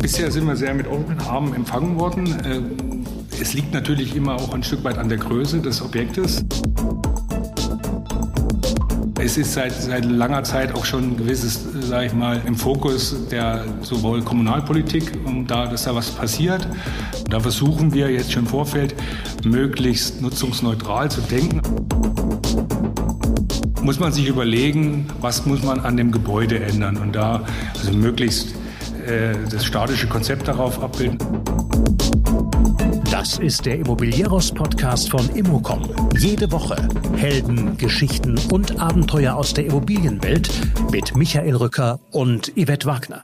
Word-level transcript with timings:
Bisher 0.00 0.30
sind 0.30 0.46
wir 0.46 0.56
sehr 0.56 0.74
mit 0.74 0.86
offenen 0.86 1.20
Armen 1.20 1.54
empfangen 1.54 1.98
worden. 1.98 2.26
Äh, 2.44 2.60
es 3.40 3.54
liegt 3.54 3.72
natürlich 3.72 4.16
immer 4.16 4.34
auch 4.34 4.52
ein 4.54 4.62
Stück 4.62 4.82
weit 4.84 4.98
an 4.98 5.08
der 5.08 5.18
Größe 5.18 5.60
des 5.60 5.82
Objektes. 5.82 6.44
Es 9.20 9.36
ist 9.36 9.52
seit, 9.52 9.72
seit 9.72 10.04
langer 10.04 10.42
Zeit 10.44 10.74
auch 10.74 10.84
schon 10.84 11.12
ein 11.12 11.16
gewisses, 11.16 11.60
sage 11.80 12.06
ich 12.06 12.14
mal, 12.14 12.40
im 12.46 12.56
Fokus 12.56 13.28
der 13.30 13.64
sowohl 13.82 14.22
Kommunalpolitik, 14.22 15.18
um 15.24 15.46
da, 15.46 15.66
dass 15.66 15.84
da 15.84 15.94
was 15.94 16.10
passiert. 16.10 16.66
Da 17.28 17.40
versuchen 17.40 17.92
wir 17.92 18.10
jetzt 18.10 18.32
schon 18.32 18.44
im 18.44 18.48
Vorfeld 18.48 18.94
möglichst 19.44 20.22
nutzungsneutral 20.22 21.10
zu 21.10 21.20
denken. 21.20 21.60
Muss 23.82 24.00
man 24.00 24.12
sich 24.12 24.26
überlegen, 24.26 25.06
was 25.20 25.46
muss 25.46 25.62
man 25.62 25.80
an 25.80 25.96
dem 25.96 26.12
Gebäude 26.12 26.60
ändern 26.60 26.96
und 26.96 27.14
da 27.14 27.44
also 27.78 27.92
möglichst 27.92 28.54
äh, 29.06 29.34
das 29.50 29.64
statische 29.64 30.06
Konzept 30.06 30.48
darauf 30.48 30.82
abbilden. 30.82 31.18
Das 33.10 33.38
ist 33.38 33.66
der 33.66 33.78
Immobilieros-Podcast 33.78 35.10
von 35.10 35.28
Immocom. 35.30 35.88
Jede 36.18 36.52
Woche 36.52 36.76
Helden, 37.16 37.76
Geschichten 37.76 38.38
und 38.52 38.78
Abenteuer 38.78 39.34
aus 39.34 39.54
der 39.54 39.66
Immobilienwelt 39.66 40.50
mit 40.92 41.16
Michael 41.16 41.56
Rücker 41.56 41.98
und 42.12 42.52
Yvette 42.56 42.86
Wagner. 42.86 43.22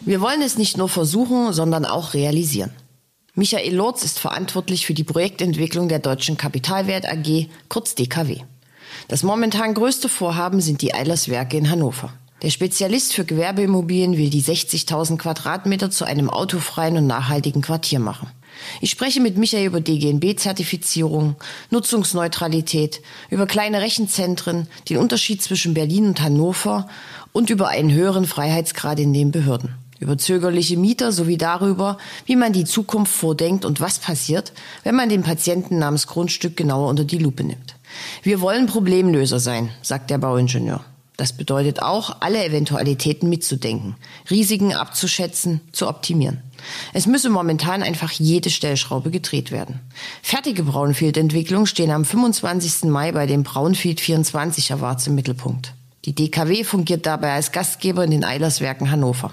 Wir 0.00 0.20
wollen 0.20 0.42
es 0.42 0.58
nicht 0.58 0.76
nur 0.76 0.88
versuchen, 0.88 1.52
sondern 1.52 1.84
auch 1.84 2.14
realisieren. 2.14 2.70
Michael 3.38 3.74
Lorz 3.74 4.02
ist 4.02 4.18
verantwortlich 4.18 4.86
für 4.86 4.94
die 4.94 5.04
Projektentwicklung 5.04 5.88
der 5.88 5.98
Deutschen 5.98 6.38
Kapitalwert 6.38 7.04
AG, 7.04 7.48
kurz 7.68 7.94
DKW. 7.94 8.38
Das 9.08 9.22
momentan 9.22 9.74
größte 9.74 10.08
Vorhaben 10.08 10.62
sind 10.62 10.80
die 10.80 10.94
Eilerswerke 10.94 11.58
in 11.58 11.68
Hannover. 11.68 12.14
Der 12.40 12.48
Spezialist 12.48 13.12
für 13.12 13.26
Gewerbeimmobilien 13.26 14.16
will 14.16 14.30
die 14.30 14.42
60.000 14.42 15.18
Quadratmeter 15.18 15.90
zu 15.90 16.06
einem 16.06 16.30
autofreien 16.30 16.96
und 16.96 17.06
nachhaltigen 17.06 17.60
Quartier 17.60 17.98
machen. 17.98 18.30
Ich 18.80 18.90
spreche 18.90 19.20
mit 19.20 19.36
Michael 19.36 19.66
über 19.66 19.82
DGNB-Zertifizierung, 19.82 21.36
Nutzungsneutralität, 21.68 23.02
über 23.28 23.46
kleine 23.46 23.82
Rechenzentren, 23.82 24.66
den 24.88 24.96
Unterschied 24.96 25.42
zwischen 25.42 25.74
Berlin 25.74 26.06
und 26.06 26.22
Hannover 26.22 26.88
und 27.32 27.50
über 27.50 27.68
einen 27.68 27.92
höheren 27.92 28.24
Freiheitsgrad 28.24 28.98
in 28.98 29.12
den 29.12 29.30
Behörden, 29.30 29.74
über 29.98 30.18
zögerliche 30.18 30.76
Mieter 30.76 31.12
sowie 31.12 31.36
darüber, 31.36 31.98
wie 32.24 32.36
man 32.36 32.52
die 32.52 32.64
Zukunft 32.64 33.12
vordenkt 33.12 33.64
und 33.64 33.80
was 33.80 33.98
passiert, 33.98 34.52
wenn 34.82 34.94
man 34.94 35.08
den 35.08 35.22
Patienten 35.22 35.78
namens 35.78 36.06
Grundstück 36.06 36.56
genauer 36.56 36.88
unter 36.88 37.04
die 37.04 37.18
Lupe 37.18 37.44
nimmt. 37.44 37.76
Wir 38.22 38.40
wollen 38.40 38.66
Problemlöser 38.66 39.40
sein, 39.40 39.70
sagt 39.82 40.10
der 40.10 40.18
Bauingenieur. 40.18 40.84
Das 41.16 41.32
bedeutet 41.32 41.80
auch, 41.80 42.18
alle 42.20 42.44
Eventualitäten 42.44 43.30
mitzudenken, 43.30 43.96
Risiken 44.30 44.74
abzuschätzen, 44.74 45.62
zu 45.72 45.88
optimieren. 45.88 46.42
Es 46.92 47.06
müsse 47.06 47.30
momentan 47.30 47.82
einfach 47.82 48.10
jede 48.10 48.50
Stellschraube 48.50 49.10
gedreht 49.10 49.50
werden. 49.50 49.80
Fertige 50.22 50.62
Brownfield-Entwicklungen 50.64 51.66
stehen 51.66 51.90
am 51.90 52.04
25. 52.04 52.90
Mai 52.90 53.12
bei 53.12 53.26
dem 53.26 53.44
Brownfield 53.44 54.00
24 54.00 54.72
Awards 54.74 55.06
im 55.06 55.14
Mittelpunkt. 55.14 55.72
Die 56.04 56.14
DKW 56.14 56.64
fungiert 56.64 57.06
dabei 57.06 57.32
als 57.32 57.50
Gastgeber 57.50 58.04
in 58.04 58.10
den 58.10 58.24
Eilerswerken 58.24 58.90
Hannover. 58.90 59.32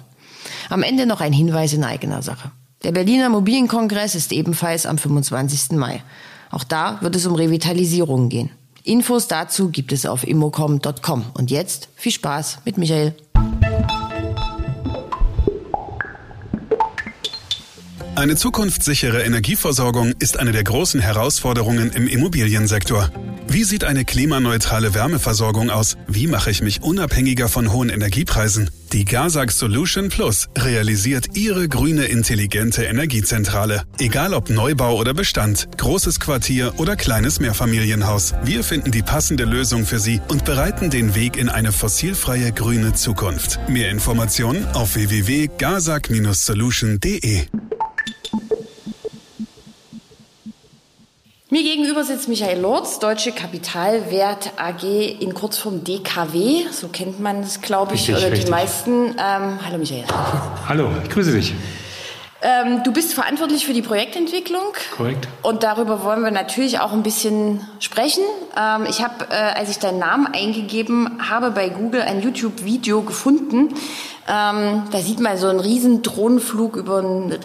Am 0.73 0.81
Ende 0.81 1.05
noch 1.05 1.21
ein 1.21 1.33
Hinweis 1.33 1.73
in 1.73 1.83
eigener 1.83 2.23
Sache. 2.23 2.49
Der 2.83 2.93
Berliner 2.93 3.27
Immobilienkongress 3.27 4.15
ist 4.15 4.31
ebenfalls 4.31 4.87
am 4.87 4.97
25. 4.97 5.77
Mai. 5.77 6.01
Auch 6.49 6.63
da 6.63 6.97
wird 7.01 7.15
es 7.15 7.27
um 7.27 7.35
Revitalisierung 7.35 8.27
gehen. 8.27 8.49
Infos 8.83 9.27
dazu 9.27 9.69
gibt 9.69 9.91
es 9.91 10.07
auf 10.07 10.27
immocom.com. 10.27 11.25
Und 11.35 11.51
jetzt 11.51 11.89
viel 11.95 12.11
Spaß 12.11 12.61
mit 12.65 12.79
Michael. 12.79 13.13
Eine 18.15 18.35
zukunftssichere 18.35 19.23
Energieversorgung 19.23 20.13
ist 20.19 20.37
eine 20.37 20.51
der 20.51 20.63
großen 20.63 20.99
Herausforderungen 20.99 21.91
im 21.91 22.07
Immobiliensektor. 22.07 23.09
Wie 23.47 23.63
sieht 23.63 23.83
eine 23.83 24.05
klimaneutrale 24.05 24.93
Wärmeversorgung 24.93 25.71
aus? 25.71 25.97
Wie 26.07 26.27
mache 26.27 26.51
ich 26.51 26.61
mich 26.61 26.83
unabhängiger 26.83 27.49
von 27.49 27.73
hohen 27.73 27.89
Energiepreisen? 27.89 28.69
Die 28.91 29.05
Gazak 29.05 29.51
Solution 29.51 30.09
Plus 30.09 30.47
realisiert 30.55 31.35
Ihre 31.35 31.67
grüne 31.67 32.05
intelligente 32.05 32.83
Energiezentrale. 32.83 33.81
Egal 33.97 34.35
ob 34.35 34.51
Neubau 34.51 34.95
oder 34.95 35.15
Bestand, 35.15 35.69
großes 35.79 36.19
Quartier 36.19 36.75
oder 36.77 36.95
kleines 36.95 37.39
Mehrfamilienhaus. 37.39 38.35
Wir 38.43 38.63
finden 38.63 38.91
die 38.91 39.01
passende 39.01 39.45
Lösung 39.45 39.87
für 39.87 39.97
Sie 39.97 40.21
und 40.27 40.45
bereiten 40.45 40.91
den 40.91 41.15
Weg 41.15 41.35
in 41.35 41.49
eine 41.49 41.71
fossilfreie 41.71 42.51
grüne 42.51 42.93
Zukunft. 42.93 43.59
Mehr 43.67 43.89
Informationen 43.89 44.67
auf 44.67 44.93
www.gazak-solution.de. 44.93 47.47
Mir 51.53 51.61
gegenüber 51.61 52.03
sitzt 52.03 52.29
Michael 52.29 52.61
Lorz, 52.61 52.97
Deutsche 52.97 53.31
Kapitalwert 53.31 54.53
AG 54.57 54.83
in 55.19 55.35
Kurzform 55.35 55.83
DKW. 55.83 56.63
So 56.71 56.87
kennt 56.87 57.19
man 57.19 57.41
es, 57.41 57.61
glaube 57.61 57.93
ich, 57.93 58.07
Richtig, 58.07 58.15
oder 58.15 58.31
richtig. 58.31 58.45
die 58.45 58.49
meisten. 58.49 59.09
Ähm, 59.09 59.59
hallo 59.63 59.77
Michael. 59.77 60.03
Hallo, 60.67 60.89
ich 61.03 61.11
grüße 61.11 61.31
dich. 61.31 61.53
Ähm, 62.41 62.81
du 62.83 62.91
bist 62.91 63.13
verantwortlich 63.13 63.67
für 63.67 63.73
die 63.73 63.83
Projektentwicklung. 63.83 64.63
Korrekt. 64.97 65.27
Und 65.43 65.61
darüber 65.61 66.03
wollen 66.03 66.23
wir 66.23 66.31
natürlich 66.31 66.79
auch 66.79 66.91
ein 66.91 67.03
bisschen 67.03 67.61
sprechen. 67.79 68.23
Ähm, 68.59 68.87
ich 68.89 69.03
habe, 69.03 69.27
äh, 69.29 69.35
als 69.35 69.69
ich 69.69 69.77
deinen 69.77 69.99
Namen 69.99 70.25
eingegeben 70.25 71.19
habe, 71.29 71.51
bei 71.51 71.69
Google 71.69 72.01
ein 72.01 72.23
YouTube-Video 72.23 73.03
gefunden. 73.03 73.75
Ähm, 74.27 74.85
da 74.91 74.99
sieht 75.01 75.19
man 75.19 75.37
so 75.37 75.49
einen 75.49 75.59
riesen 75.59 76.01
Drohnenflug 76.01 76.77
über 76.77 76.97
ein 76.97 77.37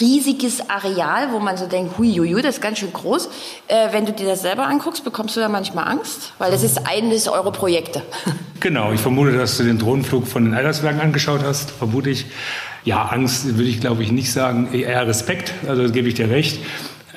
riesiges 0.00 0.68
Areal, 0.68 1.32
wo 1.32 1.38
man 1.38 1.56
so 1.56 1.66
denkt, 1.66 1.98
hui, 1.98 2.12
hui, 2.12 2.32
hui, 2.32 2.42
das 2.42 2.56
ist 2.56 2.60
ganz 2.60 2.78
schön 2.78 2.92
groß. 2.92 3.28
Äh, 3.68 3.92
wenn 3.92 4.06
du 4.06 4.12
dir 4.12 4.26
das 4.26 4.42
selber 4.42 4.66
anguckst, 4.66 5.04
bekommst 5.04 5.36
du 5.36 5.40
da 5.40 5.48
manchmal 5.48 5.86
Angst? 5.88 6.32
Weil 6.38 6.50
das 6.50 6.62
ist 6.62 6.86
eines 6.86 7.28
eurer 7.28 7.52
Projekte. 7.52 8.02
Genau, 8.60 8.92
ich 8.92 9.00
vermute, 9.00 9.36
dass 9.36 9.58
du 9.58 9.64
den 9.64 9.78
Drohnenflug 9.78 10.26
von 10.26 10.42
den 10.42 10.54
Eilerswerken 10.54 10.98
angeschaut 10.98 11.42
hast, 11.44 11.70
vermute 11.70 12.08
ich. 12.08 12.24
Ja, 12.82 13.02
Angst 13.02 13.58
würde 13.58 13.68
ich, 13.68 13.78
glaube 13.78 14.02
ich, 14.02 14.10
nicht 14.10 14.32
sagen, 14.32 14.72
eher 14.72 15.06
Respekt, 15.06 15.52
also 15.68 15.92
gebe 15.92 16.08
ich 16.08 16.14
dir 16.14 16.30
recht. 16.30 16.60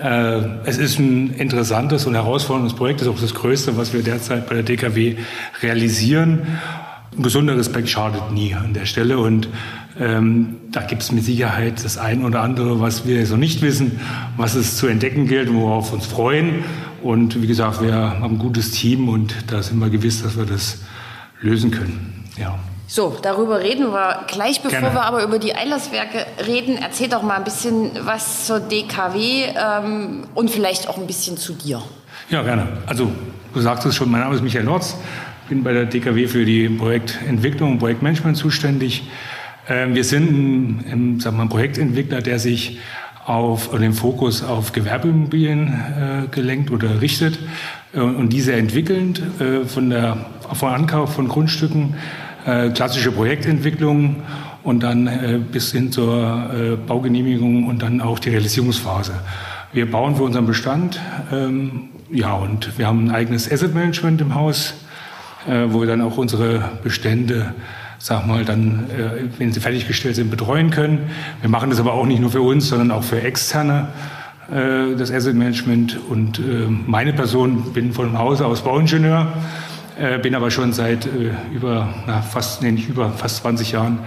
Äh, 0.01 0.41
es 0.65 0.77
ist 0.77 0.99
ein 0.99 1.33
interessantes 1.35 2.05
und 2.05 2.15
herausforderndes 2.15 2.75
Projekt, 2.75 2.99
das 2.99 3.07
ist 3.07 3.13
auch 3.13 3.21
das 3.21 3.33
Größte, 3.33 3.77
was 3.77 3.93
wir 3.93 4.03
derzeit 4.03 4.47
bei 4.49 4.55
der 4.55 4.63
DKW 4.63 5.15
realisieren. 5.61 6.59
Ein 7.17 7.23
gesunder 7.23 7.57
Respekt 7.57 7.87
schadet 7.87 8.31
nie 8.31 8.53
an 8.53 8.73
der 8.73 8.85
Stelle 8.85 9.17
und 9.17 9.47
ähm, 9.99 10.57
da 10.71 10.81
gibt 10.81 11.01
es 11.01 11.11
mit 11.11 11.23
Sicherheit 11.23 11.83
das 11.83 11.97
ein 11.97 12.23
oder 12.23 12.41
andere, 12.41 12.79
was 12.79 13.07
wir 13.07 13.25
so 13.25 13.37
nicht 13.37 13.61
wissen, 13.61 13.99
was 14.37 14.55
es 14.55 14.77
zu 14.77 14.87
entdecken 14.87 15.27
gilt, 15.27 15.53
worauf 15.53 15.91
wir 15.91 15.95
uns 15.95 16.05
freuen. 16.05 16.63
Und 17.01 17.41
wie 17.41 17.47
gesagt, 17.47 17.81
wir 17.81 17.93
haben 17.93 18.35
ein 18.35 18.39
gutes 18.39 18.71
Team 18.71 19.09
und 19.09 19.35
da 19.51 19.61
sind 19.61 19.79
wir 19.79 19.89
gewiss, 19.89 20.23
dass 20.23 20.37
wir 20.37 20.45
das 20.45 20.79
lösen 21.41 21.71
können. 21.71 22.25
Ja. 22.37 22.57
So, 22.89 23.17
darüber 23.21 23.59
reden 23.59 23.91
wir 23.91 24.25
gleich. 24.27 24.61
Bevor 24.61 24.79
Gerne. 24.79 24.95
wir 24.95 25.03
aber 25.03 25.23
über 25.23 25.39
die 25.39 25.53
Eilerswerke 25.53 26.25
reden, 26.45 26.77
erzähl 26.81 27.09
doch 27.09 27.21
mal 27.21 27.35
ein 27.35 27.43
bisschen 27.43 27.91
was 28.05 28.45
zur 28.45 28.61
DKW 28.61 29.43
ähm, 29.45 30.23
und 30.33 30.49
vielleicht 30.49 30.87
auch 30.87 30.97
ein 30.97 31.05
bisschen 31.05 31.37
zu 31.37 31.53
dir. 31.53 31.81
Ja, 32.29 32.43
gerne. 32.43 32.67
Also, 32.85 33.11
du 33.53 33.59
sagst 33.59 33.85
es 33.85 33.95
schon, 33.95 34.09
mein 34.09 34.21
Name 34.21 34.35
ist 34.35 34.41
Michael 34.41 34.65
Lorz, 34.65 34.95
bin 35.49 35.63
bei 35.63 35.73
der 35.73 35.85
DKW 35.85 36.27
für 36.27 36.45
die 36.45 36.69
Projektentwicklung 36.69 37.73
und 37.73 37.79
Projektmanagement 37.79 38.37
zuständig. 38.37 39.03
Ähm, 39.69 39.95
Wir 39.95 40.03
sind 40.03 40.29
ein, 40.91 41.19
sagen 41.19 41.35
wir, 41.35 41.37
mal, 41.39 41.43
ein 41.43 41.49
Projektentwickler, 41.49 42.21
der 42.21 42.39
sich 42.39 42.79
auf 43.25 43.69
oder 43.69 43.79
den 43.79 43.93
Fokus 43.93 44.41
auf 44.41 44.71
Gewerbeimmobilien 44.71 45.67
äh, 45.67 46.27
gelenkt 46.31 46.71
oder 46.71 47.01
richtet 47.01 47.37
äh, 47.93 47.99
und 47.99 48.31
diese 48.31 48.53
entwickelnd 48.53 49.21
äh, 49.41 49.65
von 49.65 49.89
der 49.89 50.25
von 50.53 50.69
Ankauf 50.69 51.15
von 51.15 51.27
Grundstücken, 51.27 51.95
äh, 52.45 52.69
klassische 52.69 53.11
Projektentwicklung 53.11 54.23
und 54.63 54.83
dann 54.83 55.07
äh, 55.07 55.39
bis 55.51 55.73
hin 55.73 55.91
zur 55.91 56.49
äh, 56.53 56.75
Baugenehmigung 56.77 57.67
und 57.67 57.81
dann 57.81 57.99
auch 57.99 58.19
die 58.19 58.29
Realisierungsphase. 58.29 59.11
Wir 59.73 59.91
bauen 59.91 60.15
für 60.15 60.23
unseren 60.23 60.45
Bestand, 60.45 61.01
ähm, 61.33 61.89
ja, 62.09 62.31
und 62.31 62.77
wir 62.77 62.87
haben 62.87 63.09
ein 63.09 63.11
eigenes 63.11 63.51
Asset 63.51 63.75
Management 63.75 64.21
im 64.21 64.33
Haus, 64.33 64.73
äh, 65.49 65.65
wo 65.67 65.81
wir 65.81 65.87
dann 65.87 65.99
auch 65.99 66.17
unsere 66.17 66.71
Bestände, 66.81 67.53
sag 68.07 68.25
mal, 68.25 68.45
dann, 68.45 68.85
äh, 68.89 69.27
wenn 69.37 69.51
sie 69.51 69.59
fertiggestellt 69.59 70.15
sind, 70.15 70.31
betreuen 70.31 70.69
können. 70.69 71.09
Wir 71.41 71.49
machen 71.49 71.69
das 71.69 71.77
aber 71.77 71.91
auch 71.91 72.05
nicht 72.05 72.21
nur 72.21 72.31
für 72.31 72.41
uns, 72.41 72.69
sondern 72.69 72.89
auch 72.89 73.03
für 73.03 73.21
Externe, 73.21 73.89
äh, 74.49 74.95
das 74.95 75.11
Asset 75.11 75.35
Management. 75.35 75.99
Und 76.09 76.39
äh, 76.39 76.67
meine 76.85 77.11
Person 77.11 77.73
bin 77.73 77.91
von 77.91 78.17
Hause 78.17 78.45
aus 78.45 78.61
Bauingenieur, 78.61 79.33
äh, 79.99 80.19
bin 80.19 80.35
aber 80.35 80.51
schon 80.51 80.71
seit 80.71 81.05
äh, 81.05 81.31
über, 81.53 81.93
na, 82.07 82.21
fast, 82.21 82.63
nee, 82.63 82.71
nicht 82.71 82.87
über, 82.87 83.11
fast 83.11 83.37
20 83.37 83.73
Jahren 83.73 83.99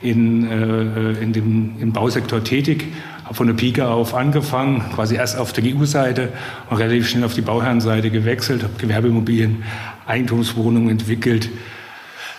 in, 0.00 0.48
äh, 0.48 1.20
in 1.20 1.32
dem, 1.32 1.72
im 1.80 1.92
Bausektor 1.92 2.44
tätig. 2.44 2.84
Habe 3.24 3.34
von 3.34 3.48
der 3.48 3.54
Pike 3.54 3.88
auf 3.88 4.14
angefangen, 4.14 4.84
quasi 4.94 5.16
erst 5.16 5.36
auf 5.36 5.52
der 5.52 5.64
GU-Seite 5.64 6.28
und 6.70 6.76
relativ 6.76 7.08
schnell 7.08 7.24
auf 7.24 7.34
die 7.34 7.40
Bauherrenseite 7.40 8.10
gewechselt, 8.10 8.62
habe 8.62 8.74
Gewerbeimmobilien, 8.78 9.64
Eigentumswohnungen 10.06 10.90
entwickelt, 10.90 11.50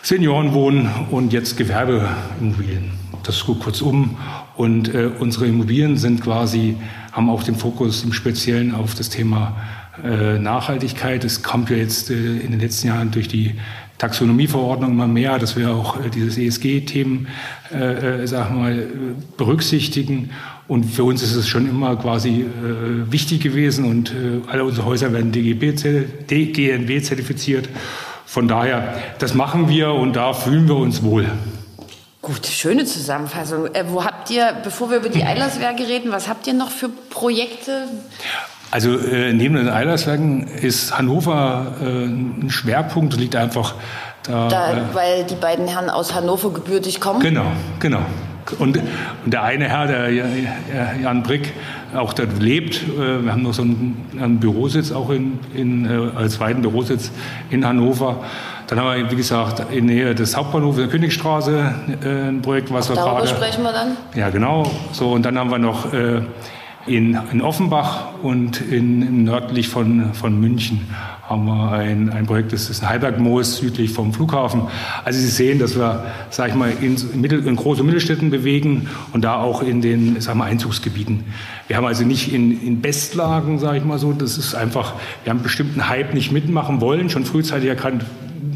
Seniorenwohnen 0.01 0.89
und 1.11 1.33
jetzt 1.33 1.57
Gewerbeimmobilien. 1.57 2.91
Das 3.23 3.35
ist 3.35 3.45
gut 3.45 3.59
kurzum. 3.59 4.17
Und 4.55 4.93
äh, 4.93 5.09
unsere 5.19 5.47
Immobilien 5.47 5.97
sind 5.97 6.21
quasi, 6.21 6.77
haben 7.11 7.29
auch 7.29 7.43
den 7.43 7.55
Fokus 7.55 8.03
im 8.03 8.13
Speziellen 8.13 8.73
auf 8.73 8.95
das 8.95 9.09
Thema 9.09 9.57
äh, 10.03 10.39
Nachhaltigkeit. 10.39 11.23
Es 11.23 11.43
kommt 11.43 11.69
ja 11.69 11.77
jetzt 11.77 12.09
äh, 12.09 12.13
in 12.13 12.51
den 12.51 12.59
letzten 12.59 12.87
Jahren 12.87 13.11
durch 13.11 13.27
die 13.27 13.55
Taxonomieverordnung 13.97 14.91
immer 14.91 15.07
mehr, 15.07 15.37
dass 15.37 15.57
wir 15.57 15.69
auch 15.71 15.99
äh, 16.03 16.09
dieses 16.09 16.37
ESG-Themen, 16.37 17.27
äh, 17.69 18.25
sagen 18.25 18.55
wir 18.55 18.61
mal, 18.61 18.87
berücksichtigen. 19.37 20.31
Und 20.69 20.85
für 20.85 21.03
uns 21.03 21.21
ist 21.21 21.35
es 21.35 21.47
schon 21.47 21.67
immer 21.67 21.95
quasi 21.97 22.41
äh, 22.41 23.11
wichtig 23.11 23.41
gewesen 23.41 23.85
und 23.85 24.11
äh, 24.11 24.41
alle 24.47 24.63
unsere 24.63 24.85
Häuser 24.85 25.11
werden 25.11 25.31
DGB, 25.31 25.73
DGNB 26.29 27.03
zertifiziert. 27.03 27.67
Von 28.29 28.47
daher, 28.47 28.93
das 29.17 29.33
machen 29.33 29.69
wir 29.69 29.91
und 29.91 30.15
da 30.15 30.33
fühlen 30.33 30.67
wir 30.67 30.75
uns 30.75 31.01
wohl. 31.01 31.25
Gut, 32.21 32.45
schöne 32.45 32.85
Zusammenfassung. 32.85 33.73
Äh, 33.73 33.85
wo 33.87 34.05
habt 34.05 34.29
ihr, 34.29 34.53
bevor 34.63 34.91
wir 34.91 34.97
über 34.97 35.09
die 35.09 35.23
Eilerswerke 35.23 35.87
reden, 35.87 36.11
was 36.11 36.29
habt 36.29 36.45
ihr 36.45 36.53
noch 36.53 36.69
für 36.69 36.89
Projekte? 36.89 37.87
Also 38.69 38.95
äh, 38.99 39.33
neben 39.33 39.55
den 39.55 39.67
Eilerswerken 39.67 40.47
ist 40.47 40.95
Hannover 40.95 41.73
äh, 41.81 41.85
ein 41.85 42.51
Schwerpunkt, 42.51 43.17
liegt 43.17 43.35
einfach 43.35 43.73
da. 44.21 44.47
da 44.47 44.73
äh, 44.73 44.81
weil 44.93 45.23
die 45.23 45.33
beiden 45.33 45.67
Herren 45.67 45.89
aus 45.89 46.13
Hannover 46.13 46.53
gebürtig 46.53 47.01
kommen? 47.01 47.21
Genau, 47.21 47.47
genau. 47.79 48.01
Und, 48.59 48.77
und 48.77 49.33
der 49.33 49.41
eine 49.41 49.69
Herr, 49.69 49.87
der 49.87 50.11
Jan 51.01 51.23
Brick, 51.23 51.53
auch 51.95 52.13
dort 52.13 52.39
lebt. 52.39 52.81
Äh, 52.83 53.23
wir 53.23 53.31
haben 53.31 53.43
noch 53.43 53.53
so 53.53 53.61
einen, 53.61 54.39
Bürositz 54.39 54.91
auch 54.91 55.09
in, 55.09 55.39
in, 55.53 55.85
äh, 55.85 56.17
als 56.17 56.35
zweiten 56.35 56.61
Bürositz 56.61 57.11
in 57.49 57.65
Hannover. 57.65 58.23
Dann 58.67 58.79
haben 58.79 59.03
wir, 59.03 59.11
wie 59.11 59.15
gesagt, 59.15 59.71
in 59.71 59.87
Nähe 59.87 60.13
des 60.13 60.37
Hauptbahnhofs 60.37 60.77
der 60.77 60.87
Königstraße 60.87 61.73
ein 62.03 62.41
Projekt, 62.43 62.71
was 62.71 62.91
auch 62.91 62.95
wir 62.95 63.01
gerade... 63.01 63.25
Darüber 63.25 63.27
sprechen 63.27 63.63
wir 63.63 63.71
dann? 63.71 63.97
Ja, 64.13 64.29
genau. 64.29 64.69
So, 64.91 65.11
und 65.13 65.25
dann 65.25 65.39
haben 65.39 65.49
wir 65.49 65.57
noch 65.57 65.91
in, 65.91 67.19
in 67.31 67.41
Offenbach 67.41 68.13
und 68.21 68.61
in, 68.61 69.23
nördlich 69.23 69.69
von, 69.69 70.13
von 70.13 70.39
München 70.39 70.87
haben 71.29 71.45
wir 71.45 71.71
ein, 71.71 72.09
ein 72.09 72.25
Projekt, 72.25 72.53
das 72.53 72.71
ist 72.71 72.81
ein 72.81 72.89
Heibergmoos 72.89 73.57
südlich 73.57 73.91
vom 73.93 74.13
Flughafen. 74.13 74.63
Also 75.05 75.19
Sie 75.19 75.27
sehen, 75.27 75.59
dass 75.59 75.77
wir, 75.77 76.03
sag 76.31 76.49
ich 76.49 76.55
mal, 76.55 76.73
in, 76.81 76.97
Mittel, 77.21 77.45
in 77.45 77.55
große 77.55 77.83
Mittelstädten 77.83 78.31
bewegen 78.31 78.89
und 79.13 79.23
da 79.23 79.35
auch 79.35 79.61
in 79.61 79.81
den, 79.81 80.19
sag 80.21 80.35
mal, 80.35 80.45
Einzugsgebieten. 80.45 81.25
Wir 81.67 81.77
haben 81.77 81.85
also 81.85 82.03
nicht 82.03 82.33
in, 82.33 82.65
in 82.65 82.81
Bestlagen, 82.81 83.59
sage 83.59 83.77
ich 83.77 83.85
mal 83.85 83.99
so, 83.99 84.11
das 84.11 84.39
ist 84.39 84.55
einfach, 84.55 84.93
wir 85.23 85.29
haben 85.29 85.43
bestimmten 85.43 85.87
Hype 85.87 86.15
nicht 86.15 86.31
mitmachen 86.31 86.81
wollen, 86.81 87.11
schon 87.11 87.25
frühzeitig 87.25 87.69
erkannt, 87.69 88.05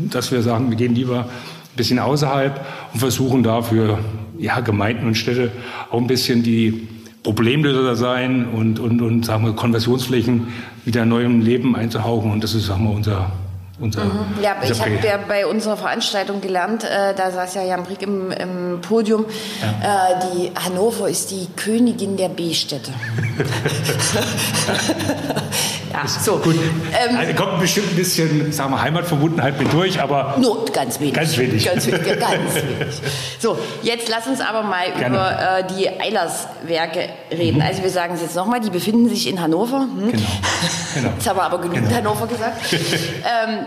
dass 0.09 0.31
wir 0.31 0.41
sagen, 0.41 0.71
wir 0.71 0.77
gehen 0.77 0.95
lieber 0.95 1.19
ein 1.19 1.77
bisschen 1.77 1.99
außerhalb 1.99 2.59
und 2.93 2.99
versuchen 2.99 3.43
dafür 3.43 3.99
ja, 4.39 4.61
Gemeinden 4.61 5.05
und 5.05 5.15
Städte 5.15 5.51
auch 5.91 6.01
ein 6.01 6.07
bisschen 6.07 6.41
die 6.41 6.87
Problemlöser 7.23 7.95
sein 7.95 8.45
und, 8.49 8.79
und, 8.79 9.01
und 9.01 9.25
sagen 9.25 9.45
wir, 9.45 9.53
Konversionsflächen 9.53 10.47
wieder 10.83 11.05
neuem 11.05 11.39
Leben 11.41 11.75
einzuhauchen. 11.75 12.31
Und 12.31 12.43
das 12.43 12.53
ist 12.53 12.67
sagen 12.67 12.83
wir, 12.83 12.91
unser, 12.91 13.31
unser, 13.79 14.05
mhm. 14.05 14.25
Ja, 14.41 14.55
ich 14.63 14.79
habe 14.79 14.99
ja 15.03 15.17
bei 15.27 15.47
unserer 15.47 15.77
Veranstaltung 15.77 16.41
gelernt, 16.41 16.83
äh, 16.83 17.15
da 17.15 17.31
saß 17.31 17.55
ja 17.55 17.63
Jan 17.63 17.83
Brick 17.83 18.03
im, 18.03 18.31
im 18.31 18.81
Podium, 18.81 19.25
ja. 19.61 20.11
äh, 20.11 20.15
die 20.35 20.51
Hannover 20.55 21.09
ist 21.09 21.31
die 21.31 21.47
Königin 21.55 22.15
der 22.15 22.29
B-Städte. 22.29 22.91
ja, 25.91 26.07
so. 26.07 26.37
Gut. 26.37 26.55
Ähm, 26.55 27.17
also 27.17 27.33
kommt 27.33 27.59
bestimmt 27.59 27.91
ein 27.91 27.95
bisschen, 27.95 28.51
sagen 28.51 28.71
wir, 28.71 28.81
Heimatverbundenheit 28.81 29.59
mit 29.59 29.73
durch, 29.73 29.99
aber... 29.99 30.35
Nur 30.37 30.65
ganz 30.65 30.99
wenig. 30.99 31.15
Ganz 31.15 31.35
wenig. 31.35 31.65
Ganz 31.65 31.87
wenig, 31.87 32.03
ganz 32.03 32.55
wenig. 32.55 33.01
So, 33.39 33.57
jetzt 33.81 34.07
lass 34.07 34.27
uns 34.27 34.39
aber 34.39 34.61
mal 34.61 34.91
Gerne. 34.91 35.15
über 35.15 35.59
äh, 35.59 35.63
die 35.75 35.89
Eilerswerke 35.89 37.09
reden. 37.31 37.57
Mhm. 37.57 37.63
Also 37.63 37.81
wir 37.81 37.89
sagen 37.89 38.13
es 38.13 38.21
jetzt 38.21 38.35
nochmal, 38.35 38.59
die 38.59 38.69
befinden 38.69 39.09
sich 39.09 39.27
in 39.27 39.41
Hannover. 39.41 39.81
Hm? 39.81 40.11
Genau. 40.11 40.23
genau. 40.93 41.09
Jetzt 41.15 41.27
haben 41.27 41.37
wir 41.37 41.43
aber 41.43 41.59
genügend 41.59 41.89
genau. 41.89 41.97
Hannover 41.97 42.27
gesagt. 42.27 42.57
ähm, 42.71 43.63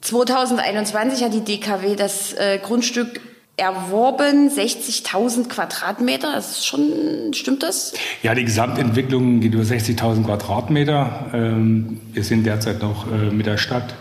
2021 0.00 1.24
hat 1.24 1.34
die 1.34 1.44
DKW 1.44 1.94
das 1.94 2.32
äh, 2.32 2.58
Grundstück 2.58 3.20
erworben, 3.56 4.48
60.000 4.48 5.48
Quadratmeter. 5.48 6.32
Das 6.34 6.50
ist 6.52 6.66
schon, 6.66 7.34
stimmt 7.34 7.62
das? 7.62 7.92
Ja, 8.22 8.34
die 8.34 8.44
Gesamtentwicklung 8.44 9.40
geht 9.40 9.52
über 9.52 9.62
60.000 9.62 10.24
Quadratmeter. 10.24 11.30
Ähm, 11.34 12.00
wir 12.12 12.24
sind 12.24 12.44
derzeit 12.44 12.80
noch 12.80 13.06
äh, 13.06 13.30
mit 13.30 13.46
der 13.46 13.58
Stadt 13.58 13.94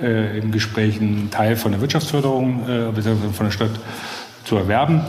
äh, 0.00 0.38
im 0.38 0.52
Gespräch, 0.52 1.00
einen 1.00 1.30
Teil 1.30 1.56
von 1.56 1.72
der 1.72 1.80
Wirtschaftsförderung 1.80 2.68
äh, 2.68 3.02
von 3.32 3.46
der 3.46 3.50
Stadt 3.50 3.70
zu 4.44 4.56
erwerben. 4.56 5.00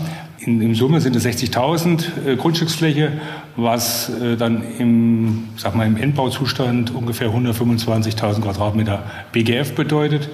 In, 0.41 0.61
Im 0.61 0.73
Summe 0.73 1.01
sind 1.01 1.15
es 1.15 1.25
60.000 1.25 2.25
äh, 2.25 2.35
Grundstücksfläche, 2.35 3.11
was 3.57 4.09
äh, 4.09 4.37
dann 4.37 4.63
im, 4.77 5.49
sag 5.57 5.75
mal, 5.75 5.85
im 5.85 5.97
Endbauzustand 5.97 6.93
ungefähr 6.95 7.29
125.000 7.29 8.41
Quadratmeter 8.41 9.03
BGF 9.33 9.75
bedeutet. 9.75 10.29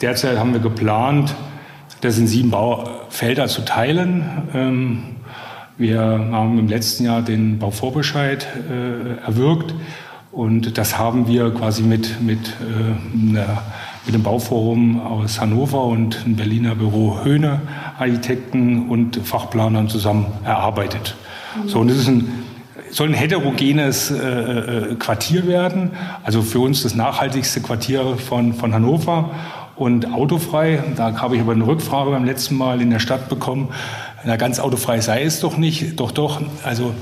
Derzeit 0.00 0.38
haben 0.38 0.52
wir 0.52 0.60
geplant, 0.60 1.34
das 2.00 2.18
in 2.18 2.26
sieben 2.26 2.50
Baufelder 2.50 3.46
zu 3.46 3.64
teilen. 3.64 4.24
Ähm, 4.52 5.02
wir 5.78 6.00
haben 6.00 6.58
im 6.58 6.68
letzten 6.68 7.04
Jahr 7.04 7.22
den 7.22 7.58
Bauvorbescheid 7.58 8.46
äh, 8.68 9.24
erwirkt 9.26 9.74
und 10.32 10.76
das 10.76 10.98
haben 10.98 11.28
wir 11.28 11.50
quasi 11.50 11.82
mit, 11.82 12.20
mit, 12.20 12.48
äh, 12.48 13.30
einer, 13.30 13.62
mit 14.06 14.14
dem 14.14 14.22
Bauforum 14.22 15.00
aus 15.00 15.40
Hannover 15.40 15.84
und 15.84 16.24
dem 16.24 16.36
Berliner 16.36 16.76
Büro 16.76 17.24
Höhne, 17.24 17.60
Architekten 17.98 18.88
und 18.88 19.16
Fachplanern 19.16 19.88
zusammen 19.88 20.26
erarbeitet. 20.44 21.16
Mhm. 21.56 21.68
So, 21.68 21.80
und 21.80 21.88
das 21.88 21.98
ist 21.98 22.08
ein, 22.08 22.28
soll 22.90 23.08
ein 23.08 23.14
heterogenes 23.14 24.12
äh, 24.12 24.16
äh, 24.16 24.94
Quartier 24.94 25.48
werden, 25.48 25.90
also 26.22 26.42
für 26.42 26.60
uns 26.60 26.84
das 26.84 26.94
nachhaltigste 26.94 27.60
Quartier 27.60 28.16
von, 28.16 28.54
von 28.54 28.72
Hannover 28.72 29.30
und 29.74 30.12
autofrei. 30.12 30.82
Da 30.96 31.20
habe 31.20 31.34
ich 31.34 31.42
aber 31.42 31.52
eine 31.52 31.66
Rückfrage 31.66 32.10
beim 32.10 32.24
letzten 32.24 32.56
Mal 32.56 32.80
in 32.80 32.90
der 32.90 33.00
Stadt 33.00 33.28
bekommen. 33.28 33.68
Na, 34.24 34.36
ganz 34.36 34.60
autofrei 34.60 35.00
sei 35.00 35.24
es 35.24 35.40
doch 35.40 35.56
nicht. 35.56 35.98
Doch, 36.00 36.12
doch. 36.12 36.40
Also 36.64 36.94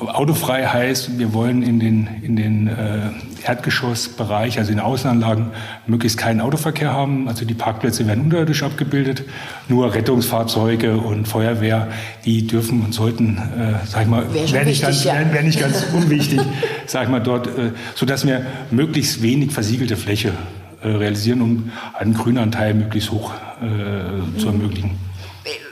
autofrei 0.00 0.64
heißt, 0.64 1.18
wir 1.18 1.32
wollen 1.32 1.62
in 1.62 1.80
den, 1.80 2.08
in 2.22 2.36
den 2.36 2.68
äh, 2.68 3.10
Erdgeschossbereich, 3.44 4.58
also 4.58 4.70
in 4.70 4.78
den 4.78 4.84
Außenanlagen, 4.84 5.46
möglichst 5.86 6.18
keinen 6.18 6.40
Autoverkehr 6.40 6.92
haben. 6.92 7.28
Also 7.28 7.44
die 7.44 7.54
Parkplätze 7.54 8.06
werden 8.06 8.24
unterirdisch 8.24 8.62
abgebildet. 8.62 9.24
Nur 9.68 9.92
Rettungsfahrzeuge 9.94 10.96
und 10.96 11.26
Feuerwehr, 11.26 11.88
die 12.24 12.46
dürfen 12.46 12.84
und 12.84 12.94
sollten, 12.94 13.38
äh, 13.38 13.86
sag 13.86 14.02
ich 14.02 14.08
mal, 14.08 14.24
wäre 14.32 14.64
nicht, 14.64 14.82
ganz, 14.82 15.04
ja. 15.04 15.14
wär 15.32 15.42
nicht 15.42 15.60
ganz 15.60 15.86
unwichtig, 15.92 16.40
sag 16.86 17.04
ich 17.04 17.08
mal, 17.08 17.20
dort, 17.20 17.46
äh, 17.46 17.72
sodass 17.94 18.26
wir 18.26 18.46
möglichst 18.70 19.22
wenig 19.22 19.52
versiegelte 19.52 19.96
Fläche 19.96 20.32
äh, 20.82 20.88
realisieren, 20.88 21.42
um 21.42 21.72
einen 21.98 22.14
Grünanteil 22.14 22.74
möglichst 22.74 23.10
hoch 23.10 23.32
äh, 23.60 24.38
zu 24.38 24.46
ermöglichen. 24.46 25.07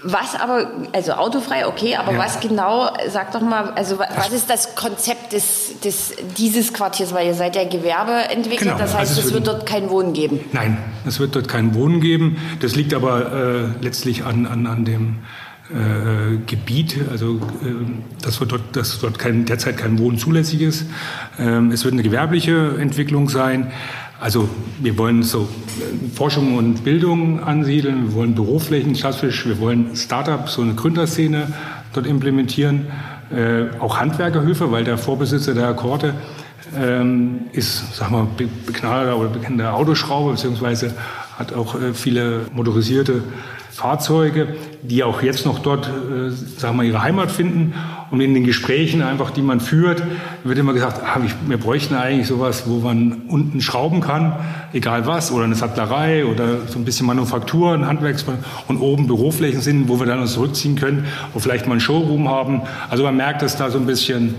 Was 0.03 0.35
aber, 0.35 0.71
also 0.93 1.13
autofrei, 1.13 1.67
okay, 1.67 1.97
aber 1.97 2.13
ja. 2.13 2.19
was 2.19 2.41
genau, 2.41 2.91
sag 3.09 3.33
doch 3.33 3.41
mal, 3.41 3.71
also 3.71 3.99
was 3.99 4.33
ist 4.33 4.49
das 4.51 4.75
Konzept 4.75 5.33
des, 5.33 5.81
des, 5.81 6.15
dieses 6.37 6.73
Quartiers, 6.73 7.13
weil 7.13 7.27
ihr 7.27 7.35
seid 7.35 7.57
ja 7.57 7.65
Gewerbeentwickler, 7.65 8.73
genau. 8.73 8.79
das 8.79 8.95
heißt, 8.95 9.11
also 9.11 9.21
es, 9.21 9.27
es 9.27 9.33
wird 9.33 9.47
dort 9.47 9.67
kein 9.67 9.91
Wohnen 9.91 10.13
geben? 10.13 10.41
Nein, 10.53 10.79
es 11.07 11.19
wird 11.21 11.35
dort 11.35 11.49
kein 11.49 11.75
Wohnen 11.75 12.01
geben. 12.01 12.39
Das 12.61 12.75
liegt 12.75 12.95
aber 12.95 13.33
äh, 13.33 13.85
letztlich 13.85 14.25
an, 14.25 14.47
an, 14.47 14.67
an 14.67 14.85
dem 14.85 15.19
äh, 15.71 16.37
Gebiet, 16.47 16.97
also 17.11 17.41
äh, 17.65 18.23
dass, 18.23 18.39
dort, 18.39 18.63
dass 18.73 19.01
dort 19.01 19.19
kein, 19.19 19.45
derzeit 19.47 19.77
kein 19.77 19.99
Wohnen 19.99 20.19
zulässig 20.19 20.61
ist. 20.61 20.87
Ähm, 21.39 21.73
es 21.73 21.85
wird 21.85 21.95
eine 21.95 22.03
gewerbliche 22.03 22.77
Entwicklung 22.79 23.29
sein. 23.29 23.73
Also 24.21 24.49
wir 24.81 24.97
wollen 24.97 25.23
so 25.23 25.43
äh, 25.43 26.09
Forschung 26.15 26.57
und 26.57 26.85
Bildung 26.85 27.43
ansiedeln, 27.43 28.09
wir 28.09 28.15
wollen 28.15 28.35
Büroflächen 28.35 28.95
klassisch, 28.95 29.47
wir 29.47 29.59
wollen 29.59 29.97
Startup, 29.97 30.49
so 30.49 30.63
eine 30.63 30.75
Gründerszene 30.75 31.53
dort 31.93 32.07
implementieren, 32.07 32.87
äh, 33.31 33.65
auch 33.81 33.99
Handwerkerhöfe, 33.99 34.71
weil 34.71 34.85
der 34.85 34.99
Vorbesitzer 34.99 35.55
der 35.55 35.69
Akkorde 35.69 36.15
ähm, 36.77 37.47
ist, 37.53 37.97
sag 37.97 38.11
mal, 38.11 38.27
begnadeter 38.67 39.19
oder 39.19 39.29
bekannter 39.29 39.75
Autoschrauber, 39.75 40.33
beziehungsweise 40.33 40.95
hat 41.39 41.53
auch 41.53 41.75
äh, 41.75 41.95
viele 41.95 42.47
motorisierte 42.53 43.23
Fahrzeuge, 43.71 44.49
die 44.83 45.05
auch 45.05 45.21
jetzt 45.21 45.45
noch 45.45 45.59
dort, 45.59 45.87
äh, 45.87 46.31
sagen 46.31 46.79
wir, 46.79 46.85
ihre 46.85 47.03
Heimat 47.03 47.31
finden. 47.31 47.75
Und 48.11 48.21
in 48.21 48.33
den 48.33 48.45
Gesprächen 48.45 49.03
einfach, 49.03 49.33
die 49.33 49.43
man 49.43 49.61
führt, 49.61 50.03
wird 50.45 50.59
immer 50.59 50.73
gesagt, 50.73 51.03
ah, 51.05 51.21
wir 51.47 51.59
bräuchten 51.59 51.95
eigentlich 51.95 52.29
sowas, 52.29 52.63
wo 52.67 52.79
man 52.79 53.23
unten 53.29 53.61
schrauben 53.61 54.01
kann, 54.01 54.33
egal 54.73 55.07
was, 55.07 55.31
oder 55.31 55.45
eine 55.45 55.57
Sattlerei 55.57 56.25
oder 56.25 56.67
so 56.69 56.79
ein 56.79 56.85
bisschen 56.85 57.07
Manufaktur, 57.07 57.75
ein 57.75 57.87
Handwerks 57.87 58.25
und 58.69 58.79
oben 58.79 59.09
Büroflächen 59.09 59.61
sind, 59.61 59.89
wo 59.89 59.99
wir 59.99 60.07
dann 60.07 60.21
uns 60.21 60.35
zurückziehen 60.35 60.77
können, 60.77 61.05
wo 61.35 61.41
vielleicht 61.41 61.67
mal 61.67 61.75
ein 61.75 61.81
Showroom 61.81 62.29
haben. 62.29 62.63
Also 62.89 63.03
man 63.03 63.17
merkt, 63.17 63.43
dass 63.43 63.57
da 63.57 63.71
so 63.71 63.79
ein 63.79 63.87
bisschen 63.87 64.37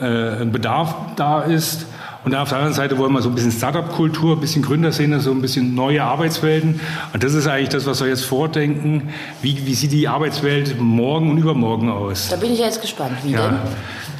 äh, 0.00 0.40
ein 0.40 0.50
Bedarf 0.50 0.94
da 1.14 1.42
ist. 1.42 1.86
Und 2.24 2.34
auf 2.36 2.48
der 2.50 2.58
anderen 2.58 2.74
Seite 2.74 2.98
wollen 2.98 3.12
wir 3.12 3.20
so 3.20 3.28
ein 3.28 3.34
bisschen 3.34 3.50
Startup-Kultur, 3.50 4.36
ein 4.36 4.40
bisschen 4.40 4.62
Gründerszene, 4.62 5.20
so 5.20 5.32
ein 5.32 5.40
bisschen 5.40 5.74
neue 5.74 6.04
Arbeitswelten. 6.04 6.80
Und 7.12 7.24
das 7.24 7.34
ist 7.34 7.48
eigentlich 7.48 7.70
das, 7.70 7.84
was 7.86 8.00
wir 8.00 8.08
jetzt 8.08 8.24
vordenken. 8.24 9.08
Wie, 9.40 9.66
wie 9.66 9.74
sieht 9.74 9.90
die 9.90 10.06
Arbeitswelt 10.06 10.80
morgen 10.80 11.30
und 11.30 11.38
übermorgen 11.38 11.90
aus? 11.90 12.28
Da 12.28 12.36
bin 12.36 12.52
ich 12.52 12.60
jetzt 12.60 12.80
gespannt. 12.80 13.18
Wie 13.24 13.32
ja. 13.32 13.48
denn? 13.48 13.58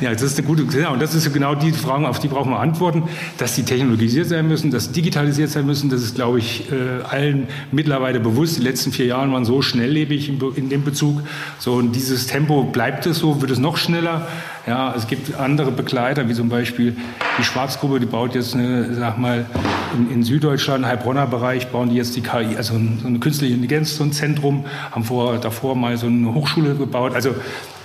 Ja, 0.01 0.11
das 0.11 0.23
ist 0.23 0.39
eine 0.39 0.47
gute, 0.47 0.65
genau, 0.65 0.93
und 0.95 1.03
das 1.03 1.15
ist 1.15 1.33
genau 1.33 1.55
die 1.55 1.73
Fragen, 1.73 2.07
auf 2.07 2.19
die 2.19 2.29
brauchen 2.29 2.51
wir 2.51 2.59
Antworten, 2.59 3.05
dass 3.39 3.55
die 3.55 3.63
technologisiert 3.63 4.27
sein 4.29 4.49
müssen, 4.49 4.71
dass 4.71 4.91
digitalisiert 4.91 5.51
sein 5.51 5.67
müssen, 5.67 5.91
das 5.91 6.03
ist, 6.03 6.15
glaube 6.15 6.39
ich, 6.39 6.71
äh, 6.73 7.03
allen 7.09 7.47
mittlerweile 7.71 8.21
bewusst. 8.21 8.59
Die 8.59 8.63
letzten 8.63 8.93
vier 8.93 9.07
Jahre 9.07 9.31
waren 9.33 9.45
so 9.45 9.63
schnelllebig 9.63 10.29
in, 10.29 10.41
in 10.57 10.69
dem 10.69 10.85
Bezug. 10.85 11.23
So, 11.59 11.75
und 11.75 11.93
dieses 11.93 12.27
Tempo 12.27 12.65
bleibt 12.65 13.07
es 13.07 13.19
so, 13.19 13.41
wird 13.41 13.51
es 13.51 13.59
noch 13.59 13.77
schneller. 13.77 14.27
Ja, 14.67 14.95
es 14.97 15.07
gibt 15.07 15.39
andere 15.39 15.73
Begleiter, 15.73 16.29
wie 16.29 16.35
zum 16.35 16.49
Beispiel 16.49 16.97
die 17.39 17.45
Schwarzgruppe, 17.45 18.01
die 18.01 18.07
baut 18.07 18.35
jetzt, 18.35 18.55
eine, 18.55 18.95
sag 18.95 19.19
mal, 19.19 19.47
in, 19.95 20.11
in 20.11 20.23
Süddeutschland, 20.23 20.87
Heilbronner 20.87 21.27
Bereich, 21.27 21.69
bauen 21.69 21.91
die 21.91 21.97
jetzt 21.97 22.17
die 22.17 22.23
KI, 22.23 22.57
also 22.57 22.75
so 22.75 23.07
eine 23.07 23.19
künstliche 23.19 23.55
Intelligenz, 23.55 23.97
so 23.97 24.05
ein 24.05 24.13
Zentrum, 24.13 24.65
haben 24.91 25.05
vor, 25.05 25.39
davor 25.39 25.75
mal 25.77 25.97
so 25.97 26.07
eine 26.07 26.35
Hochschule 26.35 26.75
gebaut. 26.75 27.15
Also 27.15 27.35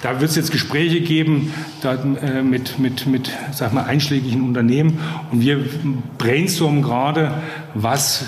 da 0.02 0.20
wird 0.20 0.30
es 0.30 0.36
jetzt 0.36 0.52
Gespräche 0.52 1.02
geben 1.02 1.54
da, 1.82 1.96
äh, 1.96 2.44
mit, 2.44 2.80
mit, 2.80 3.08
mit 3.08 3.32
sag 3.52 3.74
mal, 3.74 3.84
einschlägigen 3.84 4.42
Unternehmen. 4.44 5.00
Und 5.32 5.42
wir 5.42 5.60
brainstormen 6.18 6.82
gerade, 6.82 7.32
was 7.74 8.26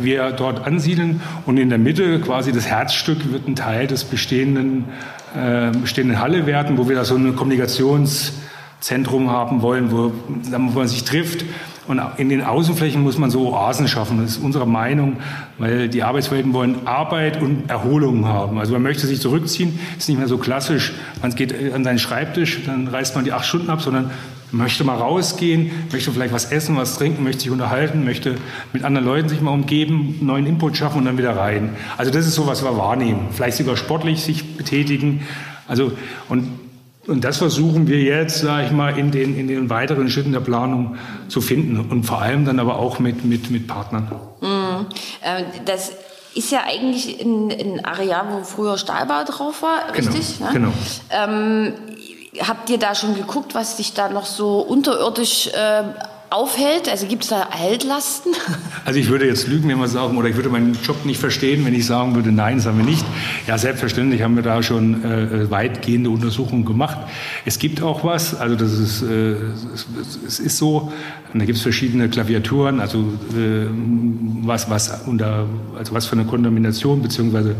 wir 0.00 0.32
dort 0.32 0.66
ansiedeln. 0.66 1.20
Und 1.46 1.58
in 1.58 1.68
der 1.68 1.78
Mitte, 1.78 2.20
quasi 2.20 2.52
das 2.52 2.66
Herzstück, 2.66 3.32
wird 3.32 3.46
ein 3.46 3.56
Teil 3.56 3.86
des 3.86 4.04
bestehenden, 4.04 4.86
äh, 5.36 5.70
bestehenden 5.70 6.20
Halle 6.20 6.46
werden, 6.46 6.78
wo 6.78 6.88
wir 6.88 6.96
da 6.96 7.04
so 7.04 7.16
ein 7.16 7.36
Kommunikationszentrum 7.36 9.30
haben 9.30 9.62
wollen, 9.62 9.92
wo, 9.92 10.12
wo 10.26 10.58
man 10.58 10.88
sich 10.88 11.04
trifft 11.04 11.44
und 11.86 12.00
in 12.16 12.28
den 12.28 12.42
Außenflächen 12.42 13.02
muss 13.02 13.18
man 13.18 13.30
so 13.30 13.52
Oasen 13.52 13.88
schaffen. 13.88 14.20
Das 14.20 14.32
ist 14.32 14.42
unsere 14.42 14.66
Meinung, 14.66 15.18
weil 15.58 15.88
die 15.88 16.02
Arbeitswelten 16.02 16.52
wollen 16.52 16.86
Arbeit 16.86 17.42
und 17.42 17.68
Erholung 17.68 18.26
haben. 18.26 18.58
Also 18.58 18.72
man 18.72 18.82
möchte 18.82 19.06
sich 19.06 19.20
zurückziehen, 19.20 19.78
ist 19.98 20.08
nicht 20.08 20.18
mehr 20.18 20.28
so 20.28 20.38
klassisch. 20.38 20.94
Man 21.20 21.34
geht 21.34 21.54
an 21.74 21.84
seinen 21.84 21.98
Schreibtisch, 21.98 22.64
dann 22.64 22.88
reißt 22.88 23.14
man 23.16 23.24
die 23.24 23.32
acht 23.32 23.44
Stunden 23.44 23.68
ab, 23.70 23.82
sondern 23.82 24.10
möchte 24.50 24.84
mal 24.84 24.96
rausgehen, 24.96 25.70
möchte 25.92 26.10
vielleicht 26.12 26.32
was 26.32 26.50
essen, 26.50 26.76
was 26.76 26.96
trinken, 26.96 27.22
möchte 27.24 27.42
sich 27.42 27.50
unterhalten, 27.50 28.04
möchte 28.04 28.36
mit 28.72 28.84
anderen 28.84 29.06
Leuten 29.06 29.28
sich 29.28 29.40
mal 29.40 29.50
umgeben, 29.50 30.18
neuen 30.22 30.46
Input 30.46 30.76
schaffen 30.76 30.98
und 30.98 31.04
dann 31.04 31.18
wieder 31.18 31.36
rein. 31.36 31.70
Also 31.98 32.10
das 32.10 32.26
ist 32.26 32.34
so, 32.34 32.46
was 32.46 32.64
wir 32.64 32.76
wahrnehmen. 32.78 33.28
Vielleicht 33.32 33.58
sogar 33.58 33.76
sportlich 33.76 34.22
sich 34.22 34.56
betätigen. 34.56 35.22
Also, 35.66 35.92
und 36.28 36.48
und 37.06 37.24
das 37.24 37.38
versuchen 37.38 37.86
wir 37.86 38.00
jetzt, 38.00 38.40
sage 38.40 38.66
ich 38.66 38.72
mal, 38.72 38.98
in 38.98 39.10
den, 39.10 39.36
in 39.36 39.48
den 39.48 39.70
weiteren 39.70 40.08
Schritten 40.08 40.32
der 40.32 40.40
Planung 40.40 40.96
zu 41.28 41.40
finden 41.40 41.78
und 41.90 42.04
vor 42.04 42.20
allem 42.22 42.44
dann 42.44 42.58
aber 42.58 42.78
auch 42.78 42.98
mit, 42.98 43.24
mit, 43.24 43.50
mit 43.50 43.66
Partnern. 43.66 44.10
Mhm. 44.40 44.86
Ähm, 45.22 45.44
das 45.64 45.92
ist 46.34 46.50
ja 46.50 46.60
eigentlich 46.66 47.20
ein, 47.20 47.50
ein, 47.50 47.84
Areal, 47.84 48.26
wo 48.30 48.44
früher 48.44 48.78
Stahlbau 48.78 49.24
drauf 49.24 49.62
war, 49.62 49.92
genau, 49.92 50.12
richtig? 50.12 50.38
Genau. 50.38 50.52
genau. 50.52 50.72
Ähm, 51.10 51.74
habt 52.40 52.70
ihr 52.70 52.78
da 52.78 52.94
schon 52.94 53.14
geguckt, 53.14 53.54
was 53.54 53.76
sich 53.76 53.92
da 53.94 54.08
noch 54.08 54.26
so 54.26 54.58
unterirdisch 54.60 55.48
äh, 55.48 55.84
aufhält? 56.34 56.88
Also 56.88 57.06
gibt 57.06 57.22
es 57.24 57.30
da 57.30 57.48
Altlasten? 57.50 58.32
Also 58.86 59.00
ich 59.00 59.08
würde 59.08 59.26
jetzt 59.26 59.48
lügen, 59.48 59.70
wenn 59.70 59.78
wir 59.78 59.88
sagen, 59.88 60.18
oder 60.18 60.28
ich 60.28 60.36
würde 60.36 60.50
meinen 60.50 60.76
Job 60.84 61.06
nicht 61.06 61.18
verstehen, 61.18 61.64
wenn 61.64 61.74
ich 61.74 61.86
sagen 61.86 62.14
würde, 62.14 62.30
nein, 62.30 62.58
das 62.58 62.66
haben 62.66 62.76
wir 62.76 62.84
nicht. 62.84 63.02
Ja, 63.46 63.56
selbstverständlich 63.56 64.20
haben 64.20 64.36
wir 64.36 64.42
da 64.42 64.62
schon 64.62 65.02
äh, 65.02 65.50
weitgehende 65.50 66.10
Untersuchungen 66.10 66.66
gemacht. 66.66 66.98
Es 67.46 67.58
gibt 67.58 67.80
auch 67.80 68.04
was, 68.04 68.38
also 68.38 68.56
das 68.56 68.72
ist, 68.72 69.02
äh, 69.02 69.36
es, 70.26 70.38
ist 70.38 70.58
so, 70.58 70.92
und 71.32 71.40
da 71.40 71.46
gibt 71.46 71.56
es 71.56 71.62
verschiedene 71.62 72.10
Klaviaturen, 72.10 72.80
also 72.80 72.98
äh, 72.98 73.66
was, 74.42 74.68
was 74.68 75.00
unter, 75.06 75.46
also 75.78 75.94
was 75.94 76.04
für 76.04 76.16
eine 76.16 76.26
Kontamination 76.26 77.00
beziehungsweise 77.00 77.56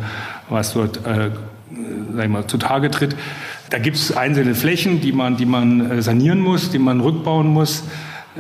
was 0.51 0.75
dort, 0.75 1.01
äh, 1.07 1.31
mal, 2.29 2.47
zutage 2.47 2.91
tritt. 2.91 3.17
Da 3.71 3.79
gibt 3.79 3.97
es 3.97 4.15
einzelne 4.15 4.55
Flächen, 4.55 5.01
die 5.01 5.13
man, 5.13 5.39
die 5.39 5.47
man 5.47 5.91
äh, 5.91 6.03
sanieren 6.03 6.41
muss, 6.41 6.71
die 6.71 6.79
man 6.79 7.01
rückbauen 7.01 7.49
muss. 7.49 7.83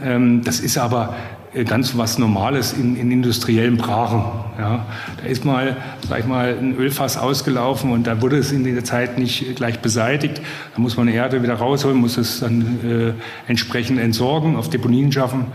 Ähm, 0.02 0.42
das 0.42 0.60
ist 0.60 0.78
aber 0.78 1.14
äh, 1.54 1.64
ganz 1.64 1.96
was 1.96 2.18
Normales 2.18 2.72
in, 2.72 2.96
in 2.96 3.10
industriellen 3.10 3.76
Brachen. 3.76 4.24
Ja. 4.58 4.86
Da 5.22 5.28
ist 5.28 5.44
mal, 5.44 5.76
sag 6.08 6.20
ich 6.20 6.26
mal, 6.26 6.56
ein 6.58 6.76
Ölfass 6.76 7.16
ausgelaufen 7.16 7.92
und 7.92 8.06
da 8.06 8.20
wurde 8.20 8.38
es 8.38 8.50
in 8.50 8.64
der 8.64 8.84
Zeit 8.84 9.18
nicht 9.18 9.56
gleich 9.56 9.80
beseitigt. 9.80 10.40
Da 10.74 10.80
muss 10.80 10.96
man 10.96 11.08
Erde 11.08 11.42
wieder 11.42 11.54
rausholen, 11.54 11.96
muss 11.96 12.16
es 12.16 12.40
dann 12.40 12.62
äh, 12.84 13.12
entsprechend 13.50 14.00
entsorgen, 14.00 14.56
auf 14.56 14.68
Deponien 14.68 15.12
schaffen. 15.12 15.46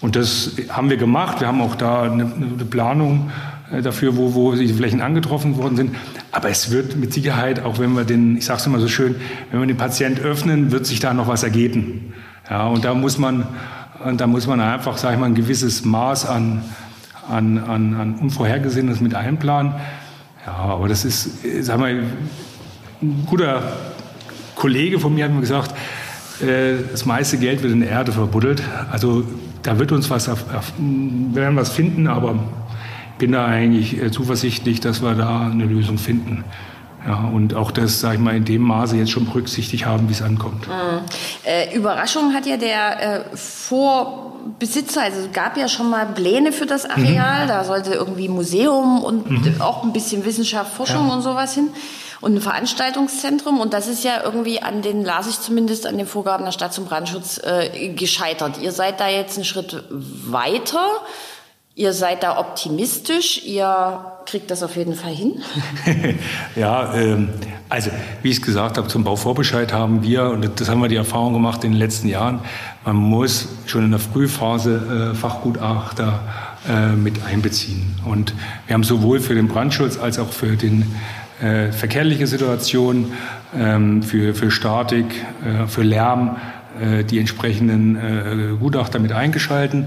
Und 0.00 0.16
das 0.16 0.52
haben 0.70 0.88
wir 0.88 0.96
gemacht. 0.96 1.40
Wir 1.40 1.48
haben 1.48 1.60
auch 1.60 1.74
da 1.74 2.02
eine, 2.02 2.24
eine 2.24 2.64
Planung 2.64 3.30
äh, 3.72 3.82
dafür, 3.82 4.16
wo, 4.16 4.34
wo 4.34 4.52
die 4.54 4.68
Flächen 4.68 5.00
angetroffen 5.00 5.56
worden 5.56 5.76
sind. 5.76 5.96
Aber 6.32 6.48
es 6.48 6.70
wird 6.70 6.96
mit 6.96 7.12
Sicherheit, 7.12 7.62
auch 7.64 7.78
wenn 7.78 7.92
wir 7.94 8.04
den, 8.04 8.36
ich 8.36 8.44
sage 8.44 8.62
immer 8.66 8.78
so 8.78 8.88
schön, 8.88 9.16
wenn 9.50 9.60
wir 9.60 9.66
den 9.66 9.76
Patient 9.76 10.20
öffnen, 10.20 10.70
wird 10.70 10.86
sich 10.86 11.00
da 11.00 11.12
noch 11.12 11.26
was 11.26 11.42
ergeben. 11.42 12.14
Ja, 12.48 12.66
und 12.66 12.84
da 12.84 12.94
muss 12.94 13.18
man 13.18 13.46
und 14.04 14.20
da 14.20 14.26
muss 14.26 14.46
man 14.46 14.60
einfach, 14.60 14.96
sage 14.96 15.14
ich 15.14 15.20
mal, 15.20 15.26
ein 15.26 15.34
gewisses 15.34 15.84
Maß 15.84 16.26
an, 16.26 16.62
an, 17.28 17.58
an, 17.58 17.94
an 17.94 18.14
Unvorhergesehenes 18.14 19.00
mit 19.00 19.14
einplanen. 19.14 19.74
Ja, 20.46 20.52
aber 20.52 20.88
das 20.88 21.04
ist, 21.04 21.44
sag 21.64 21.78
mal, 21.78 22.02
ein 23.02 23.26
guter 23.26 23.62
Kollege 24.54 24.98
von 24.98 25.14
mir 25.14 25.24
hat 25.24 25.32
mir 25.32 25.40
gesagt, 25.40 25.74
äh, 26.42 26.76
das 26.90 27.06
meiste 27.06 27.38
Geld 27.38 27.62
wird 27.62 27.72
in 27.72 27.80
der 27.80 27.90
Erde 27.90 28.12
verbuddelt. 28.12 28.62
Also 28.90 29.24
da 29.62 29.78
wird 29.78 29.92
uns 29.92 30.08
was, 30.10 30.28
wir 30.28 30.36
werden 31.34 31.56
was 31.56 31.70
finden, 31.70 32.06
aber 32.06 32.38
bin 33.18 33.32
da 33.32 33.46
eigentlich 33.46 34.00
äh, 34.00 34.10
zuversichtlich, 34.10 34.80
dass 34.80 35.02
wir 35.02 35.14
da 35.14 35.46
eine 35.50 35.64
Lösung 35.64 35.98
finden. 35.98 36.44
Ja, 37.06 37.30
und 37.32 37.54
auch 37.54 37.70
das, 37.70 38.00
sage 38.00 38.16
ich 38.16 38.20
mal, 38.20 38.36
in 38.36 38.44
dem 38.44 38.62
Maße 38.62 38.96
jetzt 38.96 39.10
schon 39.10 39.26
berücksichtigt 39.26 39.86
haben, 39.86 40.08
wie 40.08 40.12
es 40.12 40.22
ankommt. 40.22 40.68
Mhm. 40.68 41.00
Äh, 41.44 41.74
Überraschung 41.74 42.34
hat 42.34 42.46
ja 42.46 42.56
der 42.56 43.32
äh, 43.32 43.36
Vorbesitzer, 43.36 45.02
also 45.02 45.20
es 45.20 45.32
gab 45.32 45.56
ja 45.56 45.68
schon 45.68 45.88
mal 45.88 46.06
Pläne 46.06 46.52
für 46.52 46.66
das 46.66 46.84
Areal, 46.84 47.44
mhm. 47.44 47.48
da 47.48 47.64
sollte 47.64 47.94
irgendwie 47.94 48.28
Museum 48.28 49.02
und 49.02 49.30
mhm. 49.30 49.60
auch 49.60 49.82
ein 49.82 49.92
bisschen 49.92 50.24
Wissenschaft, 50.24 50.74
Forschung 50.74 51.08
ja. 51.08 51.14
und 51.14 51.22
sowas 51.22 51.54
hin 51.54 51.70
und 52.20 52.34
ein 52.34 52.40
Veranstaltungszentrum 52.40 53.60
und 53.60 53.72
das 53.72 53.88
ist 53.88 54.04
ja 54.04 54.22
irgendwie 54.22 54.62
an 54.62 54.82
den, 54.82 55.04
las 55.04 55.26
ich 55.26 55.40
zumindest, 55.40 55.86
an 55.86 55.96
den 55.96 56.06
Vorgaben 56.06 56.44
der 56.44 56.52
Stadt 56.52 56.74
zum 56.74 56.84
Brandschutz 56.84 57.40
äh, 57.42 57.94
gescheitert. 57.94 58.58
Ihr 58.60 58.72
seid 58.72 59.00
da 59.00 59.08
jetzt 59.08 59.36
einen 59.36 59.44
Schritt 59.44 59.82
weiter. 59.88 60.86
Ihr 61.80 61.94
seid 61.94 62.24
da 62.24 62.36
optimistisch, 62.36 63.42
ihr 63.42 64.04
kriegt 64.26 64.50
das 64.50 64.62
auf 64.62 64.76
jeden 64.76 64.94
Fall 64.94 65.14
hin. 65.14 65.40
ja, 66.54 66.92
ähm, 66.94 67.30
also 67.70 67.90
wie 68.20 68.28
ich 68.28 68.36
es 68.36 68.42
gesagt 68.42 68.76
habe, 68.76 68.86
zum 68.88 69.02
Bauvorbescheid 69.02 69.72
haben 69.72 70.02
wir, 70.02 70.28
und 70.28 70.60
das 70.60 70.68
haben 70.68 70.82
wir 70.82 70.88
die 70.88 70.96
Erfahrung 70.96 71.32
gemacht 71.32 71.64
in 71.64 71.70
den 71.70 71.78
letzten 71.78 72.08
Jahren, 72.08 72.40
man 72.84 72.96
muss 72.96 73.48
schon 73.64 73.86
in 73.86 73.92
der 73.92 73.98
Frühphase 73.98 75.12
äh, 75.12 75.14
Fachgutachter 75.14 76.20
äh, 76.68 76.88
mit 76.96 77.24
einbeziehen. 77.24 77.98
Und 78.04 78.34
wir 78.66 78.74
haben 78.74 78.84
sowohl 78.84 79.18
für 79.18 79.34
den 79.34 79.48
Brandschutz 79.48 79.98
als 79.98 80.18
auch 80.18 80.32
für 80.32 80.56
die 80.56 80.84
äh, 81.40 81.72
verkehrliche 81.72 82.26
Situation, 82.26 83.14
ähm, 83.56 84.02
für, 84.02 84.34
für 84.34 84.50
Statik, 84.50 85.06
äh, 85.42 85.66
für 85.66 85.82
Lärm 85.82 86.36
äh, 86.78 87.04
die 87.04 87.18
entsprechenden 87.18 87.96
äh, 87.96 88.56
Gutachter 88.60 88.98
mit 88.98 89.12
eingeschalten 89.12 89.86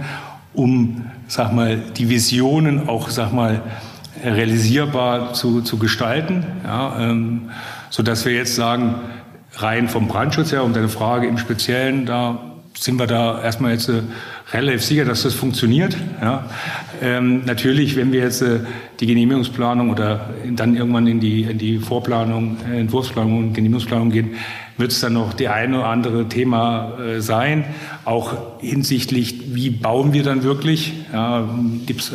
um, 0.54 1.06
sag 1.34 1.52
mal, 1.52 1.78
die 1.78 2.10
Visionen 2.10 2.88
auch, 2.88 3.10
sag 3.10 3.34
mal, 3.34 3.64
realisierbar 4.24 5.34
zu, 5.34 5.62
zu 5.62 5.80
gestalten, 5.80 6.46
ja, 6.64 7.00
ähm, 7.00 7.50
so 7.90 8.04
dass 8.04 8.24
wir 8.24 8.34
jetzt 8.34 8.54
sagen, 8.54 8.96
rein 9.56 9.90
vom 9.90 10.08
Brandschutz 10.08 10.52
her, 10.52 10.64
um 10.64 10.74
deine 10.74 10.90
Frage 10.90 11.26
im 11.26 11.40
Speziellen, 11.40 12.06
da 12.06 12.38
sind 12.78 13.00
wir 13.00 13.08
da 13.08 13.42
erstmal 13.42 13.72
jetzt 13.72 13.90
äh, 13.90 14.04
relativ 14.52 14.84
sicher, 14.84 15.06
dass 15.06 15.24
das 15.24 15.34
funktioniert. 15.34 15.96
Ja. 16.22 16.46
Ähm, 17.02 17.44
natürlich, 17.46 17.96
wenn 17.96 18.12
wir 18.12 18.22
jetzt 18.22 18.42
äh, 18.42 18.60
die 19.00 19.08
Genehmigungsplanung 19.08 19.90
oder 19.90 20.30
dann 20.56 20.76
irgendwann 20.76 21.08
in 21.08 21.20
die, 21.20 21.44
in 21.44 21.58
die 21.58 21.80
Vorplanung, 21.80 22.58
äh, 22.72 22.80
Entwurfsplanung 22.80 23.38
und 23.38 23.54
Genehmigungsplanung 23.54 24.12
gehen, 24.12 24.36
wird 24.78 24.92
es 24.92 25.00
dann 25.00 25.14
noch 25.14 25.34
die 25.34 25.48
eine 25.48 25.80
oder 25.80 25.88
andere 25.88 26.28
Thema 26.28 26.98
äh, 27.00 27.22
sein, 27.22 27.66
auch 28.06 28.60
hinsichtlich, 28.60 29.56
wie 29.56 29.70
bauen 29.70 30.14
wir 30.14 30.24
dann 30.24 30.44
wirklich? 30.44 30.94
Ja, 31.12 31.48
Gibt 31.86 32.02
es 32.02 32.12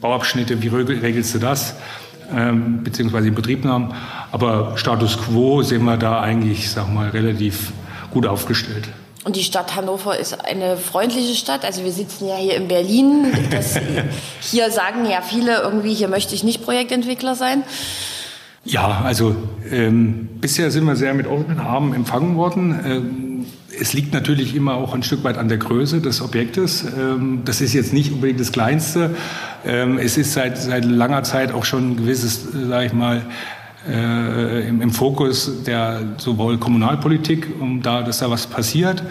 Bauabschnitte, 0.00 0.62
wie 0.62 0.68
regelst 0.68 1.34
du 1.34 1.38
das? 1.38 1.76
Ähm, 2.34 2.82
beziehungsweise 2.82 3.28
in 3.28 3.34
Betriebnahmen. 3.34 3.92
Aber 4.32 4.72
Status 4.76 5.18
quo 5.18 5.62
sehen 5.62 5.84
wir 5.84 5.96
da 5.96 6.20
eigentlich, 6.20 6.70
sag 6.70 6.92
mal, 6.92 7.10
relativ 7.10 7.72
gut 8.10 8.26
aufgestellt. 8.26 8.88
Und 9.24 9.36
die 9.36 9.42
Stadt 9.42 9.74
Hannover 9.74 10.18
ist 10.18 10.44
eine 10.44 10.76
freundliche 10.76 11.34
Stadt. 11.34 11.64
Also 11.64 11.82
wir 11.82 11.92
sitzen 11.92 12.28
ja 12.28 12.36
hier 12.36 12.56
in 12.56 12.68
Berlin. 12.68 13.32
Das, 13.50 13.78
hier 14.40 14.70
sagen 14.70 15.06
ja 15.06 15.22
viele 15.22 15.62
irgendwie, 15.62 15.94
hier 15.94 16.08
möchte 16.08 16.34
ich 16.34 16.44
nicht 16.44 16.62
Projektentwickler 16.62 17.34
sein. 17.34 17.64
Ja, 18.64 19.02
also 19.04 19.36
ähm, 19.70 20.28
bisher 20.40 20.70
sind 20.70 20.84
wir 20.84 20.96
sehr 20.96 21.14
mit 21.14 21.26
offenen 21.26 21.60
Armen 21.60 21.94
empfangen 21.94 22.36
worden. 22.36 22.80
Ähm, 22.86 23.46
es 23.78 23.92
liegt 23.92 24.12
natürlich 24.12 24.54
immer 24.54 24.74
auch 24.74 24.94
ein 24.94 25.02
Stück 25.02 25.24
weit 25.24 25.36
an 25.36 25.48
der 25.48 25.58
Größe 25.58 26.00
des 26.00 26.22
Objektes. 26.22 26.84
Ähm, 26.84 27.42
das 27.44 27.60
ist 27.60 27.74
jetzt 27.74 27.92
nicht 27.92 28.12
unbedingt 28.12 28.40
das 28.40 28.52
Kleinste. 28.52 29.10
Ähm, 29.66 29.98
es 29.98 30.16
ist 30.16 30.32
seit, 30.32 30.58
seit 30.58 30.84
langer 30.84 31.22
Zeit 31.24 31.52
auch 31.52 31.64
schon 31.64 31.90
ein 31.92 31.96
gewisses, 31.96 32.54
äh, 32.54 32.66
sage 32.68 32.86
ich 32.86 32.92
mal, 32.92 33.22
äh, 33.88 34.68
im, 34.68 34.80
im, 34.82 34.90
Fokus 34.90 35.64
der 35.64 36.00
sowohl 36.16 36.58
Kommunalpolitik, 36.58 37.48
um 37.60 37.82
da, 37.82 38.02
dass 38.02 38.18
da 38.18 38.30
was 38.30 38.46
passiert. 38.46 39.02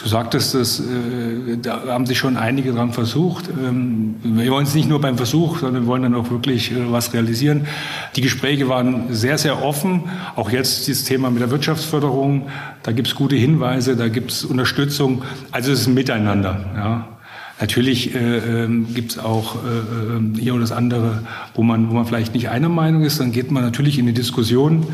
Du 0.00 0.08
sagtest, 0.08 0.54
das, 0.54 0.80
äh, 0.80 1.58
da 1.60 1.82
haben 1.86 2.06
sich 2.06 2.18
schon 2.18 2.36
einige 2.36 2.72
dran 2.72 2.92
versucht. 2.92 3.48
Ähm, 3.48 4.16
wir 4.22 4.50
wollen 4.50 4.64
es 4.64 4.74
nicht 4.74 4.88
nur 4.88 5.00
beim 5.00 5.16
Versuch, 5.16 5.58
sondern 5.58 5.82
wir 5.82 5.86
wollen 5.86 6.02
dann 6.02 6.14
auch 6.14 6.30
wirklich 6.30 6.72
äh, 6.72 6.90
was 6.90 7.12
realisieren. 7.12 7.66
Die 8.16 8.22
Gespräche 8.22 8.68
waren 8.68 9.12
sehr, 9.14 9.36
sehr 9.36 9.62
offen. 9.62 10.04
Auch 10.34 10.50
jetzt 10.50 10.86
dieses 10.88 11.04
Thema 11.04 11.30
mit 11.30 11.42
der 11.42 11.50
Wirtschaftsförderung, 11.50 12.48
da 12.82 12.92
gibt 12.92 13.08
es 13.08 13.14
gute 13.14 13.36
Hinweise, 13.36 13.96
da 13.96 14.08
gibt 14.08 14.30
es 14.30 14.44
Unterstützung. 14.44 15.22
Also 15.50 15.72
es 15.72 15.82
ist 15.82 15.86
ein 15.88 15.94
Miteinander. 15.94 16.64
Ja. 16.74 17.08
Natürlich 17.62 18.12
äh, 18.12 18.18
ähm, 18.18 18.92
gibt 18.92 19.12
es 19.12 19.18
auch 19.20 19.54
äh, 19.54 20.16
ähm, 20.16 20.34
hier 20.36 20.52
und 20.52 20.62
das 20.62 20.72
andere, 20.72 21.22
wo 21.54 21.62
man, 21.62 21.88
wo 21.88 21.94
man 21.94 22.04
vielleicht 22.06 22.34
nicht 22.34 22.48
einer 22.48 22.68
Meinung 22.68 23.04
ist. 23.04 23.20
Dann 23.20 23.30
geht 23.30 23.52
man 23.52 23.62
natürlich 23.62 24.00
in 24.00 24.06
die 24.06 24.12
Diskussion. 24.12 24.84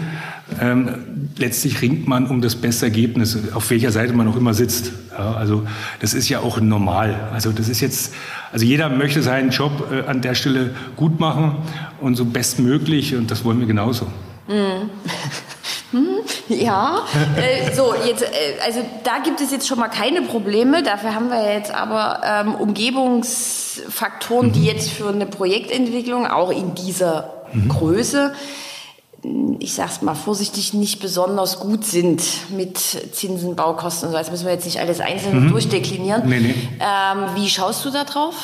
Ähm, 0.60 0.90
letztlich 1.38 1.80
ringt 1.80 2.06
man 2.06 2.26
um 2.26 2.42
das 2.42 2.56
beste 2.56 2.84
Ergebnis, 2.84 3.38
auf 3.54 3.70
welcher 3.70 3.90
Seite 3.90 4.12
man 4.12 4.28
auch 4.28 4.36
immer 4.36 4.52
sitzt. 4.52 4.92
Ja, 5.16 5.32
also 5.32 5.66
das 6.00 6.12
ist 6.12 6.28
ja 6.28 6.40
auch 6.40 6.60
normal. 6.60 7.30
Also 7.32 7.52
das 7.52 7.70
ist 7.70 7.80
jetzt, 7.80 8.12
also 8.52 8.66
jeder 8.66 8.90
möchte 8.90 9.22
seinen 9.22 9.48
Job 9.48 9.90
äh, 9.90 10.06
an 10.06 10.20
der 10.20 10.34
Stelle 10.34 10.74
gut 10.94 11.20
machen 11.20 11.56
und 12.02 12.16
so 12.16 12.26
bestmöglich 12.26 13.14
und 13.14 13.30
das 13.30 13.46
wollen 13.46 13.60
wir 13.60 13.66
genauso. 13.66 14.08
Mhm. 14.46 14.90
Hm, 15.90 16.18
ja, 16.48 16.98
äh, 17.36 17.74
so 17.74 17.94
jetzt, 18.06 18.22
äh, 18.22 18.60
also 18.64 18.80
da 19.04 19.18
gibt 19.24 19.40
es 19.40 19.50
jetzt 19.50 19.66
schon 19.66 19.78
mal 19.78 19.88
keine 19.88 20.22
Probleme. 20.22 20.82
Dafür 20.82 21.14
haben 21.14 21.30
wir 21.30 21.52
jetzt 21.52 21.74
aber 21.74 22.20
ähm, 22.24 22.54
Umgebungsfaktoren, 22.54 24.48
mhm. 24.48 24.52
die 24.52 24.64
jetzt 24.64 24.90
für 24.90 25.08
eine 25.08 25.26
Projektentwicklung 25.26 26.26
auch 26.26 26.50
in 26.50 26.74
dieser 26.74 27.44
mhm. 27.52 27.68
Größe, 27.68 28.34
ich 29.58 29.74
sag's 29.74 30.02
mal 30.02 30.14
vorsichtig, 30.14 30.74
nicht 30.74 31.00
besonders 31.00 31.58
gut 31.58 31.84
sind 31.84 32.22
mit 32.50 32.78
Zinsen, 32.78 33.56
Baukosten 33.56 34.08
und 34.08 34.12
so. 34.12 34.18
Das 34.18 34.30
müssen 34.30 34.46
wir 34.46 34.52
jetzt 34.52 34.66
nicht 34.66 34.80
alles 34.80 35.00
einzeln 35.00 35.46
mhm. 35.46 35.50
durchdeklinieren. 35.50 36.28
Nee, 36.28 36.40
nee. 36.40 36.54
Ähm, 36.78 37.34
wie 37.34 37.48
schaust 37.48 37.84
du 37.84 37.90
da 37.90 38.04
drauf? 38.04 38.34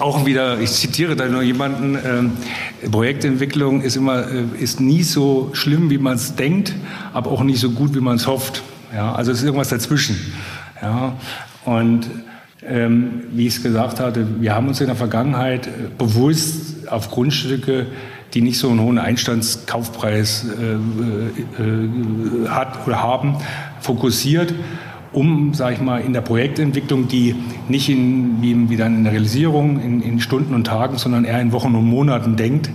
Auch 0.00 0.26
wieder, 0.26 0.60
ich 0.60 0.70
zitiere 0.70 1.16
da 1.16 1.26
nur 1.26 1.42
jemanden, 1.42 1.94
äh, 1.94 2.88
Projektentwicklung 2.88 3.82
ist 3.82 3.96
immer, 3.96 4.26
äh, 4.28 4.44
ist 4.58 4.80
nie 4.80 5.02
so 5.02 5.50
schlimm, 5.54 5.90
wie 5.90 5.98
man 5.98 6.14
es 6.14 6.34
denkt, 6.34 6.74
aber 7.12 7.30
auch 7.30 7.42
nicht 7.42 7.60
so 7.60 7.70
gut, 7.70 7.94
wie 7.94 8.00
man 8.00 8.16
es 8.16 8.26
hofft. 8.26 8.62
Ja, 8.94 9.14
also 9.14 9.32
es 9.32 9.38
ist 9.38 9.44
irgendwas 9.44 9.70
dazwischen. 9.70 10.16
Ja, 10.80 11.16
und 11.64 12.06
ähm, 12.64 13.22
wie 13.32 13.46
ich 13.46 13.56
es 13.56 13.62
gesagt 13.62 13.98
hatte, 13.98 14.26
wir 14.40 14.54
haben 14.54 14.68
uns 14.68 14.80
in 14.80 14.86
der 14.86 14.96
Vergangenheit 14.96 15.66
äh, 15.66 15.70
bewusst 15.98 16.88
auf 16.88 17.10
Grundstücke, 17.10 17.86
die 18.34 18.40
nicht 18.40 18.58
so 18.58 18.70
einen 18.70 18.80
hohen 18.80 18.98
Einstandskaufpreis 18.98 20.46
äh, 20.60 21.62
äh, 21.62 21.64
äh 21.64 22.48
hat 22.48 22.86
oder 22.86 23.02
haben, 23.02 23.36
fokussiert 23.80 24.54
um, 25.12 25.54
sage 25.54 25.74
ich 25.74 25.80
mal, 25.80 26.00
in 26.00 26.12
der 26.12 26.20
Projektentwicklung, 26.22 27.08
die 27.08 27.34
nicht 27.68 27.88
in, 27.88 28.40
wie, 28.40 28.76
dann 28.76 28.96
in 28.96 29.04
der 29.04 29.12
Realisierung 29.12 29.80
in, 29.80 30.02
in 30.02 30.20
Stunden 30.20 30.54
und 30.54 30.66
Tagen, 30.66 30.98
sondern 30.98 31.24
eher 31.24 31.40
in 31.40 31.52
Wochen 31.52 31.74
und 31.74 31.84
Monaten 31.84 32.36
denkt, 32.36 32.70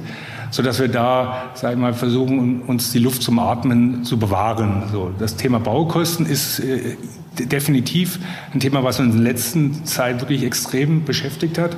so 0.51 0.63
dass 0.63 0.79
wir 0.79 0.87
da, 0.87 1.51
sage 1.55 1.73
ich 1.73 1.79
mal, 1.79 1.93
versuchen, 1.93 2.61
uns 2.61 2.91
die 2.91 2.99
Luft 2.99 3.21
zum 3.21 3.39
Atmen 3.39 4.03
zu 4.03 4.17
bewahren. 4.17 4.83
So, 4.91 5.11
das 5.17 5.35
Thema 5.35 5.59
Baukosten 5.59 6.25
ist 6.25 6.59
äh, 6.59 6.95
definitiv 7.37 8.19
ein 8.53 8.59
Thema, 8.59 8.83
was 8.83 8.99
uns 8.99 9.15
in 9.15 9.23
der 9.23 9.33
letzten 9.33 9.85
Zeit 9.85 10.21
wirklich 10.21 10.43
extrem 10.43 11.03
beschäftigt 11.03 11.57
hat. 11.57 11.75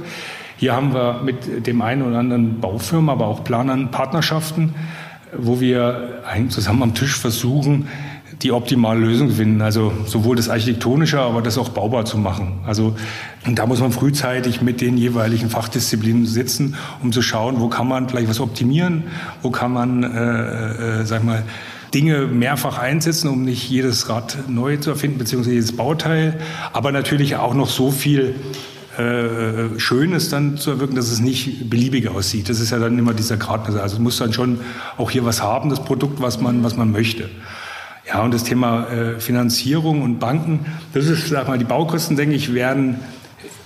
Hier 0.58 0.76
haben 0.76 0.94
wir 0.94 1.22
mit 1.24 1.68
dem 1.68 1.82
einen 1.82 2.02
oder 2.02 2.20
anderen 2.20 2.60
Baufirma, 2.60 3.14
aber 3.14 3.28
auch 3.28 3.44
Planern 3.44 3.92
Partnerschaften, 3.92 4.76
wo 5.38 5.62
wir 5.62 6.22
zusammen 6.50 6.84
am 6.84 6.94
Tisch 6.96 7.18
versuchen, 7.18 7.88
die 8.42 8.52
optimale 8.52 9.00
Lösung 9.00 9.32
finden. 9.32 9.62
Also 9.62 9.92
sowohl 10.06 10.36
das 10.36 10.50
Architektonische, 10.50 11.20
aber 11.20 11.42
das 11.42 11.58
auch 11.58 11.70
baubar 11.70 12.06
zu 12.06 12.18
machen. 12.18 12.60
Also 12.66 12.96
und 13.46 13.60
da 13.60 13.66
muss 13.66 13.80
man 13.80 13.92
frühzeitig 13.92 14.62
mit 14.62 14.82
den 14.82 14.98
jeweiligen 14.98 15.50
Fachdisziplinen 15.50 16.26
sitzen, 16.26 16.76
um 17.02 17.12
zu 17.12 17.22
schauen, 17.22 17.60
wo 17.60 17.68
kann 17.68 17.88
man 17.88 18.08
vielleicht 18.10 18.30
was 18.30 18.40
optimieren, 18.40 19.06
wo 19.42 19.50
kann 19.50 19.74
man, 19.74 20.04
äh, 20.04 21.02
äh, 21.02 21.06
sag 21.06 21.24
mal, 21.24 21.44
Dinge 21.94 22.28
mehrfach 22.28 22.78
einsetzen, 22.78 23.30
um 23.30 23.44
nicht 23.44 23.68
jedes 23.70 24.10
Rad 24.10 24.38
neu 24.48 24.78
zu 24.78 24.92
erfinden, 24.92 25.18
beziehungsweise 25.18 25.56
jedes 25.56 25.76
Bauteil, 25.76 26.40
aber 26.72 26.92
natürlich 26.92 27.38
auch 27.38 27.56
noch 27.56 27.68
so 27.68 27.90
viel 27.90 28.36
äh, 28.98 29.80
Schönes 29.80 30.30
dann 30.30 30.58
zu 30.58 30.72
erwirken, 30.72 30.96
dass 30.96 31.10
es 31.10 31.20
nicht 31.20 31.70
beliebig 31.70 32.10
aussieht. 32.10 32.50
Das 32.50 32.60
ist 32.60 32.72
ja 32.72 32.80
dann 32.80 33.00
immer 33.00 33.14
dieser 33.14 33.38
Gradmesser. 33.38 33.82
Also 33.82 33.96
es 33.96 34.02
muss 34.02 34.18
dann 34.18 34.34
schon 34.34 34.60
auch 34.98 35.10
hier 35.10 35.26
was 35.26 35.42
haben, 35.42 35.70
das 35.70 35.84
Produkt, 35.84 36.22
was 36.22 36.40
man, 36.42 36.64
was 36.64 36.76
man 36.76 36.92
möchte. 36.92 37.30
Ja, 38.10 38.24
und 38.24 38.34
das 38.34 38.44
Thema 38.44 38.88
äh, 38.88 39.20
Finanzierung 39.20 40.02
und 40.02 40.18
Banken, 40.18 40.66
das 40.94 41.06
ist, 41.06 41.28
sag 41.28 41.48
mal, 41.48 41.60
die 41.60 41.64
Baukosten, 41.64 42.18
denke 42.18 42.34
ich, 42.36 42.56
werden 42.56 43.00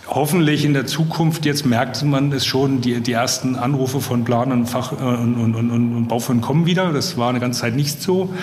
hoffentlich 0.06 0.66
in 0.66 0.74
der 0.74 0.86
Zukunft, 0.86 1.46
jetzt 1.46 1.66
merkt 1.66 2.04
man 2.04 2.30
es 2.34 2.46
schon, 2.46 2.82
die, 2.82 3.00
die 3.00 3.14
ersten 3.14 3.56
Anrufe 3.56 4.02
von 4.02 4.26
Planern 4.26 4.66
Fach, 4.66 4.92
äh, 4.92 4.96
und, 4.96 5.36
und, 5.38 5.56
und, 5.56 5.72
und 5.72 6.08
Baufirmen 6.10 6.42
kommen 6.42 6.66
wieder. 6.66 6.92
Das 6.92 7.16
war 7.18 7.30
eine 7.30 7.40
ganze 7.40 7.62
Zeit 7.62 7.76
nicht 7.76 8.02
so. 8.02 8.34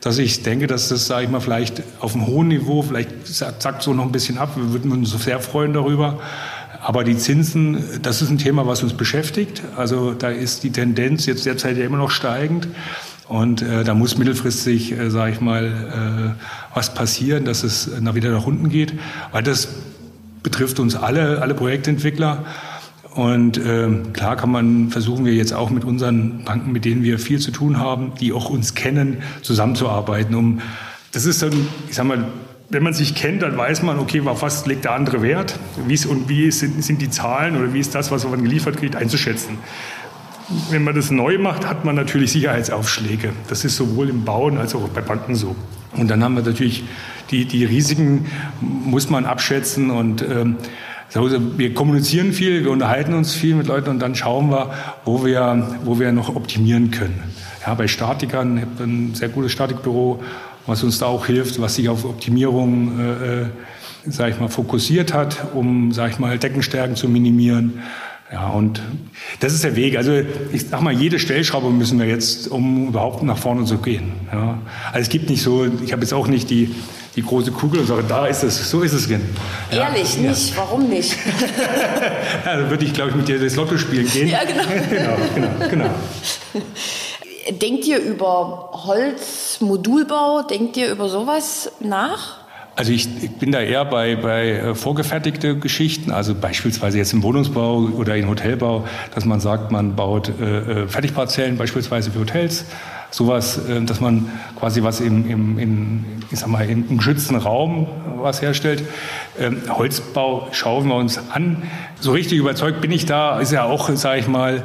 Dass 0.00 0.18
ich 0.18 0.44
denke, 0.44 0.68
dass 0.68 0.88
das, 0.88 1.06
sage 1.06 1.24
ich 1.24 1.30
mal, 1.30 1.40
vielleicht 1.40 1.82
auf 1.98 2.14
einem 2.14 2.28
hohen 2.28 2.48
Niveau, 2.48 2.82
vielleicht 2.82 3.26
sagt 3.26 3.82
so 3.82 3.92
noch 3.92 4.04
ein 4.04 4.12
bisschen 4.12 4.38
ab. 4.38 4.52
Wir 4.56 4.72
würden 4.72 4.92
uns 4.92 5.10
sehr 5.10 5.40
freuen 5.40 5.72
darüber. 5.72 6.20
Aber 6.80 7.04
die 7.04 7.18
Zinsen, 7.18 8.00
das 8.00 8.22
ist 8.22 8.30
ein 8.30 8.38
Thema, 8.38 8.66
was 8.66 8.82
uns 8.82 8.94
beschäftigt. 8.94 9.62
Also 9.76 10.14
da 10.14 10.30
ist 10.30 10.62
die 10.62 10.70
Tendenz 10.70 11.26
jetzt 11.26 11.44
derzeit 11.44 11.76
ja 11.76 11.84
immer 11.84 11.98
noch 11.98 12.10
steigend. 12.10 12.68
Und 13.30 13.62
äh, 13.62 13.84
da 13.84 13.94
muss 13.94 14.18
mittelfristig, 14.18 14.90
äh, 14.90 15.08
sage 15.08 15.30
ich 15.30 15.40
mal, 15.40 15.64
äh, 15.64 16.74
was 16.76 16.94
passieren, 16.94 17.44
dass 17.44 17.62
es 17.62 17.88
nach 18.00 18.16
wieder 18.16 18.32
nach 18.32 18.44
unten 18.44 18.70
geht, 18.70 18.92
weil 19.30 19.44
das 19.44 19.68
betrifft 20.42 20.80
uns 20.80 20.96
alle, 20.96 21.40
alle 21.40 21.54
Projektentwickler. 21.54 22.44
Und 23.14 23.56
äh, 23.56 23.88
klar 24.12 24.34
kann 24.34 24.50
man 24.50 24.90
versuchen 24.90 25.24
wir 25.24 25.32
jetzt 25.32 25.52
auch 25.52 25.70
mit 25.70 25.84
unseren 25.84 26.42
Banken, 26.42 26.72
mit 26.72 26.84
denen 26.84 27.04
wir 27.04 27.20
viel 27.20 27.38
zu 27.38 27.52
tun 27.52 27.78
haben, 27.78 28.14
die 28.18 28.32
auch 28.32 28.50
uns 28.50 28.74
kennen, 28.74 29.18
zusammenzuarbeiten. 29.42 30.34
Um 30.34 30.60
das 31.12 31.24
ist 31.24 31.40
dann, 31.40 31.52
ich 31.88 31.94
sag 31.94 32.06
mal, 32.06 32.24
wenn 32.68 32.82
man 32.82 32.94
sich 32.94 33.14
kennt, 33.14 33.42
dann 33.42 33.56
weiß 33.56 33.84
man, 33.84 34.00
okay, 34.00 34.22
auf 34.26 34.42
was 34.42 34.66
legt 34.66 34.84
der 34.84 34.92
andere 34.94 35.22
Wert, 35.22 35.56
wie 35.86 36.04
und 36.08 36.28
wie 36.28 36.50
sind, 36.50 36.82
sind 36.82 37.00
die 37.00 37.10
Zahlen 37.10 37.56
oder 37.56 37.72
wie 37.74 37.80
ist 37.80 37.94
das, 37.94 38.10
was 38.10 38.24
man 38.24 38.42
geliefert 38.42 38.76
kriegt, 38.76 38.96
einzuschätzen. 38.96 39.58
Wenn 40.70 40.82
man 40.82 40.96
das 40.96 41.10
neu 41.10 41.38
macht, 41.38 41.66
hat 41.66 41.84
man 41.84 41.94
natürlich 41.94 42.32
Sicherheitsaufschläge. 42.32 43.32
Das 43.48 43.64
ist 43.64 43.76
sowohl 43.76 44.08
im 44.08 44.24
Bauen 44.24 44.58
als 44.58 44.74
auch 44.74 44.88
bei 44.88 45.00
Banken 45.00 45.36
so. 45.36 45.54
Und 45.96 46.08
dann 46.08 46.24
haben 46.24 46.34
wir 46.34 46.42
natürlich 46.42 46.84
die, 47.30 47.44
die 47.44 47.64
Risiken, 47.64 48.26
muss 48.60 49.10
man 49.10 49.26
abschätzen 49.26 49.90
und 49.90 50.22
ähm, 50.22 50.56
wir 51.56 51.74
kommunizieren 51.74 52.32
viel, 52.32 52.64
wir 52.64 52.70
unterhalten 52.70 53.14
uns 53.14 53.32
viel 53.32 53.56
mit 53.56 53.66
Leuten 53.66 53.90
und 53.90 53.98
dann 54.00 54.14
schauen 54.14 54.50
wir, 54.50 54.70
wo 55.04 55.24
wir, 55.24 55.78
wo 55.84 55.98
wir 55.98 56.12
noch 56.12 56.34
optimieren 56.34 56.90
können. 56.90 57.22
Ja, 57.66 57.74
bei 57.74 57.88
Statikern, 57.88 58.56
ich 58.56 58.62
habe 58.62 58.84
ein 58.84 59.14
sehr 59.14 59.28
gutes 59.28 59.52
Statikbüro, 59.52 60.22
was 60.66 60.82
uns 60.82 60.98
da 60.98 61.06
auch 61.06 61.26
hilft, 61.26 61.60
was 61.60 61.74
sich 61.74 61.88
auf 61.88 62.04
Optimierung, 62.04 62.98
äh, 62.98 63.42
äh 63.42 63.46
sag 64.06 64.30
ich 64.30 64.40
mal, 64.40 64.48
fokussiert 64.48 65.12
hat, 65.12 65.48
um, 65.52 65.92
sag 65.92 66.12
ich 66.12 66.18
mal, 66.18 66.38
Deckenstärken 66.38 66.96
zu 66.96 67.06
minimieren. 67.06 67.82
Ja, 68.32 68.48
und 68.50 68.80
das 69.40 69.52
ist 69.52 69.64
der 69.64 69.74
Weg. 69.74 69.96
Also 69.96 70.12
ich 70.52 70.68
sag 70.68 70.80
mal, 70.82 70.92
jede 70.92 71.18
Stellschraube 71.18 71.70
müssen 71.70 71.98
wir 71.98 72.06
jetzt, 72.06 72.46
um 72.46 72.88
überhaupt 72.88 73.24
nach 73.24 73.36
vorne 73.36 73.64
zu 73.64 73.78
gehen. 73.78 74.12
Ja. 74.32 74.58
Also 74.92 75.00
es 75.00 75.08
gibt 75.08 75.28
nicht 75.28 75.42
so, 75.42 75.66
ich 75.84 75.90
habe 75.92 76.02
jetzt 76.02 76.12
auch 76.12 76.28
nicht 76.28 76.48
die, 76.48 76.72
die 77.16 77.22
große 77.22 77.50
Kugel 77.50 77.80
und 77.80 77.86
sage, 77.86 78.04
da 78.06 78.26
ist 78.26 78.44
es, 78.44 78.70
so 78.70 78.82
ist 78.82 78.92
es 78.92 79.08
denn. 79.08 79.22
Ja. 79.72 79.88
Ehrlich, 79.88 80.14
ja. 80.14 80.30
nicht, 80.30 80.56
warum 80.56 80.88
nicht? 80.88 81.12
ja, 82.44 82.56
dann 82.56 82.70
würde 82.70 82.84
ich, 82.84 82.94
glaube 82.94 83.10
ich, 83.10 83.16
mit 83.16 83.26
dir 83.26 83.40
das 83.40 83.56
Lotto 83.56 83.76
spielen 83.76 84.06
gehen. 84.08 84.28
Ja, 84.28 84.44
genau. 84.44 84.62
genau, 84.90 85.16
genau, 85.34 85.68
genau. 85.68 85.90
Denkt 87.60 87.84
ihr 87.86 87.98
über 87.98 88.70
Holzmodulbau, 88.86 90.42
denkt 90.42 90.76
ihr 90.76 90.92
über 90.92 91.08
sowas 91.08 91.72
nach? 91.80 92.39
Also 92.76 92.92
ich, 92.92 93.08
ich, 93.22 93.30
bin 93.32 93.52
da 93.52 93.60
eher 93.60 93.84
bei, 93.84 94.16
bei 94.16 94.50
äh, 94.50 94.74
vorgefertigte 94.74 95.56
Geschichten, 95.56 96.12
also 96.12 96.34
beispielsweise 96.34 96.98
jetzt 96.98 97.12
im 97.12 97.22
Wohnungsbau 97.22 97.88
oder 97.96 98.16
im 98.16 98.28
Hotelbau, 98.28 98.86
dass 99.14 99.24
man 99.24 99.40
sagt, 99.40 99.70
man 99.70 99.96
baut 99.96 100.32
äh, 100.40 100.82
äh 100.82 100.88
Fertigparzellen 100.88 101.58
beispielsweise 101.58 102.10
für 102.10 102.20
Hotels 102.20 102.64
sowas, 103.10 103.58
äh, 103.68 103.82
dass 103.82 104.00
man 104.00 104.30
quasi 104.58 104.82
was 104.82 105.00
im, 105.00 105.28
im, 105.28 105.58
in, 105.58 106.04
ich 106.30 106.38
sag 106.38 106.48
mal, 106.48 106.68
im, 106.68 106.96
geschützten 106.96 107.36
Raum 107.36 107.86
was 108.16 108.40
herstellt. 108.40 108.84
Ähm, 109.38 109.62
Holzbau 109.68 110.48
schauen 110.52 110.88
wir 110.88 110.94
uns 110.94 111.20
an. 111.30 111.62
So 112.00 112.12
richtig 112.12 112.38
überzeugt 112.38 112.80
bin 112.80 112.92
ich 112.92 113.06
da, 113.06 113.40
ist 113.40 113.52
ja 113.52 113.64
auch, 113.64 113.90
sage 113.90 114.20
ich 114.20 114.28
mal, 114.28 114.62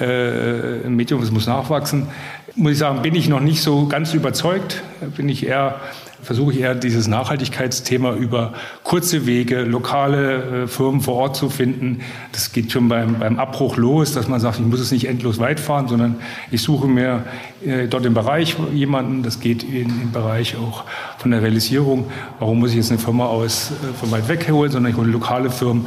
äh, 0.00 0.86
ein 0.86 0.94
Medium, 0.94 1.22
es 1.22 1.30
muss 1.30 1.46
nachwachsen. 1.46 2.08
Muss 2.54 2.72
ich 2.72 2.78
sagen, 2.78 3.02
bin 3.02 3.14
ich 3.14 3.28
noch 3.28 3.40
nicht 3.40 3.62
so 3.62 3.86
ganz 3.86 4.14
überzeugt. 4.14 4.82
Bin 5.16 5.28
ich 5.28 5.46
eher 5.46 5.80
versuche 6.28 6.52
ich 6.52 6.60
eher 6.60 6.74
dieses 6.74 7.08
Nachhaltigkeitsthema 7.08 8.12
über 8.12 8.52
kurze 8.84 9.24
Wege, 9.24 9.62
lokale 9.62 10.64
äh, 10.64 10.66
Firmen 10.66 11.00
vor 11.00 11.14
Ort 11.14 11.36
zu 11.36 11.48
finden. 11.48 12.02
Das 12.32 12.52
geht 12.52 12.70
schon 12.70 12.90
beim, 12.90 13.18
beim 13.18 13.38
Abbruch 13.38 13.78
los, 13.78 14.12
dass 14.12 14.28
man 14.28 14.38
sagt, 14.38 14.58
ich 14.58 14.66
muss 14.66 14.78
es 14.78 14.90
nicht 14.90 15.06
endlos 15.06 15.38
weit 15.38 15.58
fahren, 15.58 15.88
sondern 15.88 16.16
ich 16.50 16.60
suche 16.60 16.86
mir 16.86 17.24
äh, 17.64 17.86
dort 17.86 18.04
im 18.04 18.12
Bereich 18.12 18.56
jemanden. 18.74 19.22
Das 19.22 19.40
geht 19.40 19.62
in, 19.62 19.88
im 20.02 20.12
Bereich 20.12 20.54
auch 20.58 20.84
von 21.16 21.30
der 21.30 21.40
Realisierung. 21.40 22.10
Warum 22.40 22.58
muss 22.58 22.72
ich 22.72 22.76
jetzt 22.76 22.90
eine 22.90 23.00
Firma 23.00 23.24
aus 23.24 23.70
äh, 23.70 23.94
von 23.98 24.10
weit 24.10 24.28
weg 24.28 24.50
holen, 24.50 24.70
sondern 24.70 24.92
ich 24.92 24.98
hole 24.98 25.10
lokale 25.10 25.48
Firmen. 25.48 25.86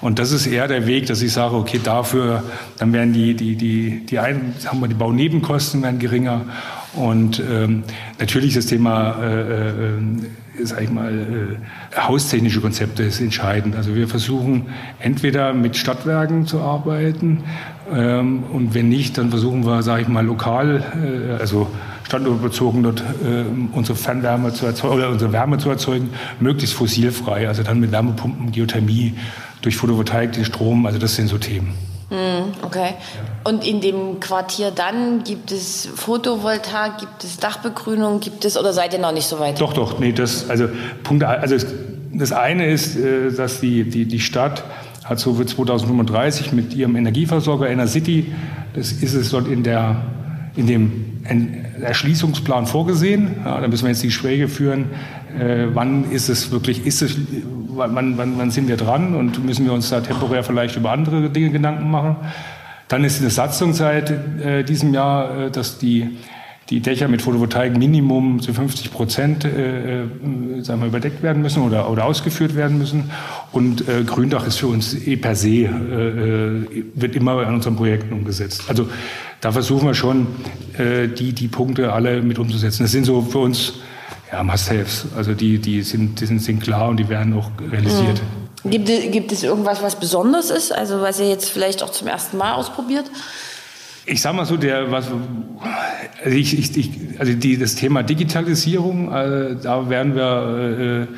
Und 0.00 0.18
das 0.18 0.32
ist 0.32 0.46
eher 0.46 0.68
der 0.68 0.86
Weg, 0.86 1.04
dass 1.04 1.20
ich 1.20 1.34
sage, 1.34 1.54
okay, 1.54 1.80
dafür, 1.84 2.44
dann 2.78 2.94
werden 2.94 3.12
die, 3.12 3.34
die, 3.34 3.56
die, 3.56 4.06
die, 4.06 4.18
ein, 4.18 4.54
haben 4.64 4.80
wir 4.80 4.88
die 4.88 4.94
Baunebenkosten 4.94 5.82
werden 5.82 5.98
geringer 5.98 6.46
und 6.94 7.42
ähm, 7.50 7.84
natürlich 8.18 8.54
das 8.54 8.66
Thema, 8.66 9.16
äh, 9.22 9.68
äh, 9.68 10.64
sag 10.64 10.82
ich 10.82 10.90
mal, 10.90 11.12
äh, 11.12 11.98
haustechnische 11.98 12.60
Konzepte 12.60 13.02
ist 13.02 13.20
entscheidend. 13.20 13.76
Also 13.76 13.94
wir 13.94 14.08
versuchen 14.08 14.66
entweder 14.98 15.54
mit 15.54 15.76
Stadtwerken 15.76 16.46
zu 16.46 16.60
arbeiten 16.60 17.44
ähm, 17.90 18.42
und 18.44 18.74
wenn 18.74 18.88
nicht, 18.88 19.16
dann 19.16 19.30
versuchen 19.30 19.64
wir, 19.64 19.82
sage 19.82 20.02
ich 20.02 20.08
mal, 20.08 20.24
lokal, 20.24 20.84
äh, 21.02 21.40
also 21.40 21.68
standortbezogen 22.04 22.82
dort 22.82 23.00
äh, 23.00 23.44
unsere 23.72 23.96
Fernwärme 23.96 24.52
zu 24.52 24.66
erzeugen 24.66 24.96
oder 24.96 25.08
unsere 25.08 25.32
Wärme 25.32 25.56
zu 25.56 25.70
erzeugen, 25.70 26.10
möglichst 26.40 26.76
fossilfrei. 26.76 27.48
Also 27.48 27.62
dann 27.62 27.80
mit 27.80 27.90
Wärmepumpen, 27.90 28.52
Geothermie, 28.52 29.14
durch 29.62 29.76
Photovoltaik 29.76 30.32
den 30.32 30.44
Strom. 30.44 30.84
Also 30.84 30.98
das 30.98 31.16
sind 31.16 31.28
so 31.28 31.38
Themen. 31.38 31.72
Hm, 32.12 32.52
okay. 32.60 32.94
Und 33.42 33.66
in 33.66 33.80
dem 33.80 34.20
Quartier 34.20 34.70
dann 34.70 35.24
gibt 35.24 35.50
es 35.50 35.88
Photovoltaik, 35.96 36.98
gibt 36.98 37.24
es 37.24 37.38
Dachbegrünung, 37.38 38.20
gibt 38.20 38.44
es 38.44 38.58
oder 38.58 38.74
seid 38.74 38.92
ihr 38.92 38.98
noch 38.98 39.12
nicht 39.12 39.26
so 39.26 39.40
weit? 39.40 39.58
Doch, 39.58 39.72
doch. 39.72 39.98
Nee, 39.98 40.12
das 40.12 40.50
also 40.50 40.68
Punkt. 41.04 41.24
Also 41.24 41.56
das 42.12 42.32
eine 42.32 42.70
ist, 42.70 42.96
äh, 42.96 43.32
dass 43.32 43.60
die 43.60 43.84
die 43.84 44.04
die 44.04 44.20
Stadt 44.20 44.62
hat 45.04 45.20
so 45.20 45.32
für 45.32 45.46
2035 45.46 46.52
mit 46.52 46.74
ihrem 46.74 46.96
Energieversorger 46.96 47.68
Inner 47.68 47.88
City, 47.88 48.30
das 48.74 48.92
ist 48.92 49.14
es 49.14 49.30
dort 49.30 49.48
in 49.48 49.62
der 49.62 50.02
in 50.54 50.66
dem 50.66 51.06
Erschließungsplan 51.80 52.66
vorgesehen. 52.66 53.36
Ja, 53.42 53.58
da 53.58 53.68
müssen 53.68 53.84
wir 53.84 53.88
jetzt 53.88 54.02
die 54.02 54.08
Gespräche 54.08 54.48
führen. 54.48 54.90
Äh, 55.38 55.74
wann 55.74 56.10
ist 56.10 56.28
es 56.28 56.50
wirklich, 56.50 56.86
ist 56.86 57.02
es, 57.02 57.16
wann, 57.68 58.16
wann, 58.16 58.38
wann 58.38 58.50
sind 58.50 58.68
wir 58.68 58.76
dran 58.76 59.14
und 59.14 59.44
müssen 59.44 59.64
wir 59.64 59.72
uns 59.72 59.90
da 59.90 60.00
temporär 60.00 60.44
vielleicht 60.44 60.76
über 60.76 60.92
andere 60.92 61.30
Dinge 61.30 61.50
Gedanken 61.50 61.90
machen? 61.90 62.16
Dann 62.88 63.04
ist 63.04 63.20
eine 63.20 63.30
Satzung 63.30 63.72
seit 63.72 64.10
äh, 64.10 64.64
diesem 64.64 64.92
Jahr, 64.92 65.46
äh, 65.46 65.50
dass 65.50 65.78
die, 65.78 66.18
die 66.68 66.80
Dächer 66.80 67.08
mit 67.08 67.22
Photovoltaik 67.22 67.76
Minimum 67.76 68.40
zu 68.40 68.52
50 68.52 68.92
Prozent 68.92 69.44
äh, 69.44 70.02
äh, 70.02 70.06
sagen 70.60 70.80
wir, 70.80 70.88
überdeckt 70.88 71.22
werden 71.22 71.42
müssen 71.42 71.62
oder, 71.62 71.90
oder 71.90 72.04
ausgeführt 72.04 72.54
werden 72.54 72.78
müssen. 72.78 73.10
Und 73.50 73.88
äh, 73.88 74.04
Gründach 74.04 74.46
ist 74.46 74.58
für 74.58 74.66
uns 74.66 74.94
eh 74.94 75.16
per 75.16 75.34
se, 75.34 75.48
äh, 75.48 75.64
äh 75.64 76.84
wird 76.94 77.16
immer 77.16 77.38
an 77.46 77.54
unseren 77.54 77.76
Projekten 77.76 78.12
umgesetzt. 78.12 78.64
Also 78.68 78.88
da 79.40 79.52
versuchen 79.52 79.86
wir 79.86 79.94
schon, 79.94 80.26
äh, 80.78 81.08
die, 81.08 81.32
die 81.32 81.48
Punkte 81.48 81.92
alle 81.92 82.22
mit 82.22 82.38
umzusetzen. 82.38 82.84
Das 82.84 82.92
sind 82.92 83.04
so 83.04 83.22
für 83.22 83.38
uns 83.38 83.80
ja, 84.32 84.42
Must-Haves. 84.42 85.06
Also 85.16 85.34
die, 85.34 85.58
die, 85.58 85.82
sind, 85.82 86.20
die 86.20 86.26
sind, 86.26 86.40
sind 86.40 86.60
klar 86.60 86.88
und 86.88 86.96
die 86.96 87.08
werden 87.08 87.34
auch 87.34 87.50
realisiert. 87.70 88.20
Mhm. 88.64 88.70
Gibt, 88.70 88.86
gibt 88.86 89.32
es 89.32 89.42
irgendwas, 89.42 89.82
was 89.82 89.98
besonders 89.98 90.50
ist? 90.50 90.72
Also 90.72 91.00
was 91.00 91.18
ihr 91.20 91.28
jetzt 91.28 91.50
vielleicht 91.50 91.82
auch 91.82 91.90
zum 91.90 92.08
ersten 92.08 92.36
Mal 92.36 92.54
ausprobiert? 92.54 93.10
Ich 94.06 94.20
sage 94.20 94.36
mal 94.36 94.46
so, 94.46 94.56
der, 94.56 94.90
was, 94.90 95.06
also, 96.24 96.36
ich, 96.36 96.58
ich, 96.58 96.76
ich, 96.76 96.90
also 97.18 97.32
die, 97.34 97.58
das 97.58 97.74
Thema 97.74 98.02
Digitalisierung, 98.02 99.12
äh, 99.12 99.56
da 99.62 99.88
werden 99.88 100.14
wir 100.16 101.08
äh, 101.08 101.16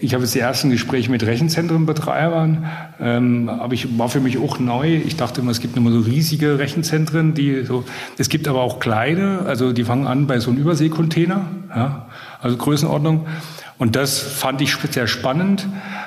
ich 0.00 0.14
habe 0.14 0.24
jetzt 0.24 0.34
die 0.34 0.40
ersten 0.40 0.70
Gespräche 0.70 1.10
mit 1.10 1.24
Rechenzentrenbetreibern, 1.24 2.66
ähm, 3.00 3.48
aber 3.48 3.74
ich 3.74 3.98
war 3.98 4.08
für 4.08 4.20
mich 4.20 4.38
auch 4.38 4.58
neu. 4.58 4.94
Ich 4.94 5.16
dachte 5.16 5.40
immer, 5.40 5.50
es 5.50 5.60
gibt 5.60 5.76
immer 5.76 5.90
so 5.90 6.00
riesige 6.00 6.58
Rechenzentren, 6.58 7.34
die 7.34 7.64
so. 7.64 7.84
Es 8.16 8.28
gibt 8.28 8.48
aber 8.48 8.60
auch 8.60 8.80
kleine, 8.80 9.40
also 9.46 9.72
die 9.72 9.84
fangen 9.84 10.06
an 10.06 10.26
bei 10.26 10.38
so 10.38 10.50
einem 10.50 10.60
Überseekontainer, 10.60 11.46
ja, 11.74 12.08
also 12.40 12.56
Größenordnung. 12.56 13.26
Und 13.78 13.94
das 13.94 14.18
fand 14.18 14.60
ich 14.60 14.74
sehr 14.74 15.06
spannend, 15.06 15.66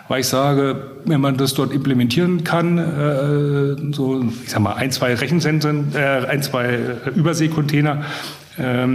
weil 0.10 0.22
ich 0.22 0.28
sage, 0.28 0.92
wenn 1.06 1.22
man 1.22 1.38
das 1.38 1.54
dort 1.54 1.72
implementieren 1.72 2.44
kann, 2.44 2.78
äh, 2.78 3.94
so 3.94 4.22
ich 4.44 4.52
sag 4.52 4.60
mal 4.60 4.74
ein, 4.74 4.92
zwei 4.92 5.14
Rechenzentren, 5.14 5.94
äh, 5.96 6.26
ein, 6.28 6.44
zwei 6.44 6.80
Überseekontainer, 7.16 8.04
äh, 8.58 8.88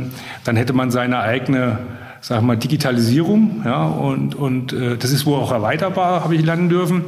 dann 0.45 0.57
hätte 0.57 0.73
man 0.75 0.91
seine 0.91 1.21
eigene 1.21 1.79
sag 2.21 2.43
mal, 2.43 2.57
Digitalisierung. 2.57 3.63
Ja, 3.65 3.85
und 3.85 4.35
und 4.35 4.73
äh, 4.73 4.97
das 4.97 5.13
ist 5.13 5.27
wohl 5.27 5.39
auch 5.39 5.53
erweiterbar, 5.53 6.25
habe 6.25 6.35
ich 6.35 6.45
lernen 6.45 6.69
dürfen. 6.69 7.05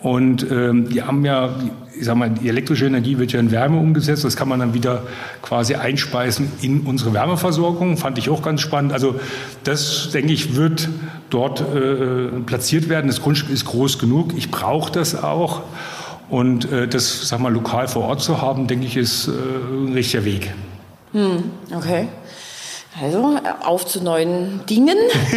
Und 0.00 0.48
ähm, 0.50 0.88
die 0.88 1.02
haben 1.02 1.24
ja, 1.24 1.50
ich 1.98 2.04
sag 2.04 2.16
mal, 2.16 2.30
die 2.30 2.48
elektrische 2.48 2.86
Energie 2.86 3.18
wird 3.18 3.32
ja 3.32 3.40
in 3.40 3.50
Wärme 3.50 3.78
umgesetzt. 3.78 4.24
Das 4.24 4.36
kann 4.36 4.48
man 4.48 4.60
dann 4.60 4.72
wieder 4.72 5.02
quasi 5.42 5.74
einspeisen 5.74 6.52
in 6.62 6.82
unsere 6.82 7.12
Wärmeversorgung. 7.12 7.96
Fand 7.96 8.16
ich 8.18 8.30
auch 8.30 8.42
ganz 8.42 8.60
spannend. 8.60 8.92
Also 8.92 9.16
das, 9.64 10.10
denke 10.12 10.32
ich, 10.32 10.54
wird 10.54 10.88
dort 11.30 11.60
äh, 11.60 12.28
platziert 12.46 12.88
werden. 12.88 13.08
Das 13.08 13.20
Grundstück 13.20 13.50
ist 13.50 13.64
groß 13.64 13.98
genug. 13.98 14.34
Ich 14.36 14.52
brauche 14.52 14.92
das 14.92 15.20
auch. 15.20 15.62
Und 16.30 16.70
äh, 16.70 16.86
das, 16.86 17.28
sag 17.28 17.40
mal, 17.40 17.52
lokal 17.52 17.88
vor 17.88 18.04
Ort 18.04 18.20
zu 18.20 18.40
haben, 18.40 18.68
denke 18.68 18.86
ich, 18.86 18.96
ist 18.96 19.26
äh, 19.26 19.32
ein 19.32 19.94
richtiger 19.94 20.24
Weg. 20.24 20.52
Hm, 21.12 21.44
okay. 21.74 22.08
Also 23.00 23.38
auf 23.64 23.86
zu 23.86 24.02
neuen 24.02 24.66
Dingen 24.66 24.96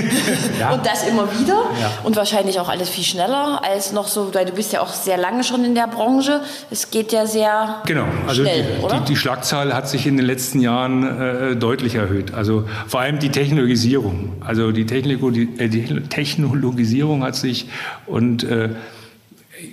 ja. 0.60 0.72
und 0.72 0.86
das 0.86 1.08
immer 1.08 1.28
wieder 1.40 1.64
ja. 1.80 1.92
und 2.04 2.16
wahrscheinlich 2.16 2.60
auch 2.60 2.70
alles 2.70 2.90
viel 2.90 3.04
schneller 3.04 3.62
als 3.64 3.92
noch 3.92 4.08
so, 4.08 4.34
weil 4.34 4.46
du 4.46 4.54
bist 4.54 4.74
ja 4.74 4.82
auch 4.82 4.94
sehr 4.94 5.18
lange 5.18 5.44
schon 5.44 5.64
in 5.64 5.76
der 5.76 5.88
Branche. 5.88 6.42
Es 6.70 6.90
geht 6.90 7.12
ja 7.12 7.26
sehr 7.26 7.82
genau. 7.86 8.06
Also 8.28 8.44
schnell, 8.44 8.66
die, 8.80 8.84
oder? 8.84 9.00
Die, 9.00 9.06
die, 9.06 9.16
Schlagzahl 9.16 9.74
hat 9.74 9.90
sich 9.90 10.08
in 10.08 10.18
den 10.18 10.26
letzten 10.26 10.62
Jahren 10.62 11.04
äh, 11.04 11.56
deutlich 11.56 11.96
erhöht. 11.96 12.34
Also 12.34 12.66
vor 12.88 13.02
allem 13.02 13.20
die 13.20 13.30
Technologisierung. 13.30 14.34
Also 14.42 14.72
die, 14.72 14.86
Technico, 14.86 15.30
die, 15.30 15.50
äh, 15.58 15.70
die 15.70 16.02
Technologisierung 16.10 17.24
hat 17.24 17.36
sich 17.36 17.70
und 18.08 18.44
äh, 18.44 18.70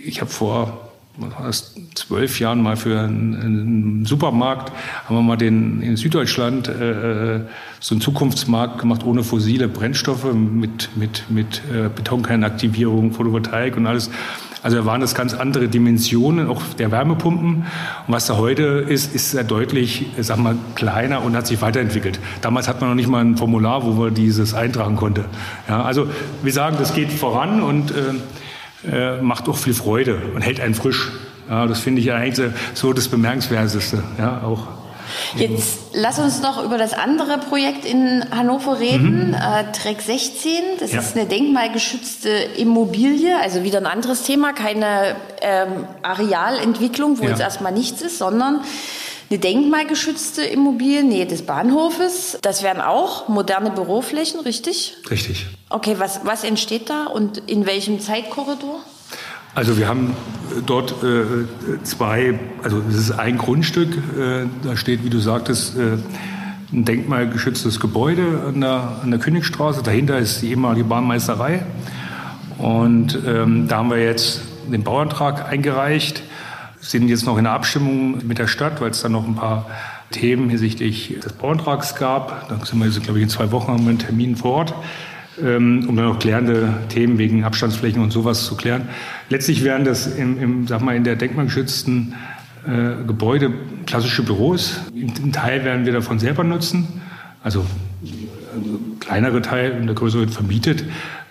ich 0.05 0.20
habe 0.20 0.31
vor 0.31 0.88
was 1.18 1.74
zwölf 1.94 2.38
Jahren 2.40 2.62
mal 2.62 2.76
für 2.76 3.00
einen, 3.00 4.04
Supermarkt, 4.04 4.72
haben 5.04 5.16
wir 5.16 5.22
mal 5.22 5.37
den, 5.37 5.83
in 5.83 5.96
Süddeutschland 5.96 6.68
äh, 6.68 7.37
äh, 7.37 7.40
so 7.81 7.94
einen 7.94 8.00
Zukunftsmarkt 8.00 8.78
gemacht 8.78 9.04
ohne 9.04 9.24
fossile 9.24 9.68
Brennstoffe 9.68 10.33
mit, 10.33 10.96
mit, 10.96 11.24
mit 11.28 11.62
äh, 11.72 11.88
Betonkernaktivierung, 11.94 13.12
Photovoltaik 13.12 13.76
und 13.76 13.87
alles. 13.87 14.11
Also 14.62 14.76
da 14.76 14.85
waren 14.87 15.00
das 15.00 15.14
ganz 15.14 15.35
andere 15.35 15.68
Dimensionen, 15.68 16.48
auch 16.48 16.62
der 16.78 16.90
Wärmepumpen. 16.90 17.57
Und 17.59 17.64
was 18.07 18.26
da 18.26 18.37
heute 18.37 18.62
ist, 18.62 19.14
ist 19.14 19.31
sehr 19.31 19.44
deutlich, 19.44 20.07
sag 20.18 20.38
mal, 20.38 20.57
kleiner 20.74 21.22
und 21.22 21.37
hat 21.37 21.46
sich 21.46 21.61
weiterentwickelt. 21.62 22.18
Damals 22.40 22.66
hat 22.66 22.81
man 22.81 22.90
noch 22.90 22.96
nicht 22.96 23.09
mal 23.09 23.24
ein 23.24 23.37
Formular, 23.37 23.85
wo 23.85 23.92
man 23.92 24.14
dieses 24.14 24.54
eintragen 24.54 24.96
konnte. 24.96 25.26
Ja, 25.68 25.83
also 25.83 26.09
wir 26.42 26.52
sagen, 26.52 26.76
das 26.78 26.92
geht 26.92 27.12
voran 27.12 27.62
und 27.62 27.92
äh, 27.92 28.14
äh, 28.90 29.20
macht 29.20 29.48
auch 29.48 29.56
viel 29.56 29.74
Freude 29.74 30.20
und 30.34 30.42
hält 30.42 30.60
einen 30.60 30.74
frisch. 30.74 31.10
Ja, 31.48 31.66
das 31.66 31.80
finde 31.80 32.00
ich 32.00 32.06
ja 32.06 32.16
eigentlich 32.16 32.52
so 32.74 32.92
das 32.92 33.08
Bemerkenswerteste. 33.08 34.02
Ja, 34.18 34.42
auch. 34.42 34.68
Jetzt 35.36 35.78
lass 35.94 36.18
uns 36.18 36.42
noch 36.42 36.62
über 36.62 36.76
das 36.76 36.92
andere 36.92 37.38
Projekt 37.38 37.84
in 37.84 38.24
Hannover 38.30 38.78
reden, 38.78 39.28
mhm. 39.28 39.34
äh, 39.34 39.72
Track 39.72 40.02
16. 40.02 40.50
Das 40.80 40.92
ja. 40.92 41.00
ist 41.00 41.16
eine 41.16 41.26
denkmalgeschützte 41.26 42.28
Immobilie, 42.28 43.38
also 43.40 43.64
wieder 43.64 43.78
ein 43.78 43.86
anderes 43.86 44.22
Thema, 44.22 44.52
keine 44.52 45.16
ähm, 45.40 45.86
Arealentwicklung, 46.02 47.18
wo 47.18 47.24
ja. 47.24 47.30
jetzt 47.30 47.40
erstmal 47.40 47.72
nichts 47.72 48.02
ist, 48.02 48.18
sondern 48.18 48.60
eine 49.30 49.38
denkmalgeschützte 49.38 50.42
Immobilie, 50.42 51.04
Nähe 51.04 51.26
des 51.26 51.42
Bahnhofes. 51.42 52.38
Das 52.40 52.62
wären 52.62 52.80
auch 52.80 53.28
moderne 53.28 53.70
Büroflächen, 53.70 54.40
richtig? 54.40 54.96
Richtig. 55.10 55.46
Okay, 55.68 55.96
was, 55.98 56.20
was 56.24 56.44
entsteht 56.44 56.88
da 56.88 57.06
und 57.06 57.38
in 57.46 57.66
welchem 57.66 58.00
Zeitkorridor? 58.00 58.80
Also 59.54 59.76
wir 59.76 59.88
haben 59.88 60.14
dort 60.66 61.02
äh, 61.02 61.82
zwei, 61.82 62.38
also 62.62 62.80
es 62.88 62.96
ist 62.96 63.10
ein 63.12 63.38
Grundstück, 63.38 63.96
äh, 63.96 64.46
da 64.62 64.76
steht, 64.76 65.04
wie 65.04 65.10
du 65.10 65.18
sagtest, 65.18 65.76
äh, 65.76 65.98
ein 66.72 66.84
denkmalgeschütztes 66.84 67.80
Gebäude 67.80 68.44
an 68.48 68.60
der, 68.60 69.00
an 69.02 69.10
der 69.10 69.20
Königstraße. 69.20 69.82
Dahinter 69.82 70.18
ist 70.18 70.42
die 70.42 70.50
ehemalige 70.50 70.84
Bahnmeisterei. 70.84 71.64
Und 72.58 73.18
ähm, 73.26 73.68
da 73.68 73.78
haben 73.78 73.90
wir 73.90 74.02
jetzt 74.02 74.42
den 74.70 74.84
Bauantrag 74.84 75.50
eingereicht 75.50 76.22
sind 76.80 77.08
jetzt 77.08 77.26
noch 77.26 77.38
in 77.38 77.44
der 77.44 77.52
Abstimmung 77.52 78.26
mit 78.26 78.38
der 78.38 78.46
Stadt, 78.46 78.80
weil 78.80 78.90
es 78.90 79.02
dann 79.02 79.12
noch 79.12 79.26
ein 79.26 79.34
paar 79.34 79.66
Themen 80.10 80.48
hinsichtlich 80.48 81.18
des 81.22 81.32
Bauantrags 81.32 81.94
gab. 81.94 82.48
Da 82.48 82.64
sind 82.64 82.78
wir 82.78 82.86
jetzt, 82.86 83.02
glaube 83.02 83.18
ich, 83.18 83.24
in 83.24 83.28
zwei 83.28 83.50
Wochen 83.52 83.72
haben 83.72 83.84
wir 83.84 83.90
einen 83.90 83.98
Termin 83.98 84.36
vor 84.36 84.52
Ort, 84.52 84.74
ähm, 85.42 85.84
um 85.88 85.96
dann 85.96 86.06
noch 86.06 86.18
klärende 86.18 86.74
Themen 86.88 87.18
wegen 87.18 87.44
Abstandsflächen 87.44 88.02
und 88.02 88.10
sowas 88.10 88.44
zu 88.44 88.56
klären. 88.56 88.88
Letztlich 89.28 89.64
wären 89.64 89.84
das 89.84 90.06
im, 90.06 90.40
im 90.40 90.66
sag 90.66 90.80
mal, 90.80 90.96
in 90.96 91.04
der 91.04 91.16
denkmalgeschützten 91.16 92.14
äh, 92.66 93.04
Gebäude 93.06 93.52
klassische 93.86 94.22
Büros. 94.22 94.80
Ein 94.94 95.32
Teil 95.32 95.64
werden 95.64 95.84
wir 95.84 95.92
davon 95.92 96.18
selber 96.18 96.44
nutzen. 96.44 97.02
Also 97.42 97.64
kleinere 99.00 99.42
Teil 99.42 99.72
und 99.72 99.86
der 99.86 99.94
größere 99.94 100.22
wird 100.22 100.30
vermietet. 100.30 100.84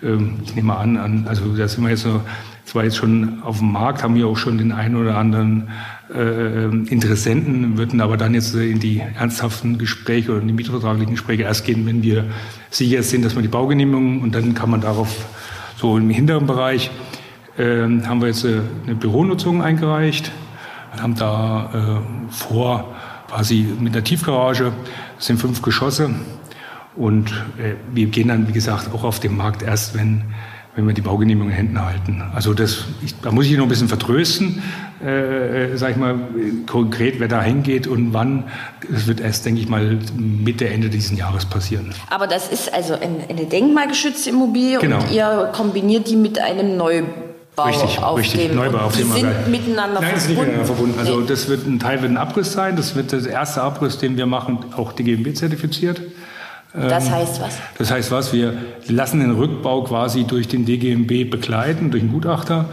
Ähm, 0.03 0.39
ich 0.43 0.55
nehme 0.55 0.75
an, 0.75 1.25
also 1.27 1.55
da 1.55 1.67
sind 1.67 1.83
wir 1.83 1.89
jetzt 1.89 2.03
so, 2.03 2.21
zwar 2.67 2.83
jetzt 2.83 2.97
schon 2.97 3.41
auf 3.43 3.59
dem 3.59 3.71
Markt, 3.71 4.03
haben 4.03 4.15
wir 4.15 4.27
auch 4.27 4.35
schon 4.35 4.57
den 4.57 4.73
einen 4.73 4.97
oder 4.97 5.17
anderen 5.17 5.69
äh, 6.13 6.65
Interessenten, 6.65 7.77
würden 7.77 8.01
aber 8.01 8.17
dann 8.17 8.33
jetzt 8.33 8.53
in 8.53 8.79
die 8.79 8.99
ernsthaften 8.99 9.77
Gespräche 9.77 10.31
oder 10.31 10.41
in 10.41 10.47
die 10.47 10.53
mietvertraglichen 10.53 11.15
Gespräche 11.15 11.43
erst 11.43 11.65
gehen, 11.65 11.85
wenn 11.85 12.03
wir 12.03 12.25
sicher 12.69 13.03
sind, 13.03 13.23
dass 13.23 13.35
wir 13.35 13.41
die 13.41 13.47
Baugenehmigung 13.47 14.21
und 14.21 14.35
dann 14.35 14.53
kann 14.53 14.69
man 14.69 14.81
darauf 14.81 15.27
so 15.77 15.97
im 15.97 16.09
hinteren 16.09 16.45
Bereich 16.45 16.91
äh, 17.57 17.83
haben 17.83 18.19
wir 18.19 18.27
jetzt 18.27 18.43
äh, 18.43 18.59
eine 18.85 18.95
Büronutzung 18.95 19.63
eingereicht, 19.63 20.31
haben 20.99 21.15
da 21.15 22.01
äh, 22.01 22.33
vor 22.33 22.93
quasi 23.29 23.65
mit 23.79 23.93
einer 23.93 24.03
Tiefgarage, 24.03 24.73
das 25.15 25.25
sind 25.25 25.39
fünf 25.39 25.61
Geschosse, 25.61 26.11
und 26.97 27.29
äh, 27.59 27.75
wir 27.93 28.07
gehen 28.07 28.27
dann, 28.27 28.47
wie 28.47 28.53
gesagt, 28.53 28.91
auch 28.91 29.03
auf 29.03 29.19
den 29.19 29.37
Markt 29.37 29.61
erst, 29.61 29.95
wenn, 29.95 30.23
wenn 30.77 30.85
wir 30.85 30.93
die 30.93 31.01
Baugenehmigung 31.01 31.49
in 31.49 31.55
Händen 31.55 31.83
halten. 31.83 32.23
Also 32.35 32.53
das, 32.53 32.85
ich, 33.03 33.19
da 33.21 33.31
muss 33.31 33.47
ich 33.47 33.57
noch 33.57 33.63
ein 33.63 33.69
bisschen 33.69 33.87
vertrösten, 33.87 34.61
äh, 35.03 35.71
äh, 35.71 35.75
sag 35.75 35.89
ich 35.91 35.97
mal, 35.97 36.19
konkret, 36.67 37.19
wer 37.19 37.27
da 37.27 37.41
hingeht 37.41 37.87
und 37.87 38.13
wann. 38.13 38.43
Das 38.87 39.07
wird 39.07 39.19
erst, 39.19 39.43
denke 39.47 39.59
ich 39.59 39.67
mal, 39.67 39.97
Mitte, 40.15 40.69
Ende 40.69 40.89
dieses 40.89 41.17
Jahres 41.17 41.45
passieren. 41.45 41.95
Aber 42.11 42.27
das 42.27 42.49
ist 42.49 42.71
also 42.71 42.93
eine 42.93 43.45
denkmalgeschützte 43.45 44.29
Immobilie 44.29 44.77
genau. 44.77 44.99
und 44.99 45.11
ihr 45.11 45.49
kombiniert 45.51 46.07
die 46.07 46.15
mit 46.15 46.37
einem 46.37 46.77
Neubau. 46.77 47.07
Richtig, 47.65 47.97
auf 47.97 48.19
richtig. 48.19 48.49
Dem, 48.49 48.57
Neubau 48.57 48.77
auf 48.77 48.95
dem 48.95 49.11
sind 49.11 49.47
miteinander 49.49 49.99
Nein, 49.99 50.11
verbunden. 50.11 50.17
ist 50.17 50.27
nicht 50.29 50.37
miteinander 50.37 50.65
verbunden. 50.65 50.99
Also 50.99 51.21
das 51.21 51.49
wird 51.49 51.65
ein 51.65 51.79
Teil 51.79 52.03
wird 52.03 52.11
ein 52.11 52.17
Abriss 52.17 52.53
sein. 52.53 52.75
Das 52.75 52.93
wird 52.93 53.11
der 53.11 53.25
erste 53.25 53.63
Abriss, 53.63 53.97
den 53.97 54.15
wir 54.15 54.27
machen, 54.27 54.59
auch 54.77 54.93
DGMB 54.93 55.35
zertifiziert. 55.35 56.03
Das 56.73 57.07
ähm, 57.07 57.11
heißt 57.13 57.41
was? 57.41 57.57
Das 57.77 57.91
heißt 57.91 58.11
was? 58.11 58.33
Wir 58.33 58.53
lassen 58.87 59.19
den 59.19 59.31
Rückbau 59.31 59.83
quasi 59.83 60.25
durch 60.25 60.47
den 60.47 60.65
DGMB 60.65 61.29
begleiten, 61.29 61.91
durch 61.91 62.03
einen 62.03 62.11
Gutachter. 62.11 62.65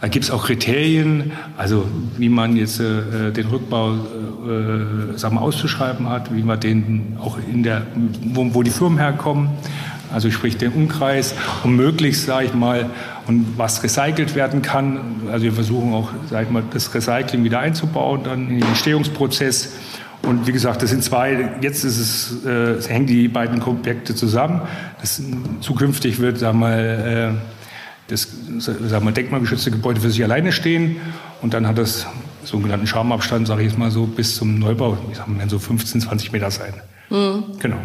Da 0.00 0.08
gibt 0.08 0.24
es 0.24 0.30
auch 0.30 0.46
Kriterien, 0.46 1.32
also 1.56 1.86
wie 2.18 2.28
man 2.28 2.56
jetzt 2.56 2.80
äh, 2.80 3.30
den 3.30 3.46
Rückbau 3.46 3.92
äh, 3.92 5.16
sagen 5.16 5.36
wir, 5.36 5.42
auszuschreiben 5.42 6.08
hat, 6.08 6.34
wie 6.34 6.42
man 6.42 6.58
den 6.58 7.18
auch 7.20 7.38
in 7.38 7.62
der, 7.62 7.82
wo, 8.24 8.52
wo 8.52 8.62
die 8.64 8.70
Firmen 8.70 8.98
herkommen, 8.98 9.50
also 10.12 10.30
sprich 10.30 10.56
den 10.56 10.72
Umkreis, 10.72 11.34
um 11.62 11.76
möglichst, 11.76 12.26
sage 12.26 12.46
ich 12.46 12.54
mal, 12.54 12.90
und 13.26 13.56
was 13.56 13.84
recycelt 13.84 14.34
werden 14.34 14.62
kann. 14.62 15.22
Also 15.30 15.44
wir 15.44 15.52
versuchen 15.52 15.94
auch, 15.94 16.08
sage 16.28 16.46
ich 16.46 16.50
mal, 16.50 16.64
das 16.72 16.92
Recycling 16.92 17.44
wieder 17.44 17.60
einzubauen, 17.60 18.22
dann 18.24 18.48
in 18.48 18.58
den 18.58 18.68
Entstehungsprozess. 18.68 19.72
Und 20.22 20.46
wie 20.46 20.52
gesagt, 20.52 20.82
das 20.82 20.90
sind 20.90 21.02
zwei, 21.02 21.56
jetzt 21.60 21.84
ist 21.84 21.98
es, 21.98 22.44
äh, 22.44 22.72
es 22.72 22.88
hängen 22.88 23.06
die 23.06 23.28
beiden 23.28 23.60
Objekte 23.62 24.14
zusammen. 24.14 24.62
Das, 25.00 25.20
zukünftig 25.60 26.20
wird, 26.20 26.38
sagen 26.38 26.60
wir 26.60 26.68
mal, 26.68 27.34
äh, 27.34 28.08
das 28.08 28.28
sagen 28.58 29.04
wir, 29.04 29.12
denkmalgeschützte 29.12 29.70
Gebäude 29.70 30.00
für 30.00 30.10
sich 30.10 30.22
alleine 30.22 30.52
stehen. 30.52 30.96
Und 31.40 31.54
dann 31.54 31.66
hat 31.66 31.78
das 31.78 32.06
sogenannten 32.44 32.86
Schamabstand, 32.86 33.46
sage 33.46 33.62
ich 33.62 33.70
jetzt 33.70 33.78
mal 33.78 33.90
so, 33.90 34.06
bis 34.06 34.36
zum 34.36 34.58
Neubau, 34.58 34.96
ich 35.10 35.18
sag 35.18 35.28
mal, 35.28 35.48
so 35.48 35.58
15, 35.58 36.02
20 36.02 36.32
Meter 36.32 36.50
sein. 36.50 36.74
Mhm. 37.10 37.58
Genau. 37.58 37.78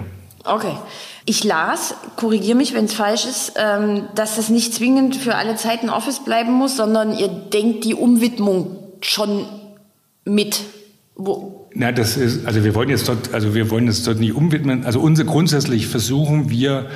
Okay. 0.44 0.78
Ich 1.26 1.44
las, 1.44 1.96
korrigiere 2.16 2.58
mich, 2.58 2.74
wenn 2.74 2.86
es 2.86 2.94
falsch 2.94 3.26
ist, 3.26 3.54
ähm, 3.58 4.04
dass 4.16 4.38
es 4.38 4.50
nicht 4.50 4.74
zwingend 4.74 5.16
für 5.16 5.36
alle 5.36 5.56
Zeiten 5.56 5.90
Office 5.90 6.24
bleiben 6.24 6.54
muss, 6.54 6.78
sondern 6.78 7.18
ihr 7.18 7.28
denkt 7.28 7.84
die 7.84 7.94
Umwidmung 7.94 8.78
schon 9.02 9.46
mit. 10.24 10.62
Wo, 11.20 11.68
na, 11.74 11.92
das 11.92 12.16
ist, 12.16 12.46
also 12.46 12.64
wir 12.64 12.76
wollen 12.76 12.90
jetzt 12.90 13.10
dort, 13.10 13.34
also 13.34 13.56
wir 13.56 13.72
wollen 13.72 13.88
jetzt 13.88 14.06
dort 14.06 14.20
nicht 14.20 14.34
umwidmen. 14.34 14.86
Also 14.86 15.00
unsere, 15.00 15.28
grundsätzlich 15.28 15.88
versuchen 15.88 16.50
wir, 16.50 16.88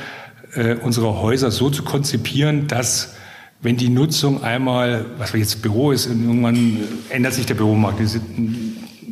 äh, 0.53 0.75
unsere 0.75 1.21
Häuser 1.21 1.49
so 1.49 1.69
zu 1.69 1.84
konzipieren, 1.84 2.67
dass 2.67 3.15
wenn 3.62 3.77
die 3.77 3.89
Nutzung 3.89 4.43
einmal, 4.43 5.05
was 5.17 5.34
jetzt 5.34 5.62
Büro 5.62 5.91
ist, 5.91 6.07
irgendwann 6.07 6.77
ändert 7.10 7.34
sich 7.34 7.45
der 7.45 7.53
Büromarkt. 7.53 7.99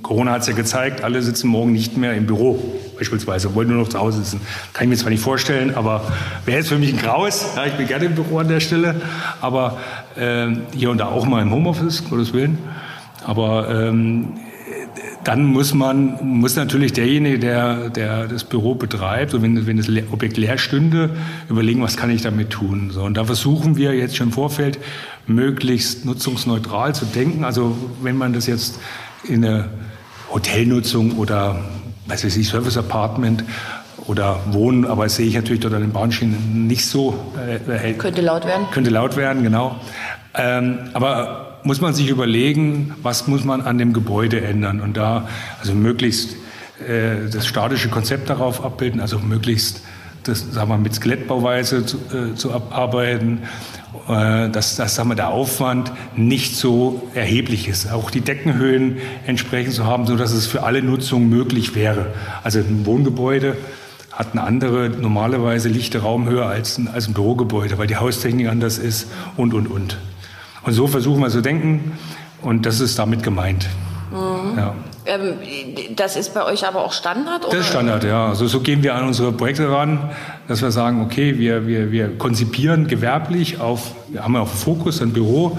Corona 0.02 0.32
hat 0.32 0.42
es 0.42 0.48
ja 0.48 0.54
gezeigt, 0.54 1.04
alle 1.04 1.22
sitzen 1.22 1.50
morgen 1.50 1.72
nicht 1.72 1.98
mehr 1.98 2.14
im 2.14 2.26
Büro 2.26 2.60
beispielsweise, 2.98 3.54
wollen 3.54 3.70
nur 3.70 3.78
noch 3.78 3.90
zu 3.90 4.00
Hause 4.00 4.20
sitzen. 4.20 4.42
Kann 4.74 4.86
ich 4.86 4.90
mir 4.90 4.96
zwar 4.96 5.12
nicht 5.12 5.24
vorstellen, 5.24 5.76
aber 5.76 6.04
wäre 6.46 6.58
jetzt 6.58 6.70
für 6.70 6.78
mich 6.78 6.94
ein 6.94 7.00
Graues. 7.00 7.46
Ja, 7.56 7.66
ich 7.66 7.74
bin 7.74 7.88
gerne 7.88 8.06
im 8.06 8.16
Büro 8.16 8.40
an 8.40 8.48
der 8.48 8.60
Stelle, 8.60 9.02
aber 9.42 9.78
äh, 10.16 10.48
hier 10.76 10.90
und 10.90 10.98
da 10.98 11.08
auch 11.08 11.26
mal 11.28 11.42
im 11.42 11.52
Homeoffice, 11.52 12.10
Gottes 12.10 12.34
Willen. 12.34 12.58
Aber 13.24 13.70
ähm, 13.70 14.34
dann 15.24 15.46
muss 15.46 15.74
man, 15.74 16.18
muss 16.22 16.56
natürlich 16.56 16.94
derjenige, 16.94 17.40
der, 17.40 17.90
der 17.90 18.28
das 18.28 18.44
Büro 18.44 18.76
betreibt, 18.76 19.34
und 19.34 19.42
wenn, 19.42 19.68
wenn 19.68 19.78
das 19.78 19.88
Objekt 20.12 20.38
leer 20.38 20.58
stünde, 20.58 21.10
überlegen, 21.50 21.82
was 21.82 21.98
kann 21.98 22.10
ich 22.10 22.22
damit 22.22 22.52
tun. 22.52 22.92
So, 22.92 23.04
und 23.04 23.16
da 23.16 23.26
versuchen 23.26 23.76
wir 23.76 23.94
jetzt 23.94 24.16
schon 24.16 24.28
im 24.28 24.34
Vorfeld, 24.34 24.80
möglichst 25.28 26.06
nutzungsneutral 26.06 26.96
zu 26.96 27.06
denken. 27.06 27.44
Also 27.44 27.78
wenn 28.02 28.18
man 28.18 28.34
das 28.34 28.48
jetzt 28.48 28.80
in 29.24 29.44
eine 29.44 29.70
Hotelnutzung 30.32 31.18
oder, 31.18 31.64
was 32.08 32.24
weiß 32.24 32.38
ich, 32.38 32.48
Service 32.48 32.78
Apartment 32.78 33.44
oder 34.08 34.40
Wohnen, 34.52 34.86
aber 34.86 35.04
das 35.04 35.18
sehe 35.18 35.28
ich 35.28 35.36
natürlich 35.36 35.62
dort 35.62 35.74
an 35.74 35.82
den 35.82 35.92
Bahnschienen 35.92 36.66
nicht 36.68 36.86
so. 36.86 37.14
Äh, 37.68 37.94
könnte 37.94 38.22
laut 38.22 38.46
werden. 38.46 38.66
Könnte 38.72 38.90
laut 38.90 39.18
werden, 39.18 39.44
genau. 39.44 39.76
Ähm, 40.34 40.80
aber 40.94 41.49
muss 41.64 41.82
man 41.82 41.94
sich 41.94 42.10
überlegen, 42.10 42.94
was 43.02 43.28
muss 43.28 43.44
man 43.44 43.62
an 43.62 43.78
dem 43.78 43.94
Gebäude 43.94 44.42
ändern 44.42 44.82
und 44.82 44.98
da 44.98 45.28
also 45.60 45.74
möglichst 45.74 46.36
äh, 46.88 47.30
das 47.32 47.48
statische 47.48 47.90
Konzept 47.90 48.30
darauf 48.30 48.64
abbilden, 48.64 49.02
also 49.02 49.20
möglichst 49.20 49.82
das 50.24 50.52
sagen 50.52 50.70
wir, 50.70 50.78
mit 50.78 50.94
Skelettbauweise 50.94 51.86
zu, 51.86 51.98
äh, 52.14 52.36
zu 52.36 52.52
arbeiten, 52.52 53.44
äh, 54.08 54.50
dass, 54.50 54.76
dass 54.76 54.96
sagen 54.96 55.10
wir, 55.10 55.16
der 55.16 55.30
Aufwand 55.30 55.92
nicht 56.16 56.56
so 56.56 57.08
erheblich 57.14 57.68
ist. 57.68 57.92
Auch 57.92 58.12
die 58.12 58.22
Deckenhöhen 58.22 58.98
entsprechend 59.26 59.74
zu 59.74 59.86
haben, 59.86 60.06
sodass 60.06 60.32
es 60.32 60.48
für 60.48 60.64
alle 60.64 60.82
Nutzungen 60.84 61.30
möglich 61.30 61.76
wäre. 61.76 62.08
Also 62.44 62.60
ein 62.60 62.86
Wohngebäude 62.86 63.58
hat 64.12 64.34
eine 64.34 64.44
andere, 64.44 64.90
normalerweise 64.90 65.70
lichte 65.70 66.00
Raumhöhe 66.00 66.46
als 66.46 66.78
ein, 66.78 66.88
als 66.90 67.08
ein 67.08 67.14
Bürogebäude, 67.14 67.78
weil 67.78 67.88
die 67.88 67.96
Haustechnik 67.96 68.48
anders 68.48 68.78
ist 68.78 69.08
und, 69.38 69.54
und, 69.54 69.68
und. 69.68 69.98
Und 70.64 70.74
so 70.74 70.88
versuchen 70.88 71.22
wir 71.22 71.30
zu 71.30 71.42
denken 71.42 71.98
und 72.42 72.66
das 72.66 72.80
ist 72.80 72.98
damit 73.00 73.24
gemeint. 73.24 73.68
Mhm. 74.12 74.58
Ja. 74.58 74.76
Ähm, 75.06 75.34
das 75.96 76.16
ist 76.16 76.34
bei 76.34 76.44
euch 76.44 76.68
aber 76.68 76.84
auch 76.84 76.94
Standard? 76.94 77.46
Oder? 77.46 77.56
Das 77.56 77.66
ist 77.66 77.70
Standard, 77.70 78.04
ja. 78.04 78.28
Also 78.28 78.48
so 78.48 78.60
gehen 78.60 78.84
wir 78.84 78.96
an 78.96 79.06
unsere 79.06 79.32
Projekte 79.32 79.72
ran, 79.72 80.12
dass 80.48 80.62
wir 80.62 80.72
sagen, 80.72 81.02
okay, 81.02 81.38
wir, 81.38 81.68
wir, 81.68 81.92
wir 81.92 82.18
konzipieren 82.18 82.88
gewerblich 82.88 83.60
auf, 83.60 83.94
wir 84.10 84.24
haben 84.24 84.34
ja 84.36 84.42
auch 84.42 84.48
Fokus, 84.48 85.02
ein 85.02 85.14
Büro, 85.14 85.58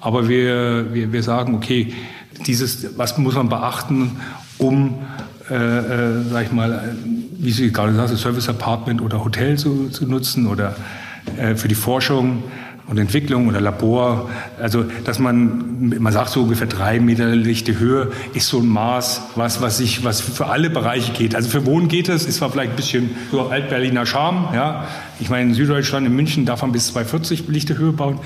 aber 0.00 0.28
wir, 0.28 0.94
wir, 0.94 1.12
wir 1.12 1.22
sagen, 1.22 1.54
okay, 1.54 1.92
dieses, 2.46 2.96
was 2.96 3.18
muss 3.18 3.34
man 3.34 3.48
beachten, 3.48 4.20
um, 4.58 4.94
äh, 5.50 5.54
äh, 5.54 6.22
sag 6.30 6.44
ich 6.44 6.52
mal, 6.52 6.96
wie 7.38 7.50
Sie 7.50 7.72
gerade 7.72 7.94
sagten, 7.94 8.16
Service 8.16 8.48
Apartment 8.48 9.00
oder 9.00 9.24
Hotel 9.24 9.56
zu, 9.56 9.88
zu 9.88 10.06
nutzen 10.06 10.46
oder 10.46 10.76
äh, 11.36 11.54
für 11.54 11.68
die 11.68 11.74
Forschung 11.74 12.44
und 12.88 12.98
Entwicklung 12.98 13.48
oder 13.48 13.60
Labor. 13.60 14.30
Also, 14.60 14.84
dass 15.04 15.18
man, 15.18 15.94
man 15.98 16.12
sagt 16.12 16.30
so 16.30 16.42
ungefähr 16.42 16.66
drei 16.66 16.98
Meter 17.00 17.36
lichte 17.36 17.78
Höhe 17.78 18.10
ist 18.34 18.48
so 18.48 18.58
ein 18.58 18.66
Maß, 18.66 19.22
was, 19.36 19.60
was 19.60 19.78
sich, 19.78 20.04
was 20.04 20.20
für 20.20 20.46
alle 20.46 20.70
Bereiche 20.70 21.12
geht. 21.12 21.34
Also 21.34 21.50
für 21.50 21.66
Wohnen 21.66 21.88
geht 21.88 22.08
es, 22.08 22.24
ist 22.24 22.36
zwar 22.38 22.50
vielleicht 22.50 22.70
ein 22.70 22.76
bisschen 22.76 23.10
so 23.30 23.48
Altberliner 23.48 24.06
Charme, 24.06 24.48
ja. 24.54 24.88
Ich 25.20 25.28
meine, 25.30 25.50
in 25.50 25.54
Süddeutschland, 25.54 26.06
in 26.06 26.14
München 26.14 26.46
darf 26.46 26.62
man 26.62 26.72
bis 26.72 26.86
240 26.88 27.48
lichte 27.48 27.76
Höhe 27.76 27.92
bauen. 27.92 28.20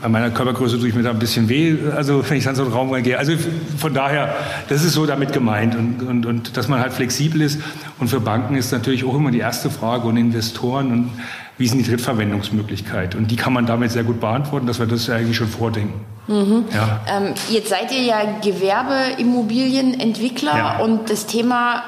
Bei 0.00 0.08
meiner 0.08 0.30
Körpergröße 0.30 0.78
tue 0.78 0.88
ich 0.88 0.94
mir 0.94 1.02
da 1.02 1.10
ein 1.10 1.18
bisschen 1.18 1.48
weh, 1.48 1.76
also 1.94 2.22
wenn 2.28 2.38
ich 2.38 2.44
dann 2.44 2.54
so 2.54 2.62
einen 2.62 2.72
Raum 2.72 2.92
reingehe. 2.92 3.18
Also 3.18 3.32
von 3.78 3.92
daher, 3.92 4.32
das 4.68 4.84
ist 4.84 4.92
so 4.92 5.06
damit 5.06 5.32
gemeint 5.32 5.74
und, 5.74 6.02
und, 6.02 6.24
und 6.24 6.56
dass 6.56 6.68
man 6.68 6.78
halt 6.80 6.92
flexibel 6.92 7.42
ist. 7.42 7.60
Und 7.98 8.06
für 8.08 8.20
Banken 8.20 8.54
ist 8.54 8.70
natürlich 8.70 9.04
auch 9.04 9.14
immer 9.14 9.32
die 9.32 9.40
erste 9.40 9.70
Frage 9.70 10.06
und 10.06 10.16
Investoren 10.16 10.92
und 10.92 11.10
wie 11.58 11.66
sind 11.66 11.78
die 11.78 11.90
Drittverwendungsmöglichkeit? 11.90 13.16
Und 13.16 13.32
die 13.32 13.36
kann 13.36 13.52
man 13.52 13.66
damit 13.66 13.90
sehr 13.90 14.04
gut 14.04 14.20
beantworten, 14.20 14.68
dass 14.68 14.78
wir 14.78 14.86
das 14.86 15.10
eigentlich 15.10 15.36
schon 15.36 15.48
vordenken. 15.48 16.04
Mhm. 16.28 16.66
Ja. 16.72 17.00
Ähm, 17.08 17.34
jetzt 17.50 17.70
seid 17.70 17.90
ihr 17.90 18.02
ja 18.02 18.20
Gewerbeimmobilienentwickler 18.40 20.56
ja. 20.56 20.78
und 20.78 21.10
das 21.10 21.26
Thema 21.26 21.82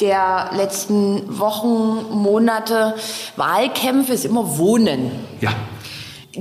der 0.00 0.48
letzten 0.56 1.38
Wochen, 1.38 2.16
Monate, 2.16 2.94
Wahlkämpfe 3.36 4.14
ist 4.14 4.24
immer 4.24 4.56
Wohnen. 4.56 5.10
Ja. 5.42 5.50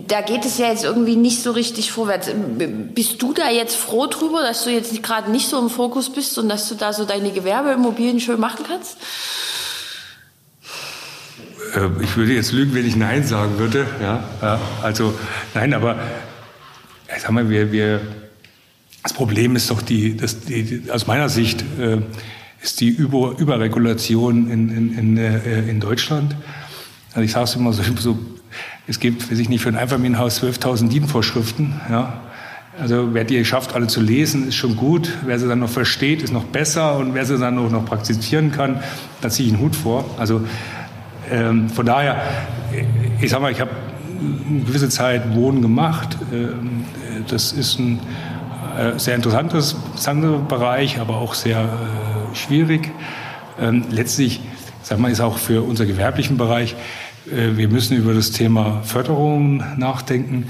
Da 0.07 0.21
geht 0.21 0.45
es 0.45 0.57
ja 0.57 0.67
jetzt 0.67 0.83
irgendwie 0.83 1.15
nicht 1.15 1.41
so 1.41 1.51
richtig 1.51 1.91
vorwärts. 1.91 2.29
Bist 2.93 3.21
du 3.21 3.33
da 3.33 3.49
jetzt 3.49 3.75
froh 3.75 4.07
drüber, 4.07 4.41
dass 4.41 4.63
du 4.63 4.71
jetzt 4.71 5.01
gerade 5.01 5.31
nicht 5.31 5.47
so 5.47 5.59
im 5.59 5.69
Fokus 5.69 6.11
bist 6.11 6.37
und 6.37 6.49
dass 6.49 6.69
du 6.69 6.75
da 6.75 6.93
so 6.93 7.05
deine 7.05 7.31
Gewerbeimmobilien 7.31 8.19
schön 8.19 8.39
machen 8.39 8.65
kannst? 8.67 8.97
Äh, 11.75 12.03
ich 12.03 12.15
würde 12.17 12.33
jetzt 12.33 12.51
lügen, 12.51 12.73
wenn 12.73 12.87
ich 12.87 12.95
Nein 12.95 13.25
sagen 13.25 13.57
würde. 13.57 13.85
Ja, 14.01 14.23
ja 14.41 14.59
also 14.81 15.13
nein, 15.53 15.73
aber 15.73 15.97
ich 17.15 17.21
sag 17.21 17.31
mal, 17.31 17.49
wir, 17.49 17.71
wir, 17.71 18.01
das 19.03 19.13
Problem 19.13 19.55
ist 19.55 19.69
doch 19.69 19.81
die, 19.81 20.15
das, 20.17 20.41
die 20.41 20.83
aus 20.91 21.07
meiner 21.07 21.29
Sicht 21.29 21.63
äh, 21.79 21.97
ist 22.61 22.81
die 22.81 22.89
Über, 22.89 23.35
Überregulation 23.37 24.49
in, 24.49 24.69
in, 24.69 24.97
in, 24.97 25.17
äh, 25.17 25.69
in 25.69 25.79
Deutschland. 25.79 26.35
Also 27.09 27.21
ich 27.21 27.31
sage 27.31 27.45
es 27.45 27.55
immer 27.55 27.73
so, 27.73 27.83
so 27.99 28.19
es 28.87 28.99
gibt, 28.99 29.31
weiß 29.31 29.37
ich 29.39 29.49
nicht, 29.49 29.61
für 29.61 29.69
ein 29.69 29.75
Einfamilienhaus 29.75 30.41
12.000 30.41 30.89
DIN-Vorschriften. 30.89 31.79
Ja. 31.89 32.21
Also 32.79 33.13
wer 33.13 33.25
die 33.25 33.43
schafft, 33.43 33.75
alle 33.75 33.87
zu 33.87 34.01
lesen, 34.01 34.47
ist 34.47 34.55
schon 34.55 34.75
gut. 34.75 35.11
Wer 35.25 35.37
sie 35.37 35.47
dann 35.47 35.59
noch 35.59 35.69
versteht, 35.69 36.21
ist 36.21 36.31
noch 36.31 36.45
besser. 36.45 36.97
Und 36.97 37.13
wer 37.13 37.25
sie 37.25 37.37
dann 37.37 37.57
auch 37.59 37.69
noch 37.69 37.85
praktizieren 37.85 38.51
kann, 38.51 38.81
da 39.21 39.29
ziehe 39.29 39.47
ich 39.47 39.53
einen 39.53 39.61
Hut 39.61 39.75
vor. 39.75 40.05
Also 40.17 40.41
ähm, 41.29 41.69
von 41.69 41.85
daher, 41.85 42.21
ich 43.21 43.29
sag 43.29 43.41
mal, 43.41 43.51
ich 43.51 43.59
habe 43.59 43.71
eine 44.19 44.61
gewisse 44.61 44.89
Zeit 44.89 45.35
Wohnen 45.35 45.61
gemacht. 45.61 46.17
Ähm, 46.33 46.85
das 47.27 47.51
ist 47.51 47.79
ein 47.79 47.99
äh, 48.77 48.97
sehr 48.97 49.15
interessantes, 49.15 49.73
interessanter 49.73 50.39
Bereich, 50.39 50.99
aber 50.99 51.17
auch 51.17 51.33
sehr 51.33 51.59
äh, 51.59 52.35
schwierig. 52.35 52.91
Ähm, 53.59 53.83
letztlich, 53.89 54.41
sag 54.89 54.99
mal, 54.99 55.11
ist 55.11 55.21
auch 55.21 55.37
für 55.37 55.61
unser 55.61 55.85
gewerblichen 55.85 56.37
Bereich 56.37 56.75
äh, 57.31 57.57
wir 57.57 57.69
müssen 57.69 57.95
über 57.95 58.13
das 58.13 58.31
Thema 58.31 58.81
Förderung 58.83 59.63
nachdenken. 59.77 60.45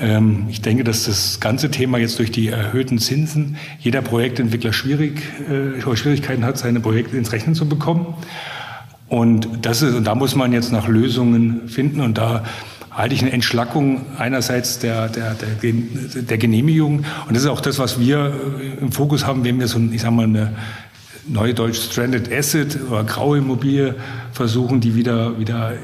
Ähm, 0.00 0.46
ich 0.50 0.60
denke, 0.60 0.84
dass 0.84 1.04
das 1.04 1.40
ganze 1.40 1.70
Thema 1.70 1.98
jetzt 1.98 2.18
durch 2.18 2.30
die 2.30 2.48
erhöhten 2.48 2.98
Zinsen 2.98 3.56
jeder 3.78 4.02
Projektentwickler 4.02 4.72
schwierig, 4.72 5.22
äh, 5.48 5.80
Schwierigkeiten 5.96 6.44
hat, 6.44 6.58
seine 6.58 6.80
Projekte 6.80 7.16
ins 7.16 7.32
Rechnen 7.32 7.54
zu 7.54 7.68
bekommen. 7.68 8.14
Und 9.08 9.48
das 9.62 9.82
ist, 9.82 9.94
und 9.94 10.04
da 10.04 10.14
muss 10.14 10.36
man 10.36 10.52
jetzt 10.52 10.70
nach 10.72 10.86
Lösungen 10.86 11.68
finden. 11.68 12.00
Und 12.00 12.18
da 12.18 12.44
halte 12.90 13.14
ich 13.14 13.22
eine 13.22 13.32
Entschlackung 13.32 14.04
einerseits 14.18 14.78
der, 14.78 15.08
der, 15.08 15.34
der, 15.34 15.72
der 16.22 16.38
Genehmigung. 16.38 17.04
Und 17.26 17.36
das 17.36 17.44
ist 17.44 17.48
auch 17.48 17.60
das, 17.60 17.78
was 17.78 18.00
wir 18.00 18.32
äh, 18.60 18.80
im 18.80 18.92
Fokus 18.92 19.26
haben, 19.26 19.44
wenn 19.44 19.58
wir 19.60 19.68
so, 19.68 19.78
ich 19.92 20.02
sag 20.02 20.10
mal, 20.10 20.24
eine 20.24 20.52
Neudeutsch 21.32 21.90
Stranded 21.90 22.32
Asset 22.32 22.78
oder 22.88 23.04
graue 23.04 23.38
Immobilie 23.38 23.94
versuchen, 24.32 24.80
die 24.80 24.94
wieder, 24.94 25.38
wieder 25.38 25.74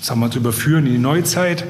sagen 0.00 0.20
wir, 0.20 0.30
zu 0.30 0.38
überführen 0.38 0.86
in 0.86 0.92
die 0.92 0.98
Neuzeit. 0.98 1.64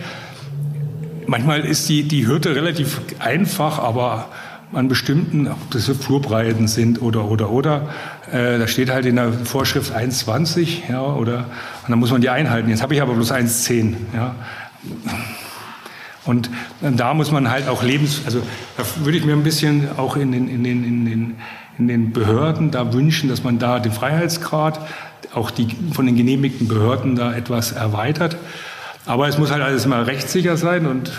Manchmal 1.27 1.61
ist 1.61 1.89
die, 1.89 2.05
die 2.05 2.27
Hürde 2.27 2.55
relativ 2.55 3.01
einfach, 3.19 3.81
aber 3.81 4.29
an 4.73 4.89
bestimmten, 4.89 5.49
ob 5.49 5.71
das 5.71 5.87
Flurbreiten 5.87 6.69
sind 6.69 7.03
oder, 7.03 7.25
oder, 7.31 7.51
oder, 7.51 7.89
äh, 8.31 8.59
da 8.59 8.67
steht 8.67 8.91
halt 8.91 9.07
in 9.07 9.17
der 9.17 9.33
Vorschrift 9.33 9.95
1,20, 9.95 10.91
ja, 10.91 11.03
oder, 11.03 11.39
und 11.83 11.91
dann 11.91 11.99
muss 11.99 12.11
man 12.11 12.21
die 12.21 12.31
einhalten. 12.31 12.69
Jetzt 12.69 12.83
habe 12.83 12.95
ich 12.95 13.03
aber 13.03 13.15
bloß 13.15 13.33
1,10, 13.33 13.95
ja. 14.15 14.35
Und 16.25 16.51
da 16.81 17.15
muss 17.15 17.31
man 17.31 17.51
halt 17.51 17.69
auch 17.69 17.85
lebens, 17.85 18.23
also 18.25 18.43
da 18.77 18.85
würde 19.05 19.17
ich 19.17 19.25
mir 19.25 19.33
ein 19.33 19.45
bisschen 19.45 19.89
auch 19.97 20.17
in 20.17 20.33
den, 20.33 20.49
in 20.49 20.65
den, 20.65 20.85
in 20.85 21.05
den 21.07 21.37
in 21.79 21.89
den 21.89 22.13
Behörden 22.13 22.71
da 22.71 22.93
wünschen, 22.93 23.29
dass 23.29 23.45
man 23.45 23.59
da 23.59 23.79
den 23.79 23.93
Freiheitsgrad, 23.93 24.81
auch 25.35 25.51
die 25.51 25.69
von 25.93 26.07
den 26.07 26.17
genehmigten 26.17 26.69
Behörden 26.69 27.17
da 27.17 27.35
etwas 27.35 27.73
erweitert. 27.73 28.37
Aber 29.05 29.29
es 29.29 29.39
muss 29.39 29.51
halt 29.51 29.63
alles 29.63 29.87
mal 29.87 30.03
rechtssicher 30.03 30.57
sein 30.57 30.87
und 30.87 31.09
äh, 31.09 31.13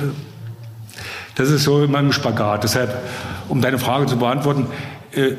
das 1.35 1.51
ist 1.51 1.63
so 1.63 1.83
in 1.83 1.91
meinem 1.91 2.11
Spagat. 2.11 2.63
Deshalb, 2.63 2.97
um 3.47 3.61
deine 3.61 3.77
Frage 3.77 4.07
zu 4.07 4.17
beantworten, 4.17 4.67
äh, 5.11 5.33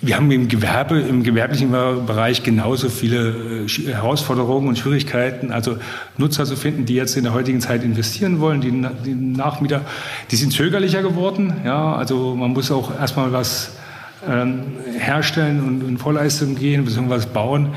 wir 0.00 0.16
haben 0.16 0.30
im 0.30 0.46
Gewerbe, 0.48 1.00
im 1.00 1.24
gewerblichen 1.24 1.72
Bereich 1.72 2.44
genauso 2.44 2.88
viele 2.88 3.64
äh, 3.66 3.92
Herausforderungen 3.92 4.68
und 4.68 4.78
Schwierigkeiten. 4.78 5.50
Also 5.50 5.76
Nutzer 6.16 6.44
zu 6.44 6.56
finden, 6.56 6.86
die 6.86 6.94
jetzt 6.94 7.16
in 7.16 7.24
der 7.24 7.34
heutigen 7.34 7.60
Zeit 7.60 7.82
investieren 7.82 8.40
wollen, 8.40 8.60
die 8.60 8.70
Nachmieter, 8.70 9.82
die 10.30 10.36
sind 10.36 10.52
zögerlicher 10.52 11.02
geworden. 11.02 11.52
Ja, 11.64 11.94
also 11.94 12.34
man 12.36 12.52
muss 12.52 12.70
auch 12.70 12.98
erstmal 12.98 13.32
was 13.32 13.72
ähm, 14.26 14.76
herstellen 14.98 15.62
und 15.62 15.88
in 15.88 15.98
Vorleistung 15.98 16.54
gehen, 16.54 16.84
beziehungsweise 16.84 17.28
bauen, 17.28 17.74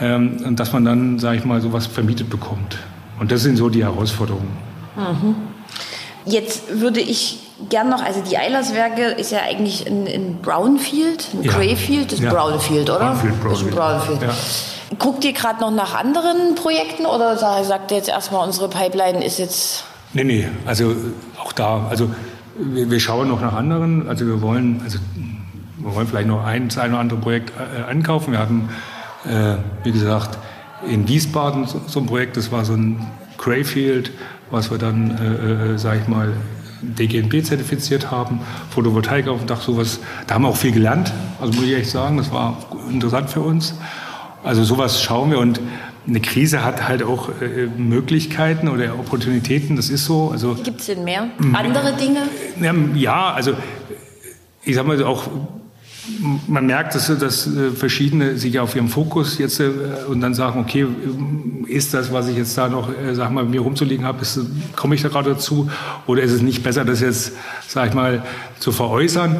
ähm, 0.00 0.38
und 0.44 0.58
dass 0.58 0.72
man 0.72 0.84
dann, 0.84 1.18
sage 1.18 1.38
ich 1.38 1.44
mal, 1.44 1.60
sowas 1.60 1.86
vermietet 1.86 2.30
bekommt. 2.30 2.78
Und 3.18 3.30
das 3.32 3.42
sind 3.42 3.56
so 3.56 3.68
die 3.68 3.84
Herausforderungen. 3.84 4.48
Mhm. 4.96 5.36
Jetzt 6.24 6.80
würde 6.80 7.00
ich 7.00 7.38
gern 7.70 7.88
noch, 7.88 8.02
also 8.04 8.20
die 8.20 8.36
Eilerswerke 8.36 9.02
ist 9.02 9.32
ja 9.32 9.40
eigentlich 9.48 9.86
in, 9.86 10.06
in 10.06 10.36
Brownfield, 10.42 11.28
ein 11.34 11.42
ja. 11.42 11.52
Greyfield, 11.52 12.12
das 12.12 12.18
ist 12.18 12.24
ja. 12.24 12.32
Brownfield, 12.32 12.90
oder? 12.90 12.98
Brownfield, 12.98 13.40
Brownfield. 13.40 13.74
Brownfield. 13.74 14.22
Ja. 14.22 14.96
Guckt 14.98 15.24
ihr 15.24 15.32
gerade 15.32 15.60
noch 15.60 15.70
nach 15.70 15.94
anderen 15.94 16.54
Projekten 16.54 17.06
oder 17.06 17.36
sagt 17.36 17.90
ihr 17.90 17.96
jetzt 17.96 18.08
erstmal, 18.08 18.46
unsere 18.46 18.68
Pipeline 18.68 19.24
ist 19.24 19.38
jetzt. 19.38 19.84
Nee, 20.12 20.24
nee, 20.24 20.48
also 20.64 20.94
auch 21.42 21.52
da, 21.52 21.86
also 21.90 22.10
wir, 22.58 22.90
wir 22.90 23.00
schauen 23.00 23.28
noch 23.28 23.40
nach 23.40 23.54
anderen, 23.54 24.08
also 24.08 24.26
wir 24.26 24.40
wollen, 24.40 24.80
also 24.84 24.98
wir 25.78 25.94
wollen 25.94 26.06
vielleicht 26.06 26.28
noch 26.28 26.44
ein, 26.44 26.68
das 26.68 26.78
eine 26.78 26.94
oder 26.94 27.00
andere 27.00 27.20
Projekt 27.20 27.52
äh, 27.56 27.82
ankaufen. 27.90 28.32
Wir 28.32 28.38
hatten, 28.38 28.68
äh, 29.24 29.56
wie 29.84 29.92
gesagt, 29.92 30.38
in 30.88 31.08
Wiesbaden 31.08 31.66
so, 31.66 31.80
so, 31.86 32.00
ein 32.00 32.06
Projekt, 32.06 32.36
das 32.36 32.52
war 32.52 32.64
so 32.64 32.74
ein 32.74 33.06
Greyfield, 33.38 34.10
was 34.50 34.70
wir 34.70 34.78
dann, 34.78 35.10
äh, 35.18 35.74
äh 35.74 35.78
sage 35.78 36.00
ich 36.02 36.08
mal, 36.08 36.32
DGNB 36.82 37.42
zertifiziert 37.44 38.10
haben, 38.10 38.40
Photovoltaik 38.70 39.28
auf 39.28 39.38
dem 39.38 39.46
Dach, 39.46 39.60
sowas. 39.60 40.00
Da 40.26 40.34
haben 40.34 40.42
wir 40.42 40.48
auch 40.48 40.56
viel 40.56 40.72
gelernt, 40.72 41.12
also 41.40 41.52
muss 41.54 41.64
ich 41.64 41.74
echt 41.74 41.90
sagen, 41.90 42.16
das 42.18 42.30
war 42.32 42.58
interessant 42.90 43.30
für 43.30 43.40
uns. 43.40 43.74
Also 44.44 44.62
sowas 44.62 45.02
schauen 45.02 45.30
wir 45.30 45.38
und 45.38 45.60
eine 46.06 46.20
Krise 46.20 46.64
hat 46.64 46.86
halt 46.86 47.02
auch 47.02 47.30
äh, 47.40 47.66
Möglichkeiten 47.76 48.68
oder 48.68 48.94
Opportunitäten, 48.94 49.74
das 49.74 49.90
ist 49.90 50.04
so. 50.04 50.30
Also, 50.30 50.54
Gibt 50.54 50.80
es 50.80 50.86
denn 50.86 51.02
mehr? 51.02 51.28
Andere 51.52 51.94
Dinge? 51.94 52.20
Ja, 52.94 53.32
also 53.32 53.54
ich 54.62 54.76
sag 54.76 54.86
mal 54.86 55.02
auch 55.02 55.28
man 56.46 56.66
merkt, 56.66 56.94
dass, 56.94 57.06
dass 57.18 57.46
äh, 57.46 57.70
verschiedene 57.70 58.36
sich 58.36 58.58
auf 58.58 58.74
ihrem 58.76 58.88
Fokus 58.88 59.38
jetzt 59.38 59.60
äh, 59.60 59.70
und 60.08 60.20
dann 60.20 60.34
sagen, 60.34 60.60
okay, 60.60 60.86
ist 61.66 61.94
das, 61.94 62.12
was 62.12 62.28
ich 62.28 62.36
jetzt 62.36 62.56
da 62.56 62.68
noch, 62.68 62.90
äh, 62.90 63.14
sag 63.14 63.30
mal, 63.30 63.44
mir 63.44 63.60
rumzulegen 63.60 64.04
habe, 64.04 64.20
komme 64.74 64.94
ich 64.94 65.02
da 65.02 65.08
gerade 65.08 65.30
dazu? 65.30 65.70
Oder 66.06 66.22
ist 66.22 66.32
es 66.32 66.42
nicht 66.42 66.62
besser, 66.62 66.84
das 66.84 67.00
jetzt, 67.00 67.32
sag 67.66 67.88
ich 67.88 67.94
mal, 67.94 68.22
zu 68.58 68.72
veräußern? 68.72 69.36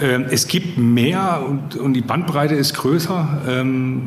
Ähm, 0.00 0.26
es 0.30 0.46
gibt 0.46 0.78
mehr 0.78 1.42
und, 1.48 1.76
und 1.76 1.94
die 1.94 2.00
Bandbreite 2.00 2.54
ist 2.54 2.74
größer, 2.74 3.42
ähm, 3.48 4.02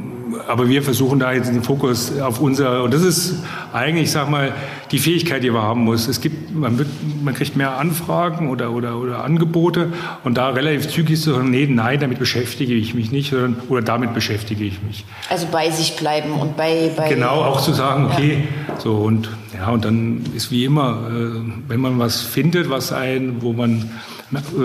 aber 0.48 0.68
wir 0.68 0.82
versuchen 0.82 1.20
da 1.20 1.32
jetzt 1.32 1.50
den 1.50 1.64
Fokus 1.64 2.20
auf 2.20 2.40
unser, 2.40 2.84
und 2.84 2.94
das 2.94 3.04
ist 3.04 3.44
eigentlich, 3.74 4.12
sag 4.12 4.30
mal, 4.30 4.54
die 4.92 5.00
Fähigkeit, 5.00 5.44
die 5.44 5.52
man 5.52 5.62
haben 5.62 5.84
muss. 5.84 6.08
Es 6.08 6.22
gibt, 6.22 6.54
man, 6.56 6.78
wird, 6.78 6.88
man 7.24 7.34
kriegt 7.34 7.56
mehr 7.56 7.78
Anfragen 7.78 8.50
oder, 8.50 8.72
oder, 8.72 8.98
oder 8.98 9.24
Angebote 9.24 9.94
und 10.24 10.38
da 10.38 10.50
relativ 10.50 10.90
zügig 10.90 11.22
zu 11.22 11.34
sagen, 11.34 11.52
nee, 11.52 11.68
nein, 11.68 12.00
damit 12.00 12.20
beschäftige 12.20 12.74
ich 12.74 12.94
mich 12.94 13.12
nicht, 13.12 13.30
sondern, 13.30 13.58
oder 13.70 13.82
damit 13.82 14.14
beschäftige 14.14 14.64
ich 14.64 14.82
mich. 14.84 15.06
Also 15.30 15.48
bei 15.52 15.70
sich 15.70 15.96
bleiben 15.96 16.34
und 16.34 16.58
bei... 16.58 16.92
bei 16.96 17.10
genau, 17.10 17.44
auch 17.44 17.62
zu 17.62 17.74
sagen, 17.74 18.06
okay, 18.06 18.44
ja. 18.68 18.80
so 18.80 18.96
und, 18.96 19.30
ja, 19.54 19.70
und 19.70 19.86
dann 19.86 20.22
ist 20.36 20.52
wie 20.52 20.66
immer, 20.66 21.10
äh, 21.10 21.40
wenn 21.68 21.80
man 21.80 22.00
was 22.00 22.22
findet, 22.22 22.70
was 22.70 22.92
ein, 22.92 23.38
wo 23.42 23.54
man 23.54 23.90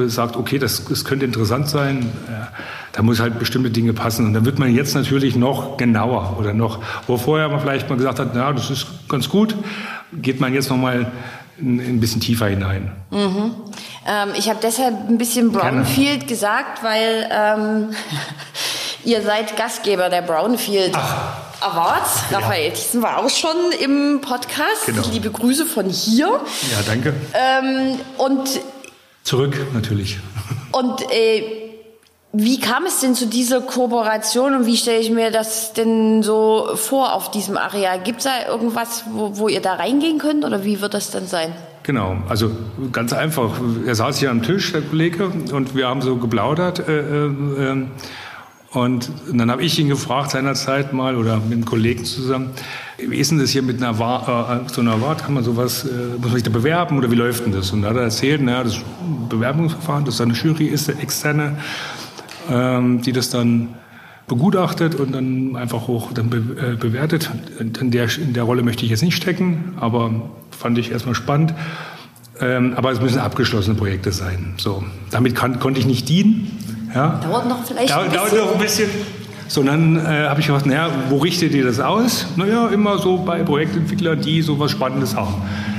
sagt, 0.06 0.36
okay, 0.36 0.58
das, 0.58 0.84
das 0.84 1.04
könnte 1.04 1.24
interessant 1.24 1.68
sein, 1.68 2.10
äh, 2.28 2.46
da 2.92 3.02
muss 3.02 3.20
halt 3.20 3.38
bestimmte 3.38 3.70
Dinge 3.70 3.92
passen. 3.92 4.26
Und 4.26 4.34
dann 4.34 4.44
wird 4.44 4.58
man 4.58 4.74
jetzt 4.74 4.94
natürlich 4.94 5.36
noch 5.36 5.76
genauer 5.76 6.36
oder 6.38 6.52
noch, 6.52 6.80
wo 7.06 7.16
vorher 7.16 7.48
man 7.48 7.60
vielleicht 7.60 7.88
mal 7.88 7.96
gesagt 7.96 8.18
hat, 8.18 8.34
na, 8.34 8.52
das 8.52 8.70
ist 8.70 8.86
ganz 9.08 9.28
gut, 9.28 9.54
geht 10.12 10.40
man 10.40 10.54
jetzt 10.54 10.70
noch 10.70 10.76
mal 10.76 11.10
ein, 11.58 12.00
bisschen 12.00 12.20
tiefer 12.20 12.46
hinein. 12.46 12.90
Mhm. 13.10 13.52
Ähm, 14.06 14.28
ich 14.36 14.48
habe 14.48 14.58
deshalb 14.62 15.08
ein 15.08 15.18
bisschen 15.18 15.52
Brownfield 15.52 16.20
Gerne. 16.20 16.26
gesagt, 16.26 16.82
weil 16.82 17.28
ähm, 17.30 17.90
ihr 19.04 19.22
seid 19.22 19.56
Gastgeber 19.56 20.08
der 20.08 20.22
Brownfield. 20.22 20.92
Ach. 20.94 21.50
Awards. 21.60 22.22
Raphael 22.30 22.68
ja. 22.68 22.70
Thiessen 22.70 23.02
war 23.02 23.18
auch 23.18 23.28
schon 23.28 23.56
im 23.80 24.20
Podcast. 24.22 24.86
Genau. 24.86 25.02
Liebe 25.12 25.30
Grüße 25.30 25.66
von 25.66 25.90
hier. 25.90 26.40
Ja, 26.70 26.78
danke. 26.86 27.12
Ähm, 27.34 27.98
und 28.16 28.48
Zurück, 29.30 29.54
natürlich. 29.72 30.18
Und 30.72 31.02
äh, 31.12 31.44
wie 32.32 32.58
kam 32.58 32.84
es 32.84 32.98
denn 32.98 33.14
zu 33.14 33.28
dieser 33.28 33.60
Kooperation 33.60 34.56
und 34.56 34.66
wie 34.66 34.76
stelle 34.76 34.98
ich 34.98 35.12
mir 35.12 35.30
das 35.30 35.72
denn 35.72 36.24
so 36.24 36.70
vor 36.74 37.14
auf 37.14 37.30
diesem 37.30 37.56
Areal? 37.56 38.00
Gibt 38.02 38.18
es 38.18 38.24
da 38.24 38.50
irgendwas, 38.50 39.04
wo, 39.12 39.38
wo 39.38 39.46
ihr 39.46 39.60
da 39.60 39.74
reingehen 39.74 40.18
könnt 40.18 40.44
oder 40.44 40.64
wie 40.64 40.80
wird 40.80 40.94
das 40.94 41.12
dann 41.12 41.28
sein? 41.28 41.52
Genau, 41.84 42.16
also 42.28 42.50
ganz 42.90 43.12
einfach. 43.12 43.52
Er 43.86 43.94
saß 43.94 44.18
hier 44.18 44.32
am 44.32 44.42
Tisch, 44.42 44.72
der 44.72 44.82
Kollege, 44.82 45.26
und 45.26 45.76
wir 45.76 45.86
haben 45.86 46.02
so 46.02 46.16
geplaudert. 46.16 46.88
Äh, 46.88 46.98
äh, 46.98 47.86
Und 48.72 49.10
dann 49.32 49.50
habe 49.50 49.64
ich 49.64 49.78
ihn 49.80 49.88
gefragt 49.88 50.30
seinerzeit 50.30 50.92
mal 50.92 51.16
oder 51.16 51.38
mit 51.38 51.52
einem 51.52 51.64
Kollegen 51.64 52.04
zusammen, 52.04 52.50
wie 52.98 53.16
ist 53.16 53.32
denn 53.32 53.40
das 53.40 53.50
hier 53.50 53.62
mit 53.62 53.82
einer 53.82 53.98
War, 53.98 54.64
äh, 54.64 54.72
so 54.72 54.80
einer 54.80 55.00
Wart, 55.00 55.24
kann 55.24 55.34
man 55.34 55.42
sowas, 55.42 55.84
äh, 55.84 55.88
muss 56.18 56.26
man 56.26 56.34
sich 56.34 56.44
da 56.44 56.50
bewerben 56.50 56.96
oder 56.96 57.10
wie 57.10 57.16
läuft 57.16 57.44
denn 57.44 57.52
das? 57.52 57.72
Und 57.72 57.82
da 57.82 57.88
hat 57.88 57.96
er 57.96 58.02
erzählt, 58.02 58.40
naja, 58.42 58.62
das 58.62 58.78
Bewerbungsverfahren, 59.28 60.04
dass 60.04 60.18
da 60.18 60.24
eine 60.24 60.34
Jury 60.34 60.66
ist, 60.66 60.88
eine 60.88 61.00
externe, 61.00 61.56
ähm, 62.48 63.02
die 63.02 63.10
das 63.10 63.30
dann 63.30 63.70
begutachtet 64.28 64.94
und 64.94 65.12
dann 65.12 65.56
einfach 65.56 65.88
hoch 65.88 66.12
dann 66.12 66.30
be, 66.30 66.36
äh, 66.36 66.76
bewertet. 66.76 67.28
In 67.58 67.90
der, 67.90 68.08
in 68.18 68.34
der 68.34 68.44
Rolle 68.44 68.62
möchte 68.62 68.84
ich 68.84 68.90
jetzt 68.90 69.02
nicht 69.02 69.16
stecken, 69.16 69.74
aber 69.80 70.30
fand 70.56 70.78
ich 70.78 70.92
erstmal 70.92 71.16
spannend. 71.16 71.54
Ähm, 72.40 72.74
aber 72.76 72.92
es 72.92 73.00
müssen 73.00 73.18
abgeschlossene 73.18 73.76
Projekte 73.76 74.12
sein. 74.12 74.54
So, 74.56 74.84
damit 75.10 75.34
kann, 75.34 75.58
konnte 75.58 75.80
ich 75.80 75.86
nicht 75.86 76.08
dienen. 76.08 76.69
Ja. 76.94 77.20
Dauert 77.22 77.48
noch 77.48 77.64
vielleicht 77.64 77.90
Dauert, 77.90 78.14
dauert 78.14 78.32
noch 78.32 78.54
ein 78.54 78.60
bisschen. 78.60 78.88
So, 79.48 79.62
dann 79.64 79.96
äh, 79.96 80.28
habe 80.28 80.40
ich 80.40 80.46
gedacht, 80.46 80.66
naja, 80.66 80.90
wo 81.08 81.18
richtet 81.18 81.52
ihr 81.54 81.64
das 81.64 81.80
aus? 81.80 82.26
Naja, 82.36 82.68
immer 82.68 82.98
so 82.98 83.18
bei 83.18 83.42
Projektentwicklern, 83.42 84.20
die 84.20 84.42
so 84.42 84.60
was 84.60 84.70
Spannendes 84.70 85.16
haben. 85.16 85.34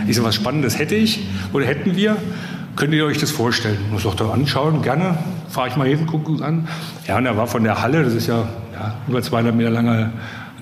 Ich 0.08 0.18
so, 0.18 0.24
was 0.24 0.36
Spannendes 0.36 0.78
hätte 0.78 0.96
ich 0.96 1.26
oder 1.54 1.66
hätten 1.66 1.96
wir. 1.96 2.18
Könnt 2.76 2.94
ihr 2.94 3.06
euch 3.06 3.18
das 3.18 3.32
vorstellen? 3.32 3.78
Und 3.90 3.98
ich 3.98 4.04
sagte, 4.04 4.26
anschauen, 4.26 4.82
gerne. 4.82 5.18
Fahre 5.50 5.68
ich 5.70 5.76
mal 5.76 5.88
hin, 5.88 6.06
gucken 6.06 6.36
uns 6.36 6.42
an. 6.42 6.68
Ja, 7.08 7.18
und 7.18 7.26
er 7.26 7.38
war 7.38 7.48
von 7.48 7.64
der 7.64 7.82
Halle, 7.82 8.04
das 8.04 8.14
ist 8.14 8.28
ja, 8.28 8.48
ja 8.74 8.96
über 9.08 9.22
200 9.22 9.56
Meter 9.56 9.70
lange 9.70 10.12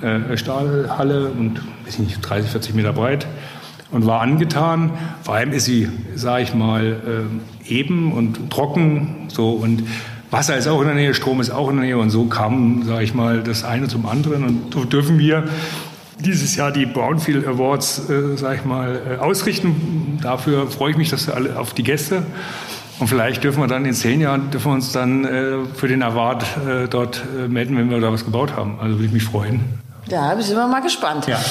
äh, 0.01 0.37
Stahlhalle 0.37 1.29
und 1.29 1.61
weiß 1.85 1.99
nicht, 1.99 2.19
30, 2.21 2.51
40 2.51 2.75
Meter 2.75 2.93
breit 2.93 3.27
und 3.91 4.05
war 4.05 4.21
angetan. 4.21 4.91
Vor 5.23 5.35
allem 5.35 5.51
ist 5.51 5.65
sie, 5.65 5.89
sage 6.15 6.43
ich 6.43 6.53
mal, 6.53 7.27
äh, 7.67 7.73
eben 7.73 8.11
und 8.13 8.51
trocken 8.51 9.27
so 9.29 9.51
und 9.51 9.83
Wasser 10.31 10.57
ist 10.57 10.67
auch 10.67 10.79
in 10.81 10.87
der 10.87 10.95
Nähe, 10.95 11.13
Strom 11.13 11.41
ist 11.41 11.49
auch 11.49 11.69
in 11.69 11.77
der 11.77 11.85
Nähe 11.85 11.97
und 11.97 12.11
so 12.11 12.25
kam, 12.25 12.83
sage 12.83 13.03
ich 13.03 13.13
mal, 13.13 13.41
das 13.41 13.63
eine 13.63 13.87
zum 13.87 14.05
anderen 14.05 14.43
und 14.43 14.73
so 14.73 14.83
dürfen 14.83 15.17
wir 15.17 15.45
dieses 16.19 16.55
Jahr 16.55 16.71
die 16.71 16.85
Brownfield 16.85 17.47
Awards, 17.47 18.09
äh, 18.09 18.37
sage 18.37 18.57
ich 18.57 18.65
mal, 18.65 18.99
äh, 19.09 19.17
ausrichten. 19.17 20.19
Dafür 20.21 20.69
freue 20.69 20.91
ich 20.91 20.97
mich, 20.97 21.09
dass 21.09 21.29
alle 21.29 21.57
auf 21.57 21.73
die 21.73 21.83
Gäste 21.83 22.23
und 22.99 23.07
vielleicht 23.07 23.43
dürfen 23.43 23.61
wir 23.61 23.67
dann 23.67 23.85
in 23.85 23.93
zehn 23.93 24.19
Jahren 24.19 24.51
dürfen 24.51 24.71
wir 24.71 24.75
uns 24.75 24.91
dann 24.91 25.25
äh, 25.25 25.65
für 25.73 25.87
den 25.87 26.03
Award 26.03 26.43
äh, 26.67 26.87
dort 26.87 27.23
äh, 27.37 27.47
melden, 27.47 27.77
wenn 27.77 27.89
wir 27.89 27.99
da 27.99 28.11
was 28.11 28.25
gebaut 28.25 28.55
haben. 28.55 28.77
Also 28.81 28.95
würde 28.95 29.05
ich 29.05 29.13
mich 29.13 29.23
freuen. 29.23 29.79
Da 30.09 30.35
sind 30.41 30.57
wir 30.57 30.67
mal 30.67 30.81
gespannt. 30.81 31.27
Ja. 31.27 31.37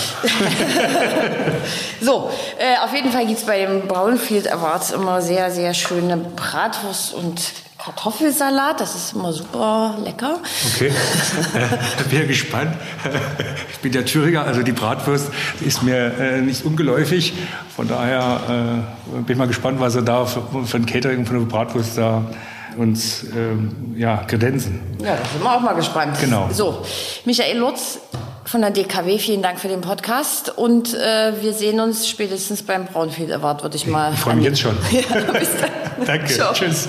so, 2.01 2.31
äh, 2.59 2.85
auf 2.85 2.93
jeden 2.93 3.11
Fall 3.11 3.26
gibt 3.26 3.39
es 3.39 3.45
bei 3.45 3.64
den 3.64 3.87
Brownfield 3.87 4.53
Awards 4.53 4.91
immer 4.91 5.22
sehr, 5.22 5.51
sehr 5.51 5.74
schöne 5.74 6.16
Bratwurst 6.16 7.14
und 7.14 7.41
Kartoffelsalat, 7.89 8.80
das 8.80 8.95
ist 8.95 9.14
immer 9.14 9.32
super 9.32 9.97
lecker. 10.05 10.41
Okay, 10.74 10.93
bin 12.11 12.20
ja 12.20 12.26
gespannt. 12.26 12.76
Ich 13.72 13.78
bin 13.78 13.93
ja 13.93 14.03
Thüringer, 14.03 14.45
also 14.45 14.62
die 14.62 14.72
Bratwurst 14.72 15.30
ist 15.64 15.82
mir 15.82 16.12
äh, 16.18 16.41
nicht 16.43 16.64
ungeläufig. 16.64 17.32
Von 17.74 17.89
daher 17.89 18.84
äh, 19.14 19.16
bin 19.22 19.32
ich 19.32 19.36
mal 19.39 19.49
gespannt, 19.49 19.80
was 19.80 19.95
er 19.95 20.03
da 20.03 20.26
für, 20.26 20.43
für 20.66 20.76
ein 20.76 20.84
Catering 20.84 21.24
von 21.24 21.39
der 21.39 21.47
Bratwurst 21.47 21.97
da 21.97 22.24
uns 22.76 23.24
ähm, 23.34 23.95
ja, 23.97 24.18
kredenzen. 24.18 24.80
Ja, 25.03 25.16
da 25.16 25.24
sind 25.24 25.43
wir 25.43 25.57
auch 25.57 25.61
mal 25.61 25.74
gespannt. 25.74 26.18
Genau. 26.20 26.49
So, 26.53 26.84
Michael 27.24 27.59
Lutz 27.59 28.01
von 28.45 28.61
der 28.61 28.70
DKW, 28.70 29.18
vielen 29.18 29.43
Dank 29.43 29.61
für 29.61 29.68
den 29.68 29.80
Podcast 29.80 30.57
und 30.57 30.95
äh, 30.95 31.32
wir 31.43 31.53
sehen 31.55 31.80
uns 31.80 32.09
spätestens 32.09 32.62
beim 32.62 32.84
Braunfield 32.84 33.32
Award, 33.32 33.62
würde 33.62 33.76
ich 33.76 33.86
mal. 33.86 34.12
Ich 34.12 34.20
freue 34.20 34.36
mich 34.36 34.45
jetzt 34.45 34.61
schon. 34.61 34.76
ja, 34.91 35.32
bis 35.32 35.51
dann. 35.57 35.70
Danke, 36.07 36.26
Ciao. 36.26 36.53
tschüss. 36.53 36.89